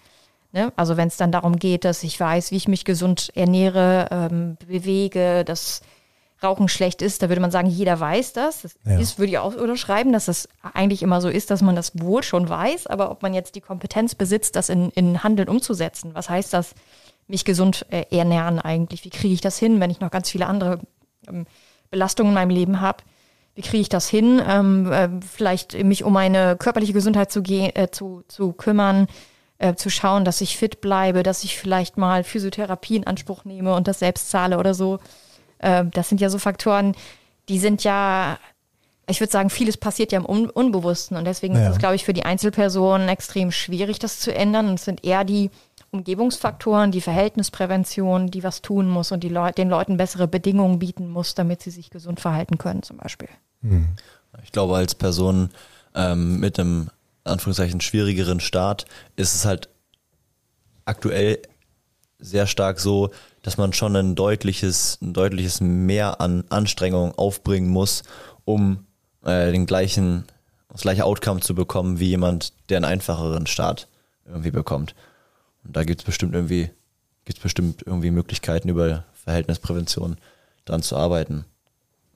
Ne? 0.51 0.71
Also 0.75 0.95
wenn 0.95 1.07
es 1.07 1.17
dann 1.17 1.31
darum 1.31 1.57
geht, 1.57 1.85
dass 1.85 2.03
ich 2.03 2.19
weiß, 2.19 2.51
wie 2.51 2.57
ich 2.57 2.67
mich 2.67 2.85
gesund 2.85 3.31
ernähre, 3.35 4.07
ähm, 4.11 4.57
bewege, 4.67 5.43
dass 5.43 5.81
Rauchen 6.43 6.67
schlecht 6.67 7.01
ist, 7.01 7.21
da 7.21 7.29
würde 7.29 7.41
man 7.41 7.51
sagen, 7.51 7.67
jeder 7.67 7.99
weiß 7.99 8.33
das. 8.33 8.61
Das 8.61 8.75
ja. 8.85 8.99
ist, 8.99 9.17
würde 9.19 9.31
ich 9.31 9.37
auch 9.37 9.55
unterschreiben, 9.55 10.11
dass 10.11 10.25
das 10.25 10.49
eigentlich 10.73 11.01
immer 11.01 11.21
so 11.21 11.29
ist, 11.29 11.49
dass 11.49 11.61
man 11.61 11.75
das 11.75 11.93
wohl 11.99 12.23
schon 12.23 12.49
weiß, 12.49 12.87
aber 12.87 13.11
ob 13.11 13.21
man 13.21 13.33
jetzt 13.33 13.55
die 13.55 13.61
Kompetenz 13.61 14.15
besitzt, 14.15 14.55
das 14.55 14.69
in, 14.69 14.89
in 14.91 15.23
Handeln 15.23 15.49
umzusetzen, 15.49 16.11
was 16.13 16.29
heißt 16.29 16.53
das, 16.53 16.73
mich 17.27 17.45
gesund 17.45 17.85
äh, 17.89 18.05
ernähren 18.15 18.59
eigentlich? 18.59 19.03
Wie 19.05 19.09
kriege 19.09 19.33
ich 19.33 19.41
das 19.41 19.57
hin, 19.57 19.79
wenn 19.79 19.89
ich 19.89 19.99
noch 19.99 20.11
ganz 20.11 20.29
viele 20.29 20.47
andere 20.47 20.79
ähm, 21.27 21.47
Belastungen 21.89 22.31
in 22.31 22.35
meinem 22.35 22.51
Leben 22.51 22.81
habe? 22.81 23.03
Wie 23.55 23.61
kriege 23.61 23.81
ich 23.81 23.89
das 23.89 24.09
hin, 24.09 24.41
ähm, 24.45 24.91
äh, 24.91 25.09
vielleicht 25.21 25.81
mich 25.83 26.03
um 26.03 26.13
meine 26.13 26.57
körperliche 26.57 26.93
Gesundheit 26.93 27.31
zu, 27.31 27.41
äh, 27.43 27.89
zu, 27.89 28.23
zu 28.27 28.51
kümmern? 28.51 29.07
äh, 29.57 29.75
zu 29.75 29.89
schauen, 29.89 30.25
dass 30.25 30.41
ich 30.41 30.57
fit 30.57 30.81
bleibe, 30.81 31.23
dass 31.23 31.43
ich 31.43 31.57
vielleicht 31.57 31.97
mal 31.97 32.23
Physiotherapie 32.23 32.97
in 32.97 33.07
Anspruch 33.07 33.45
nehme 33.45 33.73
und 33.73 33.87
das 33.87 33.99
selbst 33.99 34.29
zahle 34.29 34.57
oder 34.57 34.73
so. 34.73 34.99
Äh, 35.59 35.85
das 35.85 36.09
sind 36.09 36.21
ja 36.21 36.29
so 36.29 36.37
Faktoren, 36.37 36.95
die 37.49 37.59
sind 37.59 37.83
ja, 37.83 38.37
ich 39.07 39.19
würde 39.19 39.31
sagen, 39.31 39.49
vieles 39.49 39.77
passiert 39.77 40.11
ja 40.11 40.19
im 40.19 40.25
Un 40.25 40.49
Unbewussten 40.49 41.17
und 41.17 41.25
deswegen 41.25 41.55
ja. 41.55 41.67
ist 41.67 41.73
es, 41.73 41.77
glaube 41.79 41.95
ich, 41.95 42.05
für 42.05 42.13
die 42.13 42.25
Einzelpersonen 42.25 43.07
extrem 43.07 43.51
schwierig, 43.51 43.99
das 43.99 44.19
zu 44.19 44.33
ändern. 44.33 44.67
Und 44.67 44.75
es 44.75 44.85
sind 44.85 45.03
eher 45.05 45.23
die 45.23 45.51
Umgebungsfaktoren, 45.91 46.91
die 46.91 47.01
Verhältnisprävention, 47.01 48.31
die 48.31 48.43
was 48.43 48.61
tun 48.61 48.87
muss 48.89 49.11
und 49.11 49.23
die 49.23 49.29
Leu 49.29 49.51
den 49.51 49.69
Leuten 49.69 49.97
bessere 49.97 50.27
Bedingungen 50.27 50.79
bieten 50.79 51.09
muss, 51.09 51.35
damit 51.35 51.61
sie 51.61 51.71
sich 51.71 51.89
gesund 51.89 52.19
verhalten 52.19 52.57
können, 52.57 52.83
zum 52.83 52.97
Beispiel. 52.97 53.29
Hm. 53.61 53.87
Ich 54.43 54.51
glaube, 54.51 54.75
als 54.75 54.95
Person 54.95 55.49
ähm, 55.93 56.39
mit 56.39 56.59
einem 56.59 56.89
Anführungszeichen 57.23 57.81
schwierigeren 57.81 58.39
Start 58.39 58.85
ist 59.15 59.33
es 59.33 59.45
halt 59.45 59.69
aktuell 60.83 61.39
sehr 62.19 62.47
stark 62.47 62.79
so, 62.79 63.11
dass 63.45 63.57
man 63.59 63.73
schon 63.73 63.95
ein 63.95 64.15
deutliches, 64.15 64.97
ein 65.03 65.13
deutliches 65.13 65.61
Mehr 65.61 66.19
an 66.19 66.45
Anstrengung 66.49 67.13
aufbringen 67.13 67.69
muss, 67.69 68.01
um 68.43 68.87
äh, 69.23 69.51
den 69.51 69.67
gleichen, 69.67 70.23
das 70.69 70.81
gleiche 70.81 71.05
Outcome 71.05 71.41
zu 71.41 71.53
bekommen, 71.53 71.99
wie 71.99 72.07
jemand, 72.07 72.53
der 72.69 72.77
einen 72.77 72.85
einfacheren 72.85 73.45
Start 73.45 73.87
irgendwie 74.25 74.49
bekommt. 74.49 74.95
Und 75.63 75.75
da 75.75 75.83
gibt 75.83 76.01
es 76.01 76.05
bestimmt 76.05 76.33
irgendwie, 76.33 76.71
gibt 77.25 77.39
bestimmt 77.43 77.83
irgendwie 77.85 78.09
Möglichkeiten 78.09 78.67
über 78.67 79.03
Verhältnisprävention 79.13 80.17
dran 80.65 80.81
zu 80.81 80.97
arbeiten. 80.97 81.45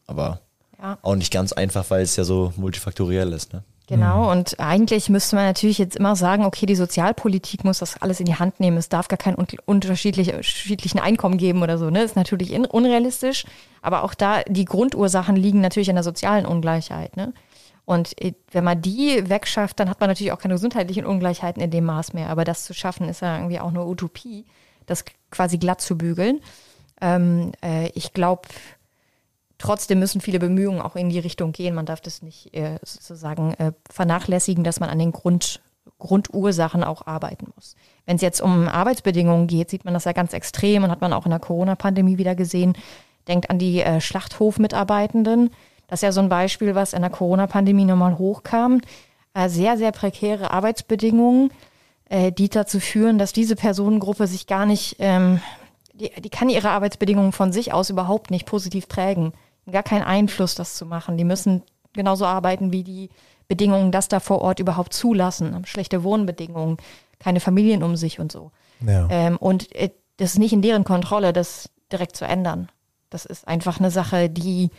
Aber 0.07 0.41
ja. 0.79 0.97
auch 1.03 1.15
nicht 1.15 1.31
ganz 1.31 1.53
einfach, 1.53 1.91
weil 1.91 2.01
es 2.01 2.15
ja 2.15 2.23
so 2.23 2.53
multifaktoriell 2.55 3.33
ist, 3.33 3.53
ne? 3.53 3.63
Genau, 3.89 4.25
mhm. 4.25 4.29
und 4.29 4.59
eigentlich 4.59 5.09
müsste 5.09 5.35
man 5.35 5.45
natürlich 5.45 5.79
jetzt 5.79 5.95
immer 5.95 6.15
sagen, 6.15 6.45
okay, 6.45 6.67
die 6.67 6.75
Sozialpolitik 6.75 7.63
muss 7.63 7.79
das 7.79 7.99
alles 7.99 8.19
in 8.19 8.27
die 8.27 8.35
Hand 8.35 8.59
nehmen. 8.59 8.77
Es 8.77 8.87
darf 8.87 9.07
gar 9.07 9.17
keinen 9.17 9.43
unterschiedlichen 9.65 10.99
Einkommen 10.99 11.39
geben 11.39 11.63
oder 11.63 11.79
so. 11.79 11.89
Ne? 11.89 12.03
Ist 12.03 12.15
natürlich 12.15 12.53
unrealistisch, 12.53 13.45
aber 13.81 14.03
auch 14.03 14.13
da, 14.13 14.43
die 14.47 14.65
Grundursachen 14.65 15.35
liegen 15.35 15.59
natürlich 15.59 15.89
in 15.89 15.95
der 15.95 16.03
sozialen 16.03 16.45
Ungleichheit. 16.45 17.17
Ne? 17.17 17.33
Und 17.83 18.15
äh, 18.21 18.33
wenn 18.51 18.63
man 18.63 18.79
die 18.79 19.27
wegschafft, 19.27 19.79
dann 19.79 19.89
hat 19.89 19.99
man 19.99 20.09
natürlich 20.09 20.33
auch 20.33 20.39
keine 20.39 20.53
gesundheitlichen 20.53 21.07
Ungleichheiten 21.07 21.59
in 21.59 21.71
dem 21.71 21.85
Maß 21.85 22.13
mehr. 22.13 22.29
Aber 22.29 22.45
das 22.45 22.65
zu 22.65 22.75
schaffen, 22.75 23.09
ist 23.09 23.23
ja 23.23 23.37
irgendwie 23.37 23.59
auch 23.59 23.69
eine 23.69 23.83
Utopie, 23.83 24.45
das 24.85 25.03
quasi 25.31 25.57
glatt 25.57 25.81
zu 25.81 25.97
bügeln. 25.97 26.41
Ähm, 27.01 27.53
äh, 27.63 27.89
ich 27.95 28.13
glaube, 28.13 28.43
Trotzdem 29.59 29.99
müssen 29.99 30.21
viele 30.21 30.39
Bemühungen 30.39 30.81
auch 30.81 30.95
in 30.95 31.09
die 31.09 31.19
Richtung 31.19 31.51
gehen. 31.51 31.75
Man 31.75 31.85
darf 31.85 31.99
das 31.99 32.21
nicht 32.21 32.55
äh, 32.55 32.79
sozusagen 32.81 33.53
äh, 33.55 33.73
vernachlässigen, 33.91 34.63
dass 34.63 34.79
man 34.79 34.89
an 34.89 34.97
den 34.97 35.11
Grund, 35.11 35.61
Grundursachen 35.99 36.81
auch 36.81 37.05
arbeiten 37.05 37.51
muss. 37.53 37.75
Wenn 38.05 38.15
es 38.15 38.21
jetzt 38.21 38.39
um 38.39 38.69
Arbeitsbedingungen 38.69 39.47
geht, 39.47 39.69
sieht 39.69 39.83
man 39.83 39.93
das 39.93 40.05
ja 40.05 40.13
ganz 40.13 40.31
extrem 40.31 40.85
und 40.85 40.91
hat 40.91 41.01
man 41.01 41.11
auch 41.11 41.25
in 41.25 41.31
der 41.31 41.41
Corona-Pandemie 41.41 42.17
wieder 42.17 42.35
gesehen. 42.35 42.77
Denkt 43.27 43.49
an 43.49 43.59
die 43.59 43.81
äh, 43.81 43.99
Schlachthofmitarbeitenden. 43.99 45.49
Das 45.87 45.99
ist 45.99 46.03
ja 46.03 46.13
so 46.13 46.21
ein 46.21 46.29
Beispiel, 46.29 46.73
was 46.73 46.93
in 46.93 47.01
der 47.01 47.11
Corona-Pandemie 47.11 47.83
nochmal 47.83 48.17
hochkam. 48.17 48.79
Äh, 49.33 49.49
sehr, 49.49 49.77
sehr 49.77 49.91
prekäre 49.91 50.51
Arbeitsbedingungen, 50.51 51.51
äh, 52.05 52.31
die 52.31 52.47
dazu 52.47 52.79
führen, 52.79 53.17
dass 53.17 53.33
diese 53.33 53.57
Personengruppe 53.57 54.25
sich 54.25 54.47
gar 54.47 54.65
nicht, 54.65 54.95
ähm, 54.99 55.41
die, 55.93 56.09
die 56.21 56.29
kann 56.29 56.47
ihre 56.47 56.69
Arbeitsbedingungen 56.69 57.33
von 57.33 57.51
sich 57.51 57.73
aus 57.73 57.89
überhaupt 57.89 58.31
nicht 58.31 58.45
positiv 58.45 58.87
prägen 58.87 59.33
gar 59.71 59.83
keinen 59.83 60.03
Einfluss, 60.03 60.55
das 60.55 60.75
zu 60.75 60.85
machen. 60.85 61.17
Die 61.17 61.23
müssen 61.23 61.63
genauso 61.93 62.25
arbeiten 62.25 62.71
wie 62.71 62.83
die 62.83 63.09
Bedingungen 63.47 63.91
das 63.91 64.07
da 64.07 64.19
vor 64.19 64.41
Ort 64.41 64.59
überhaupt 64.59 64.93
zulassen, 64.93 65.65
schlechte 65.65 66.03
Wohnbedingungen, 66.03 66.77
keine 67.17 67.39
Familien 67.39 67.83
um 67.83 67.95
sich 67.95 68.19
und 68.19 68.31
so. 68.31 68.51
Ja. 68.85 69.07
Ähm, 69.09 69.37
und 69.37 69.75
äh, 69.75 69.89
das 70.17 70.33
ist 70.33 70.39
nicht 70.39 70.53
in 70.53 70.61
deren 70.61 70.83
Kontrolle, 70.83 71.33
das 71.33 71.69
direkt 71.91 72.15
zu 72.15 72.25
ändern. 72.25 72.69
Das 73.09 73.25
ist 73.25 73.47
einfach 73.47 73.79
eine 73.79 73.91
Sache, 73.91 74.29
die 74.29 74.69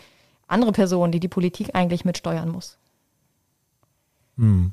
andere 0.47 0.73
Personen, 0.73 1.13
die 1.13 1.21
die 1.21 1.29
Politik 1.29 1.71
eigentlich 1.75 2.05
mitsteuern 2.05 2.49
muss. 2.49 2.79
Hm. 4.37 4.73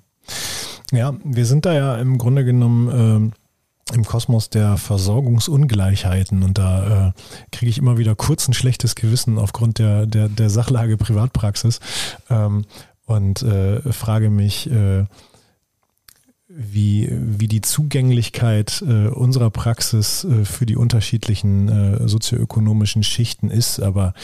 Ja, 0.91 1.15
wir 1.24 1.45
sind 1.45 1.65
da 1.65 1.74
ja 1.74 1.97
im 1.97 2.18
Grunde 2.18 2.45
genommen 2.45 3.32
äh, 3.32 3.46
im 3.93 4.05
Kosmos 4.05 4.49
der 4.49 4.77
Versorgungsungleichheiten 4.77 6.43
und 6.43 6.57
da 6.57 7.07
äh, 7.07 7.11
kriege 7.51 7.69
ich 7.69 7.77
immer 7.77 7.97
wieder 7.97 8.15
kurz 8.15 8.47
ein 8.47 8.53
schlechtes 8.53 8.95
Gewissen 8.95 9.38
aufgrund 9.38 9.79
der, 9.79 10.05
der, 10.05 10.29
der 10.29 10.49
Sachlage 10.49 10.97
Privatpraxis 10.97 11.79
ähm, 12.29 12.65
und 13.05 13.41
äh, 13.43 13.81
frage 13.93 14.29
mich, 14.29 14.69
äh, 14.69 15.05
wie, 16.60 17.08
wie 17.12 17.47
die 17.47 17.62
Zugänglichkeit 17.62 18.82
äh, 18.82 19.10
unserer 19.10 19.51
Praxis 19.51 20.24
äh, 20.24 20.43
für 20.43 20.66
die 20.66 20.76
unterschiedlichen 20.76 21.70
äh, 21.70 22.08
sozioökonomischen 22.08 23.03
Schichten 23.03 23.51
ist. 23.51 23.80
Aber 23.80 24.16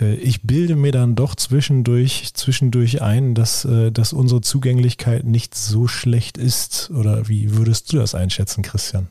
äh, 0.00 0.14
ich 0.14 0.42
bilde 0.42 0.74
mir 0.74 0.92
dann 0.92 1.16
doch 1.16 1.34
zwischendurch, 1.34 2.32
zwischendurch 2.32 3.02
ein, 3.02 3.34
dass, 3.34 3.66
äh, 3.66 3.92
dass 3.92 4.14
unsere 4.14 4.40
Zugänglichkeit 4.40 5.24
nicht 5.24 5.54
so 5.54 5.86
schlecht 5.86 6.38
ist. 6.38 6.90
Oder 6.90 7.28
wie 7.28 7.56
würdest 7.56 7.92
du 7.92 7.98
das 7.98 8.14
einschätzen, 8.14 8.62
Christian? 8.62 9.08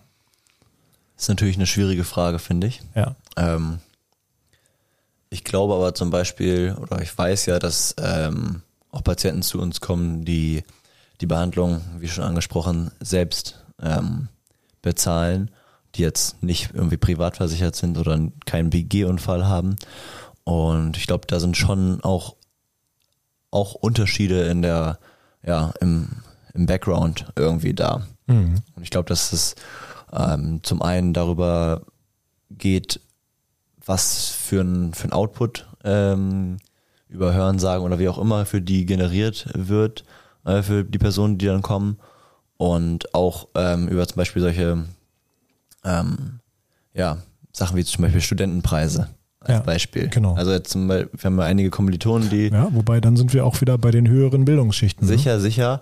Das 1.16 1.26
ist 1.26 1.30
natürlich 1.30 1.58
eine 1.58 1.68
schwierige 1.68 2.04
Frage, 2.04 2.40
finde 2.40 2.66
ich. 2.66 2.82
Ja. 2.96 3.16
Ähm, 3.38 3.78
ich 5.30 5.44
glaube 5.44 5.76
aber 5.76 5.94
zum 5.94 6.10
Beispiel, 6.10 6.76
oder 6.82 7.00
ich 7.04 7.16
weiß 7.16 7.46
ja, 7.46 7.60
dass 7.60 7.94
ähm, 8.02 8.64
auch 8.90 9.04
Patienten 9.04 9.44
zu 9.44 9.62
uns 9.62 9.82
kommen, 9.82 10.26
die 10.26 10.64
die 11.22 11.28
Behandlung, 11.28 11.82
wie 11.99 12.07
schon 12.07 12.24
angesprochen, 12.24 12.91
selbst 12.99 13.63
ähm, 13.82 14.28
bezahlen, 14.82 15.51
die 15.95 16.01
jetzt 16.01 16.41
nicht 16.41 16.72
irgendwie 16.74 16.97
privat 16.97 17.38
versichert 17.38 17.76
sind 17.76 17.97
oder 17.97 18.19
keinen 18.45 18.72
BG-Unfall 18.72 19.47
haben. 19.47 19.76
Und 20.43 20.97
ich 20.97 21.05
glaube, 21.05 21.28
da 21.28 21.39
sind 21.39 21.55
schon 21.55 22.01
auch, 22.01 22.36
auch 23.51 23.76
Unterschiede 23.76 24.47
in 24.47 24.61
der, 24.61 24.97
ja, 25.45 25.74
im, 25.80 26.09
im 26.53 26.65
Background 26.65 27.32
irgendwie 27.36 27.74
da. 27.74 28.07
Mhm. 28.26 28.55
Und 28.76 28.84
ich 28.84 28.89
glaube, 28.89 29.09
dass 29.09 29.32
es 29.32 29.55
ähm, 30.11 30.61
zum 30.63 30.82
einen 30.82 31.13
darüber 31.13 31.84
geht, 32.49 32.99
was 33.86 34.30
für 34.30 34.61
ein, 34.61 34.93
für 34.93 35.07
ein 35.07 35.13
Output 35.13 35.67
ähm, 35.84 36.57
über 37.09 37.34
Hörensagen 37.34 37.86
oder 37.86 37.99
wie 37.99 38.09
auch 38.09 38.17
immer 38.17 38.45
für 38.45 38.61
die 38.61 38.86
generiert 38.86 39.47
wird 39.53 40.03
äh, 40.46 40.62
für 40.62 40.84
die 40.84 40.98
Personen, 40.98 41.38
die 41.38 41.46
dann 41.46 41.62
kommen. 41.62 41.98
Und 42.58 43.14
auch 43.16 43.48
ähm, 43.56 43.88
über 43.88 44.08
zum 44.08 44.18
Beispiel 44.18 44.42
solche 44.42 44.86
ähm, 45.84 46.39
ja, 46.94 47.18
Sachen 47.52 47.76
wie 47.76 47.84
zum 47.84 48.04
Beispiel 48.04 48.22
Studentenpreise 48.22 49.10
als 49.39 49.58
ja, 49.58 49.60
Beispiel. 49.60 50.10
Genau. 50.10 50.36
Also 50.36 50.52
jetzt 50.52 50.70
zum 50.70 50.88
Beispiel, 50.88 51.10
wir 51.14 51.24
haben 51.24 51.39
ja 51.39 51.46
einige 51.46 51.70
Kommilitonen, 51.72 52.30
die. 52.30 52.50
Ja, 52.50 52.68
wobei 52.72 53.02
dann 53.02 53.18
sind 53.18 53.34
wir 53.34 53.46
auch 53.46 53.60
wieder 53.62 53.78
bei 53.78 53.92
den 53.92 54.08
höheren 54.08 54.46
Bildungsschichten. 54.46 55.08
Ne? 55.08 55.18
Sicher, 55.18 55.36
ne? 55.36 55.39
sicher. 55.39 55.82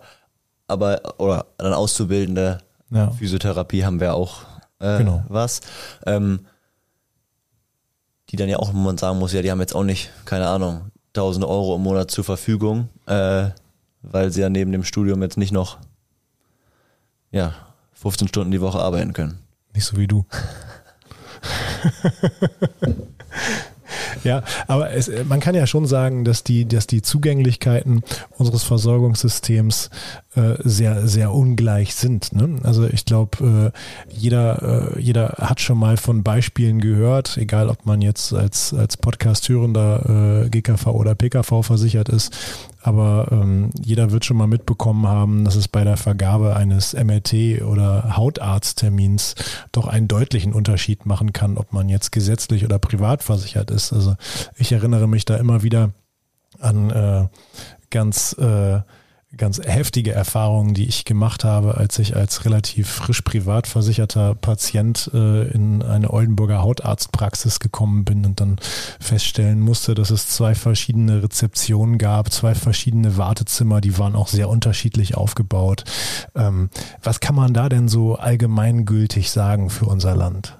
Aber, 0.67 1.01
oder 1.17 1.47
dann 1.57 1.73
Auszubildende, 1.73 2.59
ja. 2.91 3.11
Physiotherapie 3.11 3.83
haben 3.83 3.99
wir 3.99 4.13
auch 4.13 4.43
äh, 4.79 4.99
genau. 4.99 5.23
was. 5.27 5.61
Ähm, 6.05 6.41
die 8.29 8.35
dann 8.35 8.47
ja 8.47 8.57
auch, 8.57 8.73
wo 8.73 8.77
man 8.77 8.97
sagen 8.97 9.19
muss, 9.19 9.33
ja, 9.33 9.41
die 9.41 9.51
haben 9.51 9.59
jetzt 9.59 9.75
auch 9.75 9.83
nicht, 9.83 10.11
keine 10.25 10.47
Ahnung, 10.47 10.91
tausende 11.13 11.49
Euro 11.49 11.75
im 11.75 11.81
Monat 11.81 12.11
zur 12.11 12.23
Verfügung. 12.23 12.89
Äh, 13.07 13.49
weil 14.01 14.31
sie 14.31 14.41
ja 14.41 14.49
neben 14.49 14.71
dem 14.71 14.83
Studium 14.83 15.21
jetzt 15.21 15.37
nicht 15.37 15.51
noch 15.51 15.77
ja, 17.31 17.53
15 17.93 18.27
Stunden 18.27 18.51
die 18.51 18.61
Woche 18.61 18.79
arbeiten 18.79 19.13
können. 19.13 19.39
Nicht 19.73 19.85
so 19.85 19.97
wie 19.97 20.07
du. 20.07 20.25
Ja, 24.23 24.43
aber 24.67 24.91
es, 24.91 25.09
man 25.27 25.39
kann 25.39 25.55
ja 25.55 25.65
schon 25.65 25.85
sagen, 25.85 26.25
dass 26.25 26.43
die, 26.43 26.67
dass 26.67 26.87
die 26.87 27.01
Zugänglichkeiten 27.01 28.03
unseres 28.37 28.63
Versorgungssystems 28.63 29.89
sehr, 30.35 31.07
sehr 31.07 31.33
ungleich 31.33 31.95
sind. 31.95 32.33
Ne? 32.33 32.59
Also 32.63 32.85
ich 32.85 33.05
glaube, 33.05 33.73
äh, 33.73 34.15
jeder, 34.15 34.93
äh, 34.95 35.01
jeder 35.01 35.35
hat 35.39 35.59
schon 35.59 35.79
mal 35.79 35.97
von 35.97 36.21
Beispielen 36.23 36.79
gehört, 36.79 37.37
egal 37.37 37.67
ob 37.69 37.85
man 37.85 38.01
jetzt 38.01 38.33
als, 38.33 38.73
als 38.73 38.95
Podcast-hörender 38.97 40.45
äh, 40.45 40.49
GKV 40.49 40.87
oder 40.87 41.15
PKV 41.15 41.63
versichert 41.63 42.09
ist, 42.09 42.31
aber 42.81 43.27
ähm, 43.31 43.71
jeder 43.81 44.11
wird 44.11 44.23
schon 44.23 44.37
mal 44.37 44.47
mitbekommen 44.47 45.07
haben, 45.07 45.45
dass 45.45 45.55
es 45.55 45.67
bei 45.67 45.83
der 45.83 45.97
Vergabe 45.97 46.55
eines 46.55 46.93
MRT 46.93 47.63
oder 47.63 48.15
Hautarzttermins 48.15 49.35
doch 49.71 49.87
einen 49.87 50.07
deutlichen 50.07 50.53
Unterschied 50.53 51.05
machen 51.05 51.33
kann, 51.33 51.57
ob 51.57 51.73
man 51.73 51.89
jetzt 51.89 52.11
gesetzlich 52.11 52.63
oder 52.63 52.79
privat 52.79 53.23
versichert 53.23 53.71
ist. 53.71 53.91
Also 53.91 54.15
ich 54.55 54.71
erinnere 54.71 55.07
mich 55.07 55.25
da 55.25 55.35
immer 55.37 55.63
wieder 55.63 55.91
an 56.59 56.89
äh, 56.89 57.27
ganz 57.89 58.33
äh, 58.33 58.81
ganz 59.37 59.61
heftige 59.63 60.11
Erfahrungen, 60.11 60.73
die 60.73 60.87
ich 60.87 61.05
gemacht 61.05 61.43
habe, 61.43 61.77
als 61.77 61.99
ich 61.99 62.15
als 62.15 62.45
relativ 62.45 62.89
frisch 62.89 63.21
privat 63.21 63.67
versicherter 63.67 64.33
Patient 64.33 65.09
äh, 65.13 65.47
in 65.49 65.83
eine 65.83 66.11
Oldenburger 66.11 66.63
Hautarztpraxis 66.63 67.59
gekommen 67.59 68.05
bin 68.05 68.25
und 68.25 68.39
dann 68.39 68.57
feststellen 68.99 69.59
musste, 69.59 69.93
dass 69.93 70.09
es 70.09 70.27
zwei 70.27 70.55
verschiedene 70.55 71.23
Rezeptionen 71.23 71.97
gab, 71.97 72.31
zwei 72.31 72.55
verschiedene 72.55 73.17
Wartezimmer, 73.17 73.81
die 73.81 73.97
waren 73.97 74.15
auch 74.15 74.27
sehr 74.27 74.49
unterschiedlich 74.49 75.15
aufgebaut. 75.15 75.83
Ähm, 76.35 76.69
was 77.03 77.19
kann 77.19 77.35
man 77.35 77.53
da 77.53 77.69
denn 77.69 77.87
so 77.87 78.15
allgemeingültig 78.15 79.29
sagen 79.29 79.69
für 79.69 79.85
unser 79.85 80.15
Land? 80.15 80.58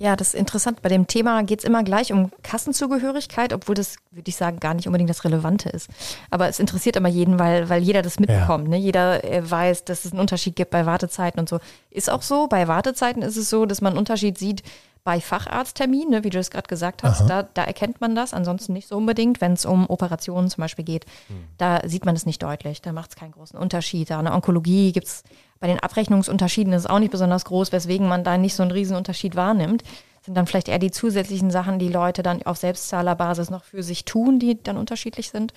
Ja, 0.00 0.14
das 0.14 0.28
ist 0.28 0.34
interessant. 0.34 0.80
Bei 0.80 0.88
dem 0.88 1.08
Thema 1.08 1.42
geht 1.42 1.58
es 1.58 1.64
immer 1.64 1.82
gleich 1.82 2.12
um 2.12 2.30
Kassenzugehörigkeit, 2.44 3.52
obwohl 3.52 3.74
das, 3.74 3.96
würde 4.12 4.28
ich 4.28 4.36
sagen, 4.36 4.60
gar 4.60 4.74
nicht 4.74 4.86
unbedingt 4.86 5.10
das 5.10 5.24
Relevante 5.24 5.70
ist. 5.70 5.88
Aber 6.30 6.48
es 6.48 6.60
interessiert 6.60 6.94
immer 6.94 7.08
jeden, 7.08 7.40
weil, 7.40 7.68
weil 7.68 7.82
jeder 7.82 8.02
das 8.02 8.20
mitbekommt. 8.20 8.64
Ja. 8.64 8.70
Ne? 8.70 8.76
Jeder 8.76 9.24
äh, 9.24 9.50
weiß, 9.50 9.84
dass 9.84 10.04
es 10.04 10.12
einen 10.12 10.20
Unterschied 10.20 10.54
gibt 10.54 10.70
bei 10.70 10.86
Wartezeiten 10.86 11.40
und 11.40 11.48
so. 11.48 11.58
Ist 11.90 12.10
auch 12.10 12.22
so. 12.22 12.46
Bei 12.46 12.68
Wartezeiten 12.68 13.22
ist 13.22 13.36
es 13.36 13.50
so, 13.50 13.66
dass 13.66 13.80
man 13.80 13.92
einen 13.92 13.98
Unterschied 13.98 14.38
sieht 14.38 14.62
bei 15.08 15.22
Facharztterminen, 15.22 16.10
ne, 16.10 16.24
wie 16.24 16.28
du 16.28 16.38
es 16.38 16.50
gerade 16.50 16.68
gesagt 16.68 17.02
hast. 17.02 17.30
Da, 17.30 17.42
da, 17.42 17.64
erkennt 17.64 18.02
man 18.02 18.14
das. 18.14 18.34
Ansonsten 18.34 18.74
nicht 18.74 18.88
so 18.88 18.98
unbedingt, 18.98 19.40
wenn 19.40 19.54
es 19.54 19.64
um 19.64 19.88
Operationen 19.88 20.50
zum 20.50 20.60
Beispiel 20.60 20.84
geht. 20.84 21.06
Hm. 21.28 21.44
Da 21.56 21.80
sieht 21.86 22.04
man 22.04 22.14
es 22.14 22.26
nicht 22.26 22.42
deutlich. 22.42 22.82
Da 22.82 22.92
macht 22.92 23.08
es 23.12 23.16
keinen 23.16 23.32
großen 23.32 23.58
Unterschied. 23.58 24.10
Da 24.10 24.18
eine 24.18 24.34
Onkologie 24.34 24.92
gibt 24.92 25.06
es 25.06 25.22
bei 25.60 25.66
den 25.66 25.80
Abrechnungsunterschieden 25.80 26.74
ist 26.74 26.82
es 26.82 26.90
auch 26.90 26.98
nicht 26.98 27.10
besonders 27.10 27.46
groß, 27.46 27.72
weswegen 27.72 28.06
man 28.06 28.22
da 28.22 28.36
nicht 28.36 28.54
so 28.54 28.62
einen 28.62 28.70
Riesenunterschied 28.70 29.34
wahrnimmt. 29.34 29.82
Sind 30.26 30.34
dann 30.34 30.46
vielleicht 30.46 30.68
eher 30.68 30.78
die 30.78 30.90
zusätzlichen 30.90 31.50
Sachen, 31.50 31.78
die 31.78 31.88
Leute 31.88 32.22
dann 32.22 32.42
auf 32.42 32.58
Selbstzahlerbasis 32.58 33.48
noch 33.48 33.64
für 33.64 33.82
sich 33.82 34.04
tun, 34.04 34.38
die 34.38 34.62
dann 34.62 34.76
unterschiedlich 34.76 35.30
sind. 35.30 35.54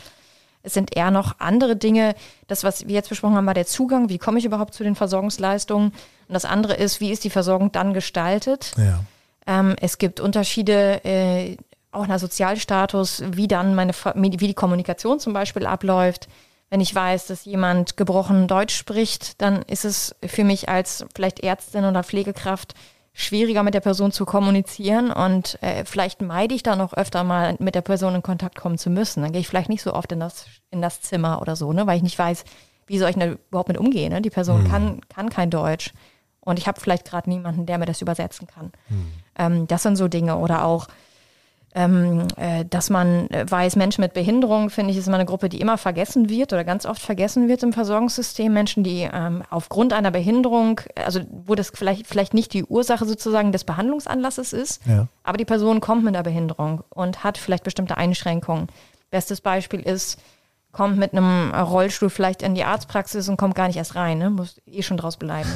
Es 0.63 0.73
sind 0.73 0.95
eher 0.95 1.11
noch 1.11 1.39
andere 1.39 1.75
Dinge. 1.75 2.15
Das, 2.47 2.63
was 2.63 2.87
wir 2.87 2.93
jetzt 2.93 3.09
besprochen 3.09 3.35
haben, 3.35 3.47
war 3.47 3.53
der 3.53 3.65
Zugang. 3.65 4.07
Wie 4.07 4.17
komme 4.17 4.39
ich 4.39 4.45
überhaupt 4.45 4.73
zu 4.73 4.85
den 4.85 4.95
Versorgungsleistungen? 4.95 5.89
Und 5.89 6.33
das 6.33 6.45
andere 6.45 6.75
ist, 6.75 7.01
wie 7.01 7.11
ist 7.11 7.25
die 7.25 7.29
Versorgung 7.29 7.73
dann 7.73 7.93
gestaltet? 7.93 8.71
Ja. 8.77 9.01
Ähm, 9.47 9.75
es 9.79 9.97
gibt 9.97 10.19
Unterschiede, 10.19 11.03
äh, 11.03 11.57
auch 11.91 12.07
nach 12.07 12.19
Sozialstatus, 12.19 13.23
wie 13.31 13.47
dann 13.47 13.75
meine, 13.75 13.93
wie 14.15 14.29
die 14.29 14.53
Kommunikation 14.53 15.19
zum 15.19 15.33
Beispiel 15.33 15.65
abläuft. 15.65 16.27
Wenn 16.69 16.79
ich 16.79 16.95
weiß, 16.95 17.27
dass 17.27 17.43
jemand 17.43 17.97
gebrochen 17.97 18.47
Deutsch 18.47 18.75
spricht, 18.75 19.41
dann 19.41 19.61
ist 19.63 19.83
es 19.83 20.15
für 20.25 20.45
mich 20.45 20.69
als 20.69 21.05
vielleicht 21.13 21.41
Ärztin 21.41 21.83
oder 21.83 22.03
Pflegekraft 22.03 22.75
schwieriger 23.13 23.61
mit 23.63 23.73
der 23.73 23.81
Person 23.81 24.13
zu 24.13 24.23
kommunizieren 24.23 25.11
und 25.11 25.61
äh, 25.61 25.83
vielleicht 25.83 26.21
meide 26.21 26.55
ich 26.55 26.63
dann 26.63 26.79
auch 26.79 26.93
öfter 26.93 27.25
mal 27.25 27.57
mit 27.59 27.75
der 27.75 27.81
Person 27.81 28.15
in 28.15 28.23
Kontakt 28.23 28.57
kommen 28.57 28.77
zu 28.77 28.89
müssen. 28.89 29.21
Dann 29.21 29.33
gehe 29.33 29.41
ich 29.41 29.49
vielleicht 29.49 29.67
nicht 29.67 29.81
so 29.81 29.93
oft 29.93 30.13
in 30.13 30.21
das, 30.21 30.45
in 30.69 30.81
das 30.81 31.01
Zimmer 31.01 31.41
oder 31.41 31.57
so, 31.57 31.73
ne, 31.73 31.85
weil 31.87 31.97
ich 31.97 32.03
nicht 32.03 32.17
weiß, 32.17 32.45
wie 32.87 32.97
soll 32.97 33.09
ich 33.09 33.17
denn 33.17 33.37
überhaupt 33.49 33.67
mit 33.67 33.77
umgehen. 33.77 34.13
Ne? 34.13 34.21
Die 34.21 34.29
Person 34.29 34.63
mhm. 34.63 34.69
kann, 34.69 35.01
kann 35.09 35.29
kein 35.29 35.49
Deutsch 35.49 35.91
und 36.41 36.59
ich 36.59 36.67
habe 36.67 36.79
vielleicht 36.79 37.05
gerade 37.05 37.29
niemanden, 37.29 37.65
der 37.65 37.77
mir 37.77 37.85
das 37.85 38.01
übersetzen 38.01 38.47
kann. 38.47 38.71
Mhm. 38.89 39.11
Ähm, 39.37 39.67
das 39.67 39.83
sind 39.83 39.95
so 39.95 40.07
Dinge 40.07 40.37
oder 40.37 40.65
auch 40.65 40.87
ähm, 41.73 42.27
äh, 42.35 42.65
dass 42.65 42.89
man 42.89 43.29
weiß, 43.29 43.77
Menschen 43.77 44.01
mit 44.01 44.13
Behinderung, 44.13 44.69
finde 44.69 44.91
ich, 44.91 44.97
ist 44.97 45.07
immer 45.07 45.15
eine 45.15 45.25
Gruppe, 45.25 45.47
die 45.47 45.61
immer 45.61 45.77
vergessen 45.77 46.29
wird 46.29 46.51
oder 46.51 46.63
ganz 46.63 46.85
oft 46.85 47.01
vergessen 47.01 47.47
wird 47.47 47.63
im 47.63 47.71
Versorgungssystem. 47.71 48.51
Menschen, 48.51 48.83
die 48.83 49.07
ähm, 49.11 49.43
aufgrund 49.49 49.93
einer 49.93 50.11
Behinderung, 50.11 50.81
also 50.95 51.21
wo 51.29 51.55
das 51.55 51.71
vielleicht, 51.73 52.07
vielleicht 52.07 52.33
nicht 52.33 52.53
die 52.53 52.65
Ursache 52.65 53.05
sozusagen 53.05 53.51
des 53.51 53.63
Behandlungsanlasses 53.63 54.51
ist, 54.51 54.85
ja. 54.85 55.07
aber 55.23 55.37
die 55.37 55.45
Person 55.45 55.79
kommt 55.79 56.03
mit 56.03 56.13
einer 56.13 56.23
Behinderung 56.23 56.83
und 56.89 57.23
hat 57.23 57.37
vielleicht 57.37 57.63
bestimmte 57.63 57.95
Einschränkungen. 57.95 58.67
Bestes 59.09 59.39
Beispiel 59.39 59.79
ist, 59.79 60.19
kommt 60.73 60.97
mit 60.97 61.13
einem 61.13 61.53
Rollstuhl 61.53 62.09
vielleicht 62.09 62.41
in 62.41 62.55
die 62.55 62.63
Arztpraxis 62.63 63.29
und 63.29 63.37
kommt 63.37 63.55
gar 63.55 63.67
nicht 63.67 63.77
erst 63.77 63.95
rein, 63.95 64.17
ne? 64.17 64.29
muss 64.29 64.59
eh 64.65 64.83
schon 64.83 64.97
draus 64.97 65.17
bleiben 65.17 65.49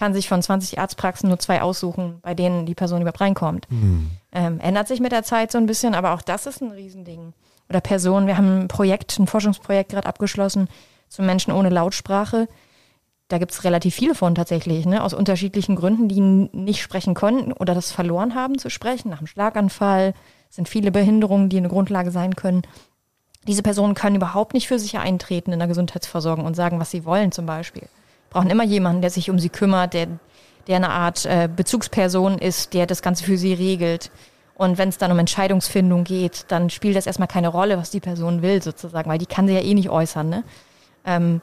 kann 0.00 0.14
sich 0.14 0.30
von 0.30 0.40
20 0.40 0.78
Arztpraxen 0.78 1.28
nur 1.28 1.38
zwei 1.38 1.60
aussuchen, 1.60 2.20
bei 2.22 2.32
denen 2.32 2.64
die 2.64 2.74
Person 2.74 3.02
überhaupt 3.02 3.20
reinkommt. 3.20 3.70
Mhm. 3.70 4.10
Ähm, 4.32 4.58
ändert 4.58 4.88
sich 4.88 4.98
mit 4.98 5.12
der 5.12 5.24
Zeit 5.24 5.52
so 5.52 5.58
ein 5.58 5.66
bisschen, 5.66 5.94
aber 5.94 6.14
auch 6.14 6.22
das 6.22 6.46
ist 6.46 6.62
ein 6.62 6.70
Riesending. 6.70 7.34
Oder 7.68 7.82
Personen, 7.82 8.26
wir 8.26 8.38
haben 8.38 8.62
ein 8.62 8.68
Projekt, 8.68 9.18
ein 9.18 9.26
Forschungsprojekt 9.26 9.90
gerade 9.90 10.08
abgeschlossen 10.08 10.68
zu 11.10 11.20
Menschen 11.20 11.52
ohne 11.52 11.68
Lautsprache. 11.68 12.48
Da 13.28 13.36
gibt 13.36 13.52
es 13.52 13.62
relativ 13.62 13.94
viele 13.94 14.14
von 14.14 14.34
tatsächlich, 14.34 14.86
ne? 14.86 15.04
aus 15.04 15.12
unterschiedlichen 15.12 15.76
Gründen, 15.76 16.08
die 16.08 16.20
nicht 16.20 16.80
sprechen 16.80 17.12
konnten 17.12 17.52
oder 17.52 17.74
das 17.74 17.92
verloren 17.92 18.34
haben 18.34 18.56
zu 18.56 18.70
sprechen. 18.70 19.10
Nach 19.10 19.18
einem 19.18 19.26
Schlaganfall 19.26 20.14
sind 20.48 20.70
viele 20.70 20.92
Behinderungen, 20.92 21.50
die 21.50 21.58
eine 21.58 21.68
Grundlage 21.68 22.10
sein 22.10 22.36
können. 22.36 22.62
Diese 23.46 23.62
Personen 23.62 23.92
können 23.92 24.16
überhaupt 24.16 24.54
nicht 24.54 24.66
für 24.66 24.78
sich 24.78 24.96
eintreten 24.96 25.52
in 25.52 25.58
der 25.58 25.68
Gesundheitsversorgung 25.68 26.46
und 26.46 26.56
sagen, 26.56 26.80
was 26.80 26.90
sie 26.90 27.04
wollen 27.04 27.32
zum 27.32 27.44
Beispiel. 27.44 27.86
Brauchen 28.30 28.50
immer 28.50 28.64
jemanden, 28.64 29.02
der 29.02 29.10
sich 29.10 29.28
um 29.28 29.38
sie 29.38 29.48
kümmert, 29.48 29.92
der, 29.94 30.06
der 30.66 30.76
eine 30.76 30.90
Art 30.90 31.26
äh, 31.26 31.48
Bezugsperson 31.54 32.38
ist, 32.38 32.74
der 32.74 32.86
das 32.86 33.02
Ganze 33.02 33.24
für 33.24 33.36
sie 33.36 33.52
regelt. 33.52 34.10
Und 34.54 34.78
wenn 34.78 34.88
es 34.90 34.98
dann 34.98 35.10
um 35.10 35.18
Entscheidungsfindung 35.18 36.04
geht, 36.04 36.44
dann 36.48 36.70
spielt 36.70 36.96
das 36.96 37.06
erstmal 37.06 37.28
keine 37.28 37.48
Rolle, 37.48 37.78
was 37.78 37.90
die 37.90 38.00
Person 38.00 38.42
will, 38.42 38.62
sozusagen, 38.62 39.08
weil 39.10 39.18
die 39.18 39.26
kann 39.26 39.48
sie 39.48 39.54
ja 39.54 39.60
eh 39.60 39.74
nicht 39.74 39.88
äußern. 39.88 40.28
Ne? 40.28 40.44
Ähm, 41.04 41.40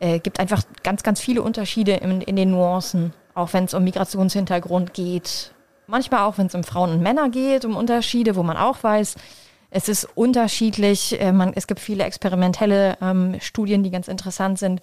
äh, 0.00 0.18
gibt 0.18 0.38
einfach 0.38 0.62
ganz, 0.82 1.02
ganz 1.02 1.20
viele 1.20 1.42
Unterschiede 1.42 1.92
in, 1.92 2.20
in 2.20 2.36
den 2.36 2.50
Nuancen, 2.50 3.14
auch 3.34 3.52
wenn 3.52 3.64
es 3.64 3.74
um 3.74 3.84
Migrationshintergrund 3.84 4.94
geht. 4.94 5.54
Manchmal 5.86 6.20
auch, 6.24 6.38
wenn 6.38 6.46
es 6.46 6.54
um 6.54 6.62
Frauen 6.62 6.90
und 6.90 7.02
Männer 7.02 7.30
geht, 7.30 7.64
um 7.64 7.74
Unterschiede, 7.74 8.36
wo 8.36 8.42
man 8.42 8.56
auch 8.56 8.82
weiß, 8.82 9.16
es 9.70 9.88
ist 9.88 10.06
unterschiedlich. 10.14 11.20
Äh, 11.20 11.32
man, 11.32 11.52
es 11.54 11.66
gibt 11.66 11.80
viele 11.80 12.04
experimentelle 12.04 12.98
ähm, 13.00 13.36
Studien, 13.40 13.82
die 13.82 13.90
ganz 13.90 14.08
interessant 14.08 14.58
sind, 14.58 14.80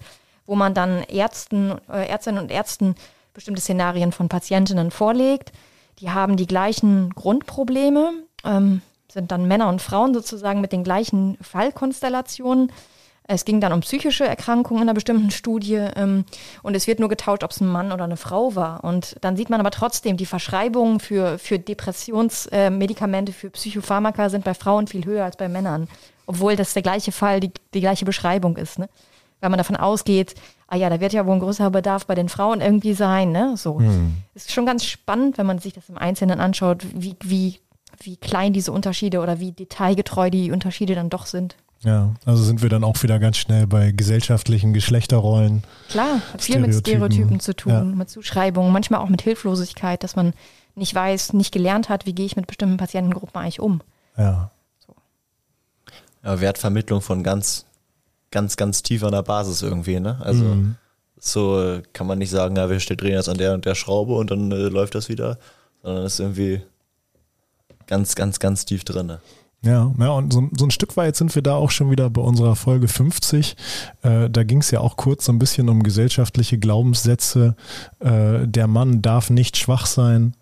wo 0.50 0.56
man 0.56 0.74
dann 0.74 1.02
Ärzten, 1.04 1.76
äh, 1.88 2.08
Ärztinnen 2.08 2.42
und 2.42 2.50
Ärzten 2.50 2.94
bestimmte 3.32 3.60
Szenarien 3.60 4.12
von 4.12 4.28
Patientinnen 4.28 4.90
vorlegt 4.90 5.52
die 6.00 6.10
haben 6.10 6.36
die 6.36 6.46
gleichen 6.46 7.10
Grundprobleme, 7.10 8.12
ähm, 8.44 8.80
sind 9.08 9.30
dann 9.30 9.46
Männer 9.46 9.68
und 9.68 9.82
Frauen 9.82 10.14
sozusagen 10.14 10.60
mit 10.60 10.72
den 10.72 10.84
gleichen 10.84 11.36
Fallkonstellationen. 11.42 12.72
Es 13.24 13.44
ging 13.44 13.60
dann 13.60 13.72
um 13.72 13.80
psychische 13.80 14.26
Erkrankungen 14.26 14.82
in 14.82 14.88
einer 14.88 14.94
bestimmten 14.94 15.30
Studie 15.30 15.74
ähm, 15.74 16.24
und 16.62 16.74
es 16.74 16.86
wird 16.86 16.98
nur 16.98 17.08
getauscht, 17.08 17.44
ob 17.44 17.50
es 17.50 17.60
ein 17.60 17.68
Mann 17.68 17.92
oder 17.92 18.04
eine 18.04 18.16
Frau 18.16 18.56
war. 18.56 18.82
Und 18.82 19.16
dann 19.20 19.36
sieht 19.36 19.50
man 19.50 19.60
aber 19.60 19.70
trotzdem, 19.70 20.16
die 20.16 20.26
Verschreibungen 20.26 21.00
für, 21.00 21.38
für 21.38 21.58
Depressionsmedikamente, 21.58 23.30
äh, 23.30 23.34
für 23.34 23.50
Psychopharmaka 23.50 24.30
sind 24.30 24.44
bei 24.44 24.54
Frauen 24.54 24.86
viel 24.86 25.04
höher 25.04 25.24
als 25.24 25.36
bei 25.36 25.48
Männern, 25.48 25.86
obwohl 26.26 26.56
das 26.56 26.72
der 26.72 26.82
gleiche 26.82 27.12
Fall, 27.12 27.40
die, 27.40 27.52
die 27.74 27.80
gleiche 27.80 28.04
Beschreibung 28.04 28.56
ist. 28.56 28.78
Ne? 28.78 28.88
Weil 29.40 29.50
man 29.50 29.58
davon 29.58 29.76
ausgeht, 29.76 30.34
ah 30.68 30.76
ja, 30.76 30.90
da 30.90 31.00
wird 31.00 31.12
ja 31.12 31.26
wohl 31.26 31.34
ein 31.34 31.40
größerer 31.40 31.70
Bedarf 31.70 32.06
bei 32.06 32.14
den 32.14 32.28
Frauen 32.28 32.60
irgendwie 32.60 32.94
sein, 32.94 33.32
ne? 33.32 33.54
So. 33.56 33.78
Hm. 33.78 34.16
Ist 34.34 34.52
schon 34.52 34.66
ganz 34.66 34.84
spannend, 34.84 35.38
wenn 35.38 35.46
man 35.46 35.58
sich 35.58 35.72
das 35.72 35.88
im 35.88 35.98
Einzelnen 35.98 36.40
anschaut, 36.40 36.84
wie, 36.94 37.16
wie, 37.22 37.58
wie 38.02 38.16
klein 38.16 38.52
diese 38.52 38.72
Unterschiede 38.72 39.20
oder 39.20 39.40
wie 39.40 39.52
detailgetreu 39.52 40.30
die 40.30 40.52
Unterschiede 40.52 40.94
dann 40.94 41.10
doch 41.10 41.26
sind. 41.26 41.56
Ja, 41.82 42.14
also 42.26 42.42
sind 42.42 42.60
wir 42.60 42.68
dann 42.68 42.84
auch 42.84 43.02
wieder 43.02 43.18
ganz 43.18 43.38
schnell 43.38 43.66
bei 43.66 43.90
gesellschaftlichen 43.90 44.74
Geschlechterrollen. 44.74 45.64
Klar, 45.88 46.20
hat 46.32 46.42
viel 46.42 46.58
mit 46.58 46.74
Stereotypen 46.74 47.40
zu 47.40 47.56
tun, 47.56 47.72
ja. 47.72 47.82
mit 47.82 48.10
Zuschreibungen, 48.10 48.70
manchmal 48.70 49.00
auch 49.00 49.08
mit 49.08 49.22
Hilflosigkeit, 49.22 50.04
dass 50.04 50.14
man 50.14 50.34
nicht 50.74 50.94
weiß, 50.94 51.32
nicht 51.32 51.52
gelernt 51.52 51.88
hat, 51.88 52.04
wie 52.04 52.14
gehe 52.14 52.26
ich 52.26 52.36
mit 52.36 52.46
bestimmten 52.46 52.76
Patientengruppen 52.76 53.40
eigentlich 53.40 53.60
um. 53.60 53.80
Ja. 54.18 54.50
So. 54.86 54.94
ja 56.22 56.40
Wertvermittlung 56.40 57.00
von 57.00 57.22
ganz 57.22 57.64
ganz, 58.30 58.56
ganz 58.56 58.82
tief 58.82 59.02
an 59.02 59.12
der 59.12 59.22
Basis 59.22 59.62
irgendwie, 59.62 60.00
ne? 60.00 60.18
Also 60.20 60.44
mhm. 60.44 60.76
so 61.18 61.80
kann 61.92 62.06
man 62.06 62.18
nicht 62.18 62.30
sagen, 62.30 62.56
ja, 62.56 62.70
wir 62.70 62.78
drehen 62.78 63.14
jetzt 63.14 63.28
an 63.28 63.38
der 63.38 63.54
und 63.54 63.64
der 63.64 63.74
Schraube 63.74 64.14
und 64.14 64.30
dann 64.30 64.50
äh, 64.52 64.68
läuft 64.68 64.94
das 64.94 65.08
wieder, 65.08 65.38
sondern 65.82 66.04
es 66.04 66.14
ist 66.14 66.20
irgendwie 66.20 66.62
ganz, 67.86 68.14
ganz, 68.14 68.38
ganz 68.38 68.64
tief 68.64 68.84
drin. 68.84 69.06
Ne? 69.06 69.20
Ja, 69.62 69.92
ja, 69.98 70.10
und 70.10 70.32
so, 70.32 70.48
so, 70.56 70.64
ein 70.64 70.70
Stück 70.70 70.96
weit 70.96 71.16
sind 71.16 71.34
wir 71.34 71.42
da 71.42 71.54
auch 71.54 71.70
schon 71.70 71.90
wieder 71.90 72.08
bei 72.08 72.22
unserer 72.22 72.56
Folge 72.56 72.88
50. 72.88 73.56
Äh, 74.02 74.30
da 74.30 74.42
ging 74.42 74.58
es 74.58 74.70
ja 74.70 74.80
auch 74.80 74.96
kurz 74.96 75.26
so 75.26 75.32
ein 75.32 75.38
bisschen 75.38 75.68
um 75.68 75.82
gesellschaftliche 75.82 76.58
Glaubenssätze. 76.58 77.56
Äh, 77.98 78.46
der 78.46 78.68
Mann 78.68 79.02
darf 79.02 79.28
nicht 79.28 79.58
schwach 79.58 79.84
sein. 79.84 80.34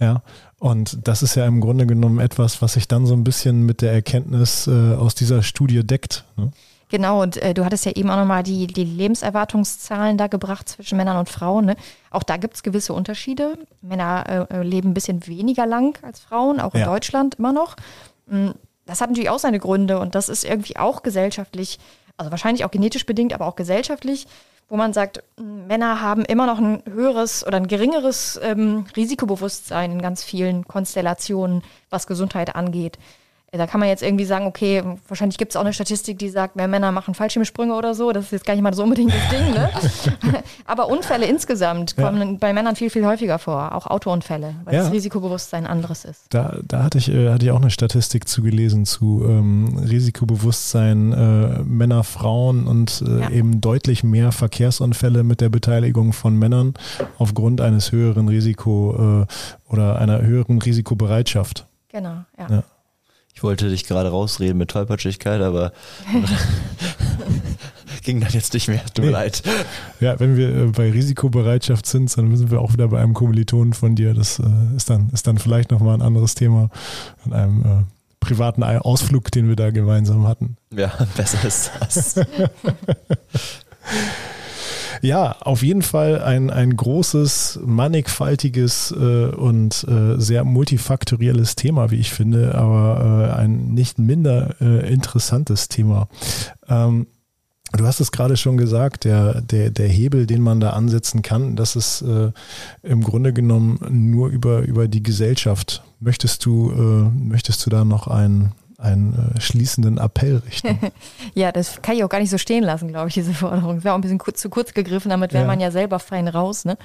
Ja, 0.00 0.22
und 0.58 1.06
das 1.06 1.22
ist 1.22 1.36
ja 1.36 1.46
im 1.46 1.60
Grunde 1.60 1.86
genommen 1.86 2.18
etwas, 2.18 2.60
was 2.60 2.74
sich 2.74 2.88
dann 2.88 3.06
so 3.06 3.14
ein 3.14 3.24
bisschen 3.24 3.64
mit 3.64 3.82
der 3.82 3.92
Erkenntnis 3.92 4.66
äh, 4.66 4.94
aus 4.94 5.14
dieser 5.14 5.42
Studie 5.42 5.86
deckt. 5.86 6.24
Ne? 6.36 6.50
Genau, 6.88 7.20
und 7.22 7.36
äh, 7.38 7.52
du 7.52 7.64
hattest 7.64 7.84
ja 7.84 7.92
eben 7.92 8.10
auch 8.10 8.16
nochmal 8.16 8.44
die, 8.44 8.68
die 8.68 8.84
Lebenserwartungszahlen 8.84 10.16
da 10.16 10.28
gebracht 10.28 10.68
zwischen 10.68 10.96
Männern 10.96 11.16
und 11.16 11.28
Frauen. 11.28 11.66
Ne? 11.66 11.76
Auch 12.10 12.22
da 12.22 12.36
gibt 12.36 12.54
es 12.54 12.62
gewisse 12.62 12.92
Unterschiede. 12.92 13.58
Männer 13.82 14.46
äh, 14.50 14.62
leben 14.62 14.90
ein 14.90 14.94
bisschen 14.94 15.26
weniger 15.26 15.66
lang 15.66 15.98
als 16.02 16.20
Frauen, 16.20 16.60
auch 16.60 16.74
in 16.74 16.80
ja. 16.80 16.86
Deutschland 16.86 17.36
immer 17.36 17.52
noch. 17.52 17.74
Mm, 18.26 18.50
das 18.84 19.00
hat 19.00 19.10
natürlich 19.10 19.30
auch 19.30 19.40
seine 19.40 19.58
Gründe 19.58 19.98
und 19.98 20.14
das 20.14 20.28
ist 20.28 20.44
irgendwie 20.44 20.76
auch 20.76 21.02
gesellschaftlich, 21.02 21.80
also 22.16 22.30
wahrscheinlich 22.30 22.64
auch 22.64 22.70
genetisch 22.70 23.04
bedingt, 23.04 23.34
aber 23.34 23.46
auch 23.46 23.56
gesellschaftlich, 23.56 24.28
wo 24.68 24.76
man 24.76 24.92
sagt, 24.92 25.24
mm, 25.38 25.66
Männer 25.66 26.00
haben 26.00 26.24
immer 26.24 26.46
noch 26.46 26.58
ein 26.58 26.84
höheres 26.88 27.44
oder 27.44 27.56
ein 27.56 27.66
geringeres 27.66 28.38
ähm, 28.44 28.86
Risikobewusstsein 28.94 29.90
in 29.90 30.02
ganz 30.02 30.22
vielen 30.22 30.68
Konstellationen, 30.68 31.64
was 31.90 32.06
Gesundheit 32.06 32.54
angeht. 32.54 32.96
Da 33.52 33.66
kann 33.66 33.78
man 33.78 33.88
jetzt 33.88 34.02
irgendwie 34.02 34.24
sagen, 34.24 34.46
okay, 34.46 34.82
wahrscheinlich 35.06 35.38
gibt 35.38 35.52
es 35.52 35.56
auch 35.56 35.60
eine 35.60 35.72
Statistik, 35.72 36.18
die 36.18 36.28
sagt, 36.28 36.56
mehr 36.56 36.66
Männer 36.66 36.90
machen 36.90 37.14
Fallschirmsprünge 37.14 37.74
oder 37.74 37.94
so. 37.94 38.10
Das 38.10 38.26
ist 38.26 38.32
jetzt 38.32 38.44
gar 38.44 38.54
nicht 38.54 38.62
mal 38.62 38.74
so 38.74 38.82
unbedingt 38.82 39.12
das 39.12 39.28
Ding, 39.30 39.54
ne? 39.54 39.70
Aber 40.66 40.88
Unfälle 40.88 41.26
insgesamt 41.26 41.96
kommen 41.96 42.32
ja. 42.32 42.36
bei 42.40 42.52
Männern 42.52 42.74
viel, 42.74 42.90
viel 42.90 43.06
häufiger 43.06 43.38
vor. 43.38 43.74
Auch 43.74 43.86
Autounfälle, 43.86 44.56
weil 44.64 44.74
ja. 44.74 44.82
das 44.82 44.92
Risikobewusstsein 44.92 45.66
anderes 45.66 46.04
ist. 46.04 46.24
Da, 46.30 46.58
da 46.66 46.82
hatte, 46.82 46.98
ich, 46.98 47.08
äh, 47.08 47.30
hatte 47.30 47.46
ich 47.46 47.52
auch 47.52 47.60
eine 47.60 47.70
Statistik 47.70 48.28
zu 48.28 48.42
gelesen 48.42 48.84
zu 48.84 49.24
ähm, 49.26 49.78
Risikobewusstsein 49.78 51.12
äh, 51.12 51.62
Männer, 51.62 52.02
Frauen 52.02 52.66
und 52.66 53.02
äh, 53.06 53.20
ja. 53.20 53.30
eben 53.30 53.60
deutlich 53.60 54.02
mehr 54.02 54.32
Verkehrsunfälle 54.32 55.22
mit 55.22 55.40
der 55.40 55.50
Beteiligung 55.50 56.12
von 56.12 56.36
Männern 56.36 56.74
aufgrund 57.18 57.60
eines 57.60 57.92
höheren 57.92 58.28
Risiko 58.28 59.22
äh, 59.22 59.72
oder 59.72 59.98
einer 59.98 60.20
höheren 60.20 60.60
Risikobereitschaft. 60.60 61.66
Genau, 61.88 62.24
ja. 62.38 62.64
Ich 63.36 63.42
wollte 63.42 63.68
dich 63.68 63.84
gerade 63.84 64.08
rausreden 64.08 64.56
mit 64.56 64.70
Tollpatschigkeit, 64.70 65.42
aber 65.42 65.72
ging 68.02 68.18
dann 68.18 68.30
jetzt 68.30 68.54
nicht 68.54 68.66
mehr. 68.66 68.82
Tut 68.86 69.00
mir 69.00 69.04
nee. 69.04 69.10
leid. 69.10 69.42
Ja, 70.00 70.18
wenn 70.18 70.38
wir 70.38 70.48
äh, 70.48 70.66
bei 70.68 70.90
Risikobereitschaft 70.90 71.84
sind, 71.84 72.16
dann 72.16 72.34
sind 72.34 72.50
wir 72.50 72.62
auch 72.62 72.72
wieder 72.72 72.88
bei 72.88 72.98
einem 72.98 73.12
Kommilitonen 73.12 73.74
von 73.74 73.94
dir. 73.94 74.14
Das 74.14 74.38
äh, 74.38 74.44
ist, 74.74 74.88
dann, 74.88 75.10
ist 75.10 75.26
dann 75.26 75.36
vielleicht 75.36 75.70
nochmal 75.70 75.94
ein 75.94 76.00
anderes 76.00 76.34
Thema 76.34 76.70
an 77.26 77.34
einem 77.34 77.60
äh, 77.60 77.84
privaten 78.20 78.62
Ausflug, 78.62 79.30
den 79.30 79.50
wir 79.50 79.56
da 79.56 79.70
gemeinsam 79.70 80.26
hatten. 80.26 80.56
Ja, 80.74 80.94
besser 81.14 81.46
ist 81.46 81.72
das. 81.78 82.14
Ja, 85.02 85.36
auf 85.40 85.62
jeden 85.62 85.82
Fall 85.82 86.22
ein, 86.22 86.50
ein 86.50 86.76
großes, 86.76 87.60
mannigfaltiges 87.64 88.92
äh, 88.92 89.26
und 89.26 89.86
äh, 89.88 90.18
sehr 90.18 90.44
multifaktorielles 90.44 91.56
Thema, 91.56 91.90
wie 91.90 91.96
ich 91.96 92.12
finde, 92.12 92.54
aber 92.54 93.30
äh, 93.30 93.40
ein 93.40 93.74
nicht 93.74 93.98
minder 93.98 94.54
äh, 94.60 94.92
interessantes 94.92 95.68
Thema. 95.68 96.08
Ähm, 96.68 97.06
Du 97.72 97.84
hast 97.84 98.00
es 98.00 98.12
gerade 98.12 98.36
schon 98.36 98.56
gesagt, 98.56 99.04
der, 99.04 99.40
der, 99.40 99.70
der 99.70 99.88
Hebel, 99.88 100.26
den 100.26 100.40
man 100.40 100.60
da 100.60 100.70
ansetzen 100.70 101.22
kann, 101.22 101.56
das 101.56 101.74
ist 101.74 102.00
äh, 102.02 102.30
im 102.82 103.02
Grunde 103.02 103.32
genommen 103.32 103.78
nur 103.90 104.28
über, 104.28 104.60
über 104.60 104.86
die 104.86 105.02
Gesellschaft. 105.02 105.82
Möchtest 105.98 106.44
du, 106.46 106.70
äh, 106.70 107.18
möchtest 107.18 107.66
du 107.66 107.70
da 107.70 107.84
noch 107.84 108.06
ein, 108.06 108.52
einen 108.78 109.34
äh, 109.36 109.40
schließenden 109.40 109.98
Appell 109.98 110.36
richten. 110.46 110.78
ja, 111.34 111.52
das 111.52 111.82
kann 111.82 111.96
ich 111.96 112.04
auch 112.04 112.08
gar 112.08 112.20
nicht 112.20 112.30
so 112.30 112.38
stehen 112.38 112.64
lassen, 112.64 112.88
glaube 112.88 113.08
ich, 113.08 113.14
diese 113.14 113.34
Forderung. 113.34 113.76
Das 113.76 113.84
wäre 113.84 113.94
auch 113.94 113.98
ein 113.98 114.02
bisschen 114.02 114.18
kurz, 114.18 114.40
zu 114.40 114.50
kurz 114.50 114.74
gegriffen, 114.74 115.10
damit 115.10 115.32
wäre 115.32 115.44
ja. 115.44 115.48
man 115.48 115.60
ja 115.60 115.70
selber 115.70 115.98
fein 115.98 116.28
raus. 116.28 116.64
Ne? 116.64 116.76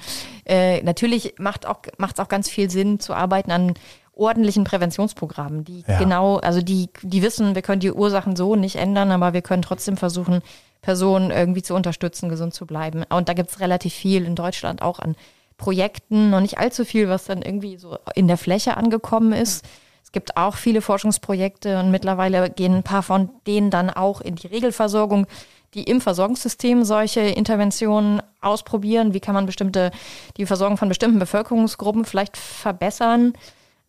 Äh, 0.44 0.82
natürlich 0.82 1.34
macht 1.38 1.64
es 1.64 1.70
auch, 1.70 1.80
auch 2.18 2.28
ganz 2.28 2.48
viel 2.48 2.70
Sinn 2.70 3.00
zu 3.00 3.14
arbeiten 3.14 3.50
an 3.50 3.74
ordentlichen 4.14 4.64
Präventionsprogrammen, 4.64 5.64
die 5.64 5.84
ja. 5.86 5.98
genau, 5.98 6.36
also 6.36 6.60
die, 6.60 6.90
die 7.02 7.22
wissen, 7.22 7.54
wir 7.54 7.62
können 7.62 7.80
die 7.80 7.92
Ursachen 7.92 8.36
so 8.36 8.56
nicht 8.56 8.76
ändern, 8.76 9.10
aber 9.10 9.32
wir 9.32 9.42
können 9.42 9.62
trotzdem 9.62 9.96
versuchen, 9.96 10.42
Personen 10.82 11.30
irgendwie 11.30 11.62
zu 11.62 11.74
unterstützen, 11.74 12.28
gesund 12.28 12.52
zu 12.52 12.66
bleiben. 12.66 13.04
Und 13.08 13.28
da 13.28 13.34
gibt 13.34 13.50
es 13.50 13.60
relativ 13.60 13.94
viel 13.94 14.24
in 14.24 14.34
Deutschland 14.34 14.82
auch 14.82 14.98
an 14.98 15.16
Projekten, 15.56 16.30
noch 16.30 16.40
nicht 16.40 16.58
allzu 16.58 16.84
viel, 16.84 17.08
was 17.08 17.24
dann 17.24 17.40
irgendwie 17.40 17.76
so 17.76 17.96
in 18.14 18.26
der 18.26 18.36
Fläche 18.36 18.76
angekommen 18.76 19.32
ist. 19.32 19.64
Es 19.64 19.70
gibt 20.12 20.36
auch 20.36 20.56
viele 20.56 20.80
Forschungsprojekte 20.80 21.78
und 21.80 21.90
mittlerweile 21.90 22.50
gehen 22.50 22.76
ein 22.76 22.82
paar 22.82 23.02
von 23.02 23.30
denen 23.46 23.70
dann 23.70 23.90
auch 23.90 24.20
in 24.20 24.36
die 24.36 24.46
Regelversorgung, 24.46 25.26
die 25.74 25.84
im 25.84 26.00
Versorgungssystem 26.00 26.84
solche 26.84 27.20
Interventionen 27.20 28.22
ausprobieren. 28.40 29.14
Wie 29.14 29.20
kann 29.20 29.34
man 29.34 29.46
bestimmte, 29.46 29.90
die 30.36 30.46
Versorgung 30.46 30.76
von 30.76 30.88
bestimmten 30.88 31.18
Bevölkerungsgruppen 31.18 32.04
vielleicht 32.04 32.36
verbessern? 32.36 33.32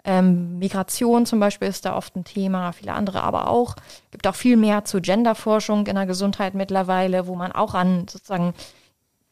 Ähm, 0.05 0.59
Migration 0.59 1.25
zum 1.25 1.39
Beispiel 1.39 1.67
ist 1.67 1.85
da 1.85 1.95
oft 1.95 2.15
ein 2.15 2.25
Thema, 2.25 2.71
viele 2.73 2.93
andere 2.93 3.21
aber 3.21 3.49
auch. 3.49 3.75
Es 3.77 4.11
gibt 4.11 4.27
auch 4.27 4.35
viel 4.35 4.57
mehr 4.57 4.83
zu 4.85 5.01
Genderforschung 5.01 5.87
in 5.87 5.95
der 5.95 6.05
Gesundheit 6.05 6.55
mittlerweile, 6.55 7.27
wo 7.27 7.35
man 7.35 7.51
auch 7.51 7.73
an 7.73 8.07
sozusagen 8.09 8.53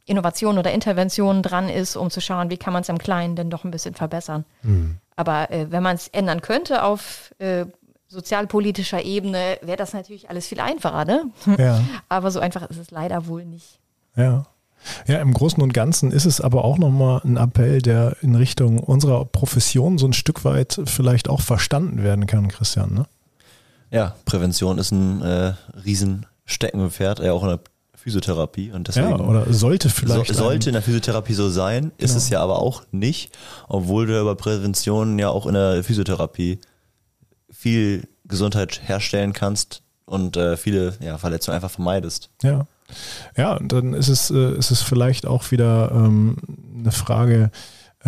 Innovation 0.05 0.57
oder 0.57 0.71
Interventionen 0.71 1.43
dran 1.43 1.69
ist, 1.69 1.95
um 1.95 2.09
zu 2.09 2.21
schauen, 2.21 2.49
wie 2.49 2.57
kann 2.57 2.73
man 2.73 2.81
es 2.81 2.89
im 2.89 2.97
Kleinen 2.97 3.35
denn 3.35 3.49
doch 3.49 3.63
ein 3.63 3.71
bisschen 3.71 3.95
verbessern. 3.95 4.45
Mhm. 4.63 4.97
Aber 5.21 5.51
äh, 5.51 5.67
wenn 5.69 5.83
man 5.83 5.97
es 5.97 6.07
ändern 6.07 6.41
könnte 6.41 6.81
auf 6.81 7.31
äh, 7.37 7.67
sozialpolitischer 8.07 9.03
Ebene 9.03 9.59
wäre 9.61 9.77
das 9.77 9.93
natürlich 9.93 10.31
alles 10.31 10.47
viel 10.47 10.59
einfacher, 10.59 11.05
ne? 11.05 11.25
Ja. 11.59 11.79
Aber 12.09 12.31
so 12.31 12.39
einfach 12.39 12.67
ist 12.71 12.79
es 12.79 12.89
leider 12.89 13.27
wohl 13.27 13.45
nicht. 13.45 13.79
Ja. 14.15 14.47
Ja, 15.05 15.19
im 15.19 15.31
Großen 15.31 15.61
und 15.61 15.75
Ganzen 15.75 16.09
ist 16.09 16.25
es 16.25 16.41
aber 16.41 16.65
auch 16.65 16.79
nochmal 16.79 17.21
ein 17.23 17.37
Appell, 17.37 17.83
der 17.83 18.17
in 18.23 18.33
Richtung 18.33 18.79
unserer 18.79 19.25
Profession 19.25 19.99
so 19.99 20.07
ein 20.07 20.13
Stück 20.13 20.43
weit 20.43 20.81
vielleicht 20.85 21.29
auch 21.29 21.41
verstanden 21.41 22.01
werden 22.01 22.25
kann, 22.25 22.47
Christian. 22.47 22.91
Ne? 22.95 23.05
Ja, 23.91 24.15
Prävention 24.25 24.79
ist 24.79 24.89
ein 24.89 25.21
äh, 25.21 25.53
Riesensteckenpferd, 25.85 27.19
ja 27.19 27.31
auch 27.31 27.43
in 27.43 27.49
der 27.49 27.59
Physiotherapie 28.01 28.71
und 28.71 28.87
deswegen 28.87 29.09
ja, 29.09 29.19
oder 29.19 29.53
sollte 29.53 29.89
vielleicht 29.89 30.33
so, 30.33 30.33
sollte 30.33 30.69
in 30.69 30.73
der 30.73 30.81
Physiotherapie 30.81 31.33
so 31.33 31.49
sein, 31.49 31.91
ist 31.97 32.11
genau. 32.11 32.17
es 32.17 32.29
ja 32.29 32.41
aber 32.41 32.59
auch 32.59 32.83
nicht, 32.91 33.31
obwohl 33.67 34.07
du 34.07 34.19
über 34.19 34.35
Prävention 34.35 35.19
ja 35.19 35.29
auch 35.29 35.45
in 35.45 35.53
der 35.53 35.83
Physiotherapie 35.83 36.59
viel 37.51 38.07
Gesundheit 38.25 38.81
herstellen 38.83 39.33
kannst 39.33 39.83
und 40.05 40.35
äh, 40.35 40.57
viele 40.57 40.95
ja, 40.99 41.17
Verletzungen 41.17 41.55
einfach 41.55 41.71
vermeidest. 41.71 42.29
Ja. 42.41 42.65
Ja, 43.37 43.55
und 43.55 43.71
dann 43.71 43.93
ist 43.93 44.09
es, 44.09 44.31
äh, 44.31 44.57
ist 44.57 44.71
es 44.71 44.81
vielleicht 44.81 45.25
auch 45.25 45.51
wieder 45.51 45.91
ähm, 45.93 46.35
eine 46.77 46.91
Frage, 46.91 47.51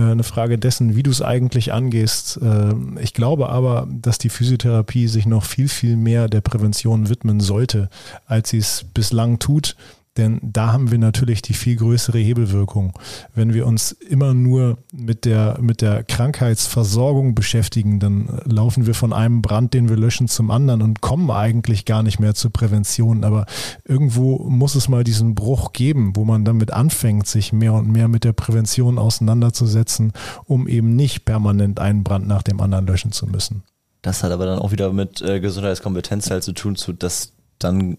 eine 0.01 0.23
Frage 0.23 0.57
dessen, 0.57 0.95
wie 0.95 1.03
du 1.03 1.11
es 1.11 1.21
eigentlich 1.21 1.71
angehst. 1.71 2.39
Ähm, 2.41 2.97
ich 3.01 3.13
glaube 3.13 3.49
aber, 3.49 3.87
dass 3.89 4.17
die 4.17 4.29
Physiotherapie 4.29 5.07
sich 5.07 5.25
noch 5.25 5.45
viel, 5.45 5.67
viel 5.67 5.95
mehr 5.95 6.27
der 6.27 6.41
Prävention 6.41 7.09
widmen 7.09 7.39
sollte, 7.39 7.89
als 8.25 8.49
sie 8.49 8.57
es 8.57 8.85
bislang 8.93 9.39
tut. 9.39 9.75
Denn 10.18 10.39
da 10.43 10.72
haben 10.72 10.91
wir 10.91 10.99
natürlich 10.99 11.41
die 11.41 11.55
viel 11.55 11.76
größere 11.76 12.20
Hebelwirkung. 12.20 12.93
Wenn 13.34 13.53
wir 13.53 13.66
uns 13.66 13.93
immer 13.93 14.36
nur 14.36 14.78
mit 14.91 15.26
der, 15.26 15.57
mit 15.59 15.82
der 15.82 16.03
Krankheitsversorgung 16.03 17.34
beschäftigen, 17.34 17.99
dann 17.99 18.41
laufen 18.45 18.86
wir 18.86 18.93
von 18.93 19.11
einem 19.11 19.41
Brand, 19.41 19.74
den 19.74 19.89
wir 19.89 19.97
löschen, 19.97 20.28
zum 20.28 20.51
anderen 20.51 20.84
und 20.84 21.01
kommen 21.01 21.32
eigentlich 21.32 21.86
gar 21.86 22.03
nicht 22.03 22.20
mehr 22.20 22.36
zur 22.36 22.53
Prävention. 22.53 23.24
Aber 23.24 23.47
irgendwo 23.86 24.38
muss 24.47 24.76
es 24.76 24.88
mal 24.88 25.03
diesen 25.03 25.34
Bruch 25.34 25.74
geben, 25.74 26.16
wo 26.16 26.26
man 26.26 26.45
damit 26.45 26.72
anfängt, 26.72 27.26
sich 27.26 27.51
mehr 27.51 27.74
und 27.74 27.91
mehr 27.91 28.07
mit 28.07 28.24
der 28.24 28.34
Prävention 28.34 28.99
auseinanderzusetzen, 28.99 30.14
um 30.45 30.68
eben 30.68 30.95
nicht 30.95 31.26
permanent 31.26 31.80
einen 31.80 32.03
Brand 32.03 32.28
nach 32.28 32.43
dem 32.43 32.61
anderen 32.61 32.86
löschen 32.86 33.11
zu 33.11 33.26
müssen. 33.26 33.64
Das 34.03 34.22
hat 34.22 34.32
aber 34.32 34.45
dann 34.45 34.59
auch 34.59 34.72
wieder 34.72 34.93
mit 34.93 35.22
äh, 35.22 35.39
Gesundheitskompetenz 35.39 36.30
halt 36.30 36.43
zu 36.43 36.51
tun, 36.51 36.76
zu, 36.76 36.93
dass 36.93 37.34
dann 37.57 37.97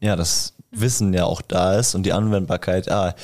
ja 0.00 0.16
das 0.16 0.54
Wissen 0.70 1.14
ja 1.14 1.24
auch 1.24 1.42
da 1.42 1.78
ist 1.78 1.94
und 1.94 2.04
die 2.04 2.12
Anwendbarkeit, 2.12 2.90
ah, 2.90 3.14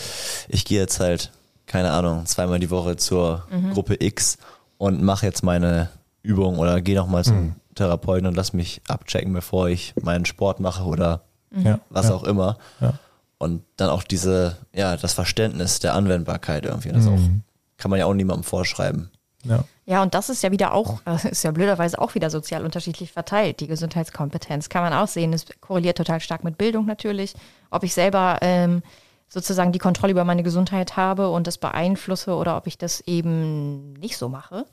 ich 0.48 0.64
gehe 0.64 0.80
jetzt 0.80 1.00
halt, 1.00 1.30
keine 1.66 1.92
Ahnung, 1.92 2.26
zweimal 2.26 2.58
die 2.58 2.70
Woche 2.70 2.96
zur 2.96 3.46
mhm. 3.50 3.72
Gruppe 3.72 3.96
X 3.98 4.38
und 4.78 5.02
mache 5.02 5.26
jetzt 5.26 5.42
meine 5.42 5.90
Übung 6.22 6.58
oder 6.58 6.80
gehe 6.80 6.96
nochmal 6.96 7.24
zum 7.24 7.36
mhm. 7.36 7.54
Therapeuten 7.74 8.26
und 8.26 8.36
lass 8.36 8.52
mich 8.52 8.80
abchecken, 8.88 9.32
bevor 9.32 9.68
ich 9.68 9.94
meinen 10.00 10.24
Sport 10.24 10.60
mache 10.60 10.84
oder 10.84 11.22
mhm. 11.50 11.78
was 11.90 12.08
ja. 12.08 12.14
auch 12.14 12.24
immer. 12.24 12.58
Ja. 12.80 12.94
Und 13.38 13.64
dann 13.76 13.90
auch 13.90 14.04
diese, 14.04 14.56
ja, 14.72 14.96
das 14.96 15.14
Verständnis 15.14 15.80
der 15.80 15.94
Anwendbarkeit 15.94 16.64
irgendwie. 16.64 16.90
Das 16.90 17.06
auch, 17.06 17.16
mhm. 17.16 17.42
kann 17.76 17.90
man 17.90 17.98
ja 17.98 18.06
auch 18.06 18.14
niemandem 18.14 18.44
vorschreiben. 18.44 19.10
Ja. 19.44 19.64
Ja, 19.84 20.02
und 20.02 20.14
das 20.14 20.28
ist 20.28 20.42
ja 20.42 20.52
wieder 20.52 20.72
auch, 20.72 21.00
ist 21.30 21.42
ja 21.42 21.50
blöderweise 21.50 21.98
auch 22.00 22.14
wieder 22.14 22.30
sozial 22.30 22.64
unterschiedlich 22.64 23.12
verteilt, 23.12 23.60
die 23.60 23.66
Gesundheitskompetenz. 23.66 24.68
Kann 24.68 24.82
man 24.82 24.92
auch 24.92 25.08
sehen. 25.08 25.32
Es 25.32 25.46
korreliert 25.60 25.98
total 25.98 26.20
stark 26.20 26.44
mit 26.44 26.58
Bildung 26.58 26.86
natürlich. 26.86 27.34
Ob 27.70 27.82
ich 27.82 27.94
selber 27.94 28.38
ähm, 28.42 28.82
sozusagen 29.28 29.72
die 29.72 29.78
Kontrolle 29.78 30.12
über 30.12 30.24
meine 30.24 30.42
Gesundheit 30.42 30.96
habe 30.96 31.30
und 31.30 31.46
das 31.46 31.58
beeinflusse 31.58 32.34
oder 32.34 32.56
ob 32.56 32.66
ich 32.66 32.78
das 32.78 33.00
eben 33.02 33.94
nicht 33.94 34.16
so 34.16 34.28
mache, 34.28 34.66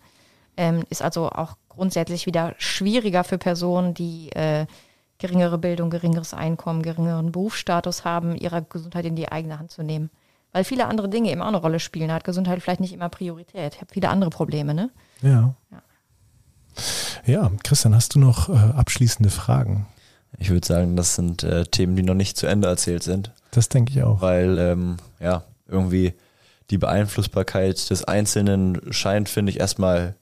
ähm, 0.58 0.84
ist 0.90 1.02
also 1.02 1.30
auch 1.30 1.56
grundsätzlich 1.70 2.26
wieder 2.26 2.54
schwieriger 2.58 3.24
für 3.24 3.38
Personen, 3.38 3.94
die 3.94 4.32
äh, 4.34 4.68
geringere 5.18 5.58
Bildung, 5.58 5.90
geringeres 5.90 6.34
Einkommen, 6.34 6.84
geringeren 6.84 7.32
Berufsstatus 7.32 8.06
haben, 8.06 8.36
ihre 8.36 8.62
Gesundheit 8.62 9.06
in 9.06 9.16
die 9.16 9.32
eigene 9.32 9.58
Hand 9.58 9.72
zu 9.72 9.82
nehmen 9.82 10.10
weil 10.52 10.64
viele 10.64 10.88
andere 10.88 11.10
Dinge 11.10 11.32
eben 11.32 11.42
auch 11.42 11.48
eine 11.48 11.58
Rolle 11.58 11.80
spielen. 11.80 12.10
Da 12.10 12.16
hat 12.16 12.24
Gesundheit 12.24 12.62
vielleicht 12.62 12.82
nicht 12.82 12.94
immer 12.94 13.10
Priorität. 13.10 13.76
Ich 13.76 13.82
habe 13.82 13.94
viele 13.94 14.10
andere 14.10 14.30
Probleme, 14.30 14.74
ne? 14.74 14.90
Ja. 15.22 15.54
ja. 15.72 15.82
Ja, 17.26 17.52
Christian, 17.64 17.94
hast 17.94 18.16
du 18.16 18.20
noch 18.20 18.50
äh, 18.50 18.54
abschließende 18.54 19.30
Fragen? 19.30 19.88
Ich 20.38 20.50
würde 20.50 20.66
sagen, 20.66 20.96
das 20.96 21.16
sind 21.16 21.44
äh, 21.44 21.66
Themen, 21.66 21.96
die 21.96 22.04
noch 22.04 22.14
nicht 22.14 22.38
zu 22.38 22.48
Ende 22.48 22.68
erzählt 22.68 23.04
sind. 23.04 23.32
Das 23.52 23.70
denke 23.70 23.92
ich 23.92 24.04
auch. 24.04 24.22
Weil, 24.22 24.58
ähm, 24.58 24.98
ja, 25.20 25.44
irgendwie 25.68 26.14
die 26.70 26.78
Beeinflussbarkeit 26.78 27.90
des 27.90 28.04
Einzelnen 28.04 28.80
scheint, 28.92 29.28
finde 29.28 29.52
ich, 29.52 29.60
erstmal 29.60 30.16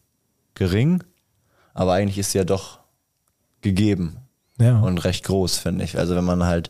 gering, 0.56 1.04
aber 1.74 1.94
eigentlich 1.94 2.18
ist 2.18 2.32
sie 2.32 2.40
ja 2.40 2.44
doch 2.44 2.80
gegeben 3.62 4.18
ja. 4.60 4.80
und 4.80 4.98
recht 5.00 5.26
groß, 5.26 5.58
finde 5.58 5.84
ich. 5.84 5.98
Also 5.98 6.16
wenn 6.16 6.24
man 6.24 6.46
halt 6.46 6.70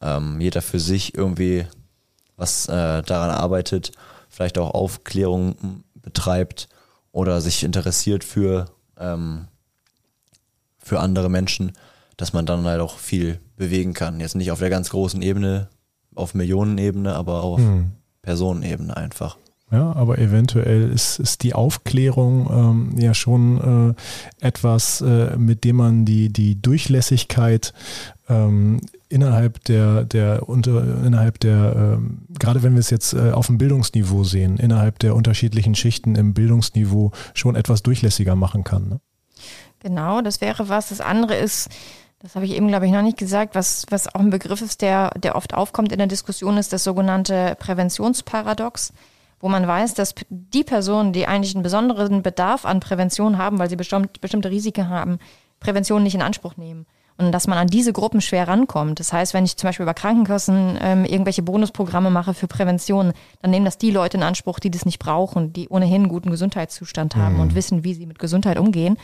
ähm, 0.00 0.40
jeder 0.40 0.62
für 0.62 0.80
sich 0.80 1.14
irgendwie 1.14 1.66
was 2.36 2.66
äh, 2.66 3.02
daran 3.02 3.30
arbeitet, 3.30 3.92
vielleicht 4.28 4.58
auch 4.58 4.74
Aufklärung 4.74 5.84
betreibt 5.94 6.68
oder 7.12 7.40
sich 7.40 7.62
interessiert 7.62 8.24
für, 8.24 8.66
ähm, 8.98 9.46
für 10.78 11.00
andere 11.00 11.28
Menschen, 11.28 11.72
dass 12.16 12.32
man 12.32 12.46
dann 12.46 12.64
halt 12.64 12.80
auch 12.80 12.98
viel 12.98 13.40
bewegen 13.56 13.94
kann. 13.94 14.20
Jetzt 14.20 14.34
nicht 14.34 14.50
auf 14.50 14.58
der 14.58 14.70
ganz 14.70 14.90
großen 14.90 15.22
Ebene, 15.22 15.68
auf 16.14 16.34
Millionenebene, 16.34 17.14
aber 17.14 17.42
auf 17.42 17.60
hm. 17.60 17.92
Personenebene 18.22 18.96
einfach. 18.96 19.36
Ja, 19.72 19.92
aber 19.94 20.18
eventuell 20.18 20.90
ist, 20.90 21.18
ist 21.18 21.42
die 21.42 21.54
Aufklärung 21.54 22.46
ähm, 22.52 22.98
ja 22.98 23.14
schon 23.14 23.96
äh, 24.40 24.46
etwas, 24.46 25.00
äh, 25.00 25.34
mit 25.38 25.64
dem 25.64 25.76
man 25.76 26.04
die, 26.04 26.30
die 26.30 26.60
Durchlässigkeit 26.60 27.72
ähm, 28.28 28.82
innerhalb 29.12 29.62
der, 29.64 30.04
der 30.04 30.48
unter, 30.48 30.82
innerhalb 31.04 31.38
der, 31.40 31.74
ähm, 31.76 32.22
gerade 32.38 32.62
wenn 32.62 32.72
wir 32.72 32.80
es 32.80 32.90
jetzt 32.90 33.12
äh, 33.12 33.32
auf 33.32 33.46
dem 33.46 33.58
Bildungsniveau 33.58 34.24
sehen, 34.24 34.56
innerhalb 34.56 34.98
der 34.98 35.14
unterschiedlichen 35.14 35.74
Schichten 35.74 36.16
im 36.16 36.34
Bildungsniveau 36.34 37.12
schon 37.34 37.54
etwas 37.54 37.82
durchlässiger 37.82 38.34
machen 38.34 38.64
kann. 38.64 38.88
Ne? 38.88 39.00
Genau, 39.80 40.22
das 40.22 40.40
wäre 40.40 40.68
was. 40.68 40.88
Das 40.88 41.00
andere 41.00 41.36
ist, 41.36 41.68
das 42.20 42.34
habe 42.34 42.46
ich 42.46 42.52
eben, 42.52 42.68
glaube 42.68 42.86
ich, 42.86 42.92
noch 42.92 43.02
nicht 43.02 43.18
gesagt, 43.18 43.54
was, 43.54 43.84
was 43.90 44.12
auch 44.14 44.20
ein 44.20 44.30
Begriff 44.30 44.62
ist, 44.62 44.80
der, 44.80 45.10
der 45.10 45.36
oft 45.36 45.54
aufkommt 45.54 45.92
in 45.92 45.98
der 45.98 46.06
Diskussion, 46.06 46.56
ist 46.56 46.72
das 46.72 46.84
sogenannte 46.84 47.56
Präventionsparadox 47.58 48.92
wo 49.42 49.48
man 49.48 49.66
weiß, 49.66 49.94
dass 49.94 50.14
die 50.30 50.62
Personen, 50.62 51.12
die 51.12 51.26
eigentlich 51.26 51.56
einen 51.56 51.64
besonderen 51.64 52.22
Bedarf 52.22 52.64
an 52.64 52.78
Prävention 52.78 53.38
haben, 53.38 53.58
weil 53.58 53.68
sie 53.68 53.74
bestimmt, 53.74 54.20
bestimmte 54.20 54.50
Risiken 54.50 54.88
haben, 54.88 55.18
Prävention 55.58 56.04
nicht 56.04 56.14
in 56.14 56.22
Anspruch 56.22 56.56
nehmen. 56.56 56.86
Und 57.26 57.32
dass 57.32 57.46
man 57.46 57.58
an 57.58 57.68
diese 57.68 57.92
Gruppen 57.92 58.20
schwer 58.20 58.48
rankommt. 58.48 59.00
Das 59.00 59.12
heißt, 59.12 59.34
wenn 59.34 59.44
ich 59.44 59.56
zum 59.56 59.68
Beispiel 59.68 59.84
über 59.84 59.94
Krankenkassen 59.94 60.78
ähm, 60.80 61.04
irgendwelche 61.04 61.42
Bonusprogramme 61.42 62.10
mache 62.10 62.34
für 62.34 62.46
Prävention, 62.46 63.12
dann 63.40 63.50
nehmen 63.50 63.64
das 63.64 63.78
die 63.78 63.90
Leute 63.90 64.16
in 64.16 64.22
Anspruch, 64.22 64.58
die 64.58 64.70
das 64.70 64.84
nicht 64.84 64.98
brauchen, 64.98 65.52
die 65.52 65.68
ohnehin 65.68 66.02
einen 66.02 66.08
guten 66.08 66.30
Gesundheitszustand 66.30 67.16
haben 67.16 67.34
mhm. 67.34 67.40
und 67.40 67.54
wissen, 67.54 67.84
wie 67.84 67.94
sie 67.94 68.06
mit 68.06 68.18
Gesundheit 68.18 68.58
umgehen. 68.58 68.98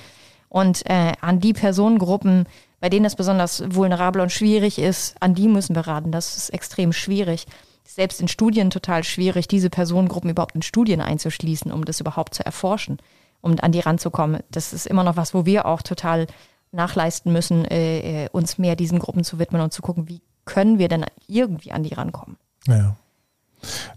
Und 0.48 0.88
äh, 0.88 1.12
an 1.20 1.40
die 1.40 1.52
Personengruppen, 1.52 2.46
bei 2.80 2.88
denen 2.88 3.04
das 3.04 3.16
besonders 3.16 3.62
vulnerabel 3.68 4.22
und 4.22 4.32
schwierig 4.32 4.78
ist, 4.78 5.14
an 5.20 5.34
die 5.34 5.48
müssen 5.48 5.74
wir 5.74 5.86
raten. 5.86 6.10
Das 6.10 6.36
ist 6.36 6.50
extrem 6.50 6.92
schwierig 6.92 7.46
selbst 7.88 8.20
in 8.20 8.28
Studien 8.28 8.70
total 8.70 9.02
schwierig, 9.02 9.48
diese 9.48 9.70
Personengruppen 9.70 10.30
überhaupt 10.30 10.54
in 10.54 10.62
Studien 10.62 11.00
einzuschließen, 11.00 11.72
um 11.72 11.84
das 11.84 12.00
überhaupt 12.00 12.34
zu 12.34 12.44
erforschen, 12.44 12.98
um 13.40 13.56
an 13.60 13.72
die 13.72 13.80
ranzukommen. 13.80 14.42
Das 14.50 14.72
ist 14.72 14.86
immer 14.86 15.04
noch 15.04 15.16
was, 15.16 15.32
wo 15.32 15.46
wir 15.46 15.66
auch 15.66 15.82
total 15.82 16.26
nachleisten 16.72 17.32
müssen, 17.32 17.64
äh, 17.64 18.24
äh, 18.24 18.28
uns 18.30 18.58
mehr 18.58 18.76
diesen 18.76 18.98
Gruppen 18.98 19.24
zu 19.24 19.38
widmen 19.38 19.60
und 19.60 19.72
zu 19.72 19.82
gucken, 19.82 20.08
wie 20.08 20.20
können 20.44 20.78
wir 20.78 20.88
denn 20.88 21.04
irgendwie 21.26 21.72
an 21.72 21.82
die 21.82 21.94
rankommen. 21.94 22.36
Ja. 22.66 22.96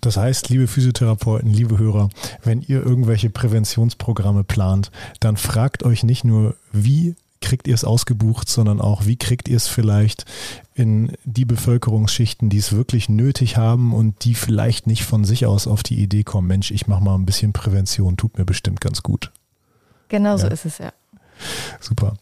Das 0.02 0.18
heißt, 0.18 0.50
liebe 0.50 0.68
Physiotherapeuten, 0.68 1.52
liebe 1.52 1.78
Hörer, 1.78 2.10
wenn 2.44 2.62
ihr 2.62 2.84
irgendwelche 2.84 3.30
Präventionsprogramme 3.30 4.44
plant, 4.44 4.92
dann 5.20 5.38
fragt 5.38 5.84
euch 5.84 6.04
nicht 6.04 6.24
nur, 6.24 6.56
wie 6.72 7.16
kriegt 7.42 7.68
ihr 7.68 7.74
es 7.74 7.84
ausgebucht, 7.84 8.50
sondern 8.50 8.80
auch, 8.80 9.06
wie 9.06 9.18
kriegt 9.18 9.48
ihr 9.48 9.58
es 9.58 9.68
vielleicht 9.68 10.26
in 10.74 11.14
die 11.26 11.46
Bevölkerungsschichten, 11.46 12.50
die 12.50 12.58
es 12.58 12.72
wirklich 12.72 13.10
nötig 13.10 13.58
haben 13.58 13.94
und 13.94 14.24
die 14.26 14.36
vielleicht 14.36 14.88
nicht 14.88 15.04
von 15.04 15.26
sich 15.26 15.46
aus 15.46 15.68
auf 15.68 15.84
die 15.84 16.02
Idee 16.02 16.24
kommen, 16.24 16.48
Mensch, 16.48 16.72
ich 16.72 16.88
mache 16.88 17.04
mal 17.04 17.16
ein 17.16 17.26
bisschen 17.26 17.54
Prävention, 17.54 18.18
tut 18.18 18.38
mir 18.38 18.46
bestimmt 18.46 18.80
ganz 18.80 19.04
gut. 19.04 19.32
Genau 20.08 20.38
so 20.38 20.48
ist 20.48 20.66
es 20.66 20.78
ja. 20.78 20.92
Super. 21.80 22.14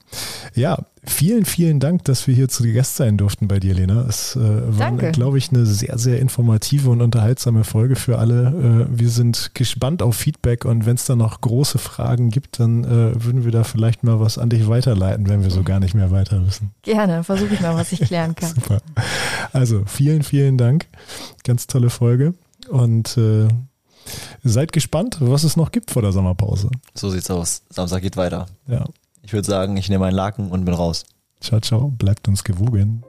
Ja, 0.55 0.86
vielen, 1.03 1.45
vielen 1.45 1.80
Dank, 1.80 2.03
dass 2.05 2.28
wir 2.28 2.36
hier 2.36 2.49
zu 2.49 2.63
Gast 2.72 2.95
sein 2.95 3.17
durften 3.17 3.47
bei 3.47 3.59
dir, 3.59 3.74
Lena. 3.74 4.05
Es 4.07 4.36
äh, 4.36 4.39
war, 4.39 4.91
glaube 4.91 5.38
ich, 5.38 5.49
eine 5.49 5.65
sehr, 5.65 5.97
sehr 5.97 6.20
informative 6.20 6.89
und 6.89 7.01
unterhaltsame 7.01 7.63
Folge 7.63 7.95
für 7.95 8.20
alle. 8.20 8.88
Äh, 8.89 8.99
wir 8.99 9.09
sind 9.09 9.51
gespannt 9.53 10.01
auf 10.01 10.15
Feedback 10.15 10.65
und 10.65 10.86
wenn 10.86 10.95
es 10.95 11.05
da 11.05 11.15
noch 11.15 11.41
große 11.41 11.78
Fragen 11.78 12.30
gibt, 12.30 12.59
dann 12.59 12.84
äh, 12.84 13.24
würden 13.24 13.45
wir 13.45 13.51
da 13.51 13.63
vielleicht 13.63 14.03
mal 14.03 14.20
was 14.20 14.38
an 14.38 14.49
dich 14.49 14.67
weiterleiten, 14.67 15.28
wenn 15.28 15.43
wir 15.43 15.51
so 15.51 15.63
gar 15.63 15.80
nicht 15.80 15.93
mehr 15.93 16.11
weiter 16.11 16.45
wissen. 16.45 16.72
Gerne, 16.84 17.24
versuche 17.24 17.53
ich 17.53 17.61
mal, 17.61 17.76
was 17.76 17.91
ich 17.91 18.01
klären 18.01 18.36
kann. 18.36 18.49
Super. 18.55 18.82
Also 19.53 19.84
vielen, 19.86 20.24
vielen 20.24 20.57
Dank. 20.57 20.88
Ganz 21.43 21.67
tolle 21.67 21.89
Folge 21.89 22.34
und 22.70 23.17
äh, 23.17 23.47
Seid 24.43 24.72
gespannt, 24.74 25.17
was 25.20 25.43
es 25.43 25.55
noch 25.55 25.72
gibt 25.72 25.91
vor 25.91 26.01
der 26.01 26.11
Sommerpause. 26.11 26.70
So 26.93 27.09
sieht's 27.09 27.30
aus. 27.30 27.63
Samstag 27.70 28.01
geht 28.01 28.17
weiter. 28.17 28.47
Ja. 28.67 28.86
Ich 29.30 29.34
würde 29.34 29.45
sagen, 29.45 29.77
ich 29.77 29.89
nehme 29.89 30.07
einen 30.07 30.15
Laken 30.15 30.49
und 30.49 30.65
bin 30.65 30.73
raus. 30.73 31.05
Ciao, 31.39 31.61
ciao. 31.61 31.89
Bleibt 31.89 32.27
uns 32.27 32.43
gewogen. 32.43 33.03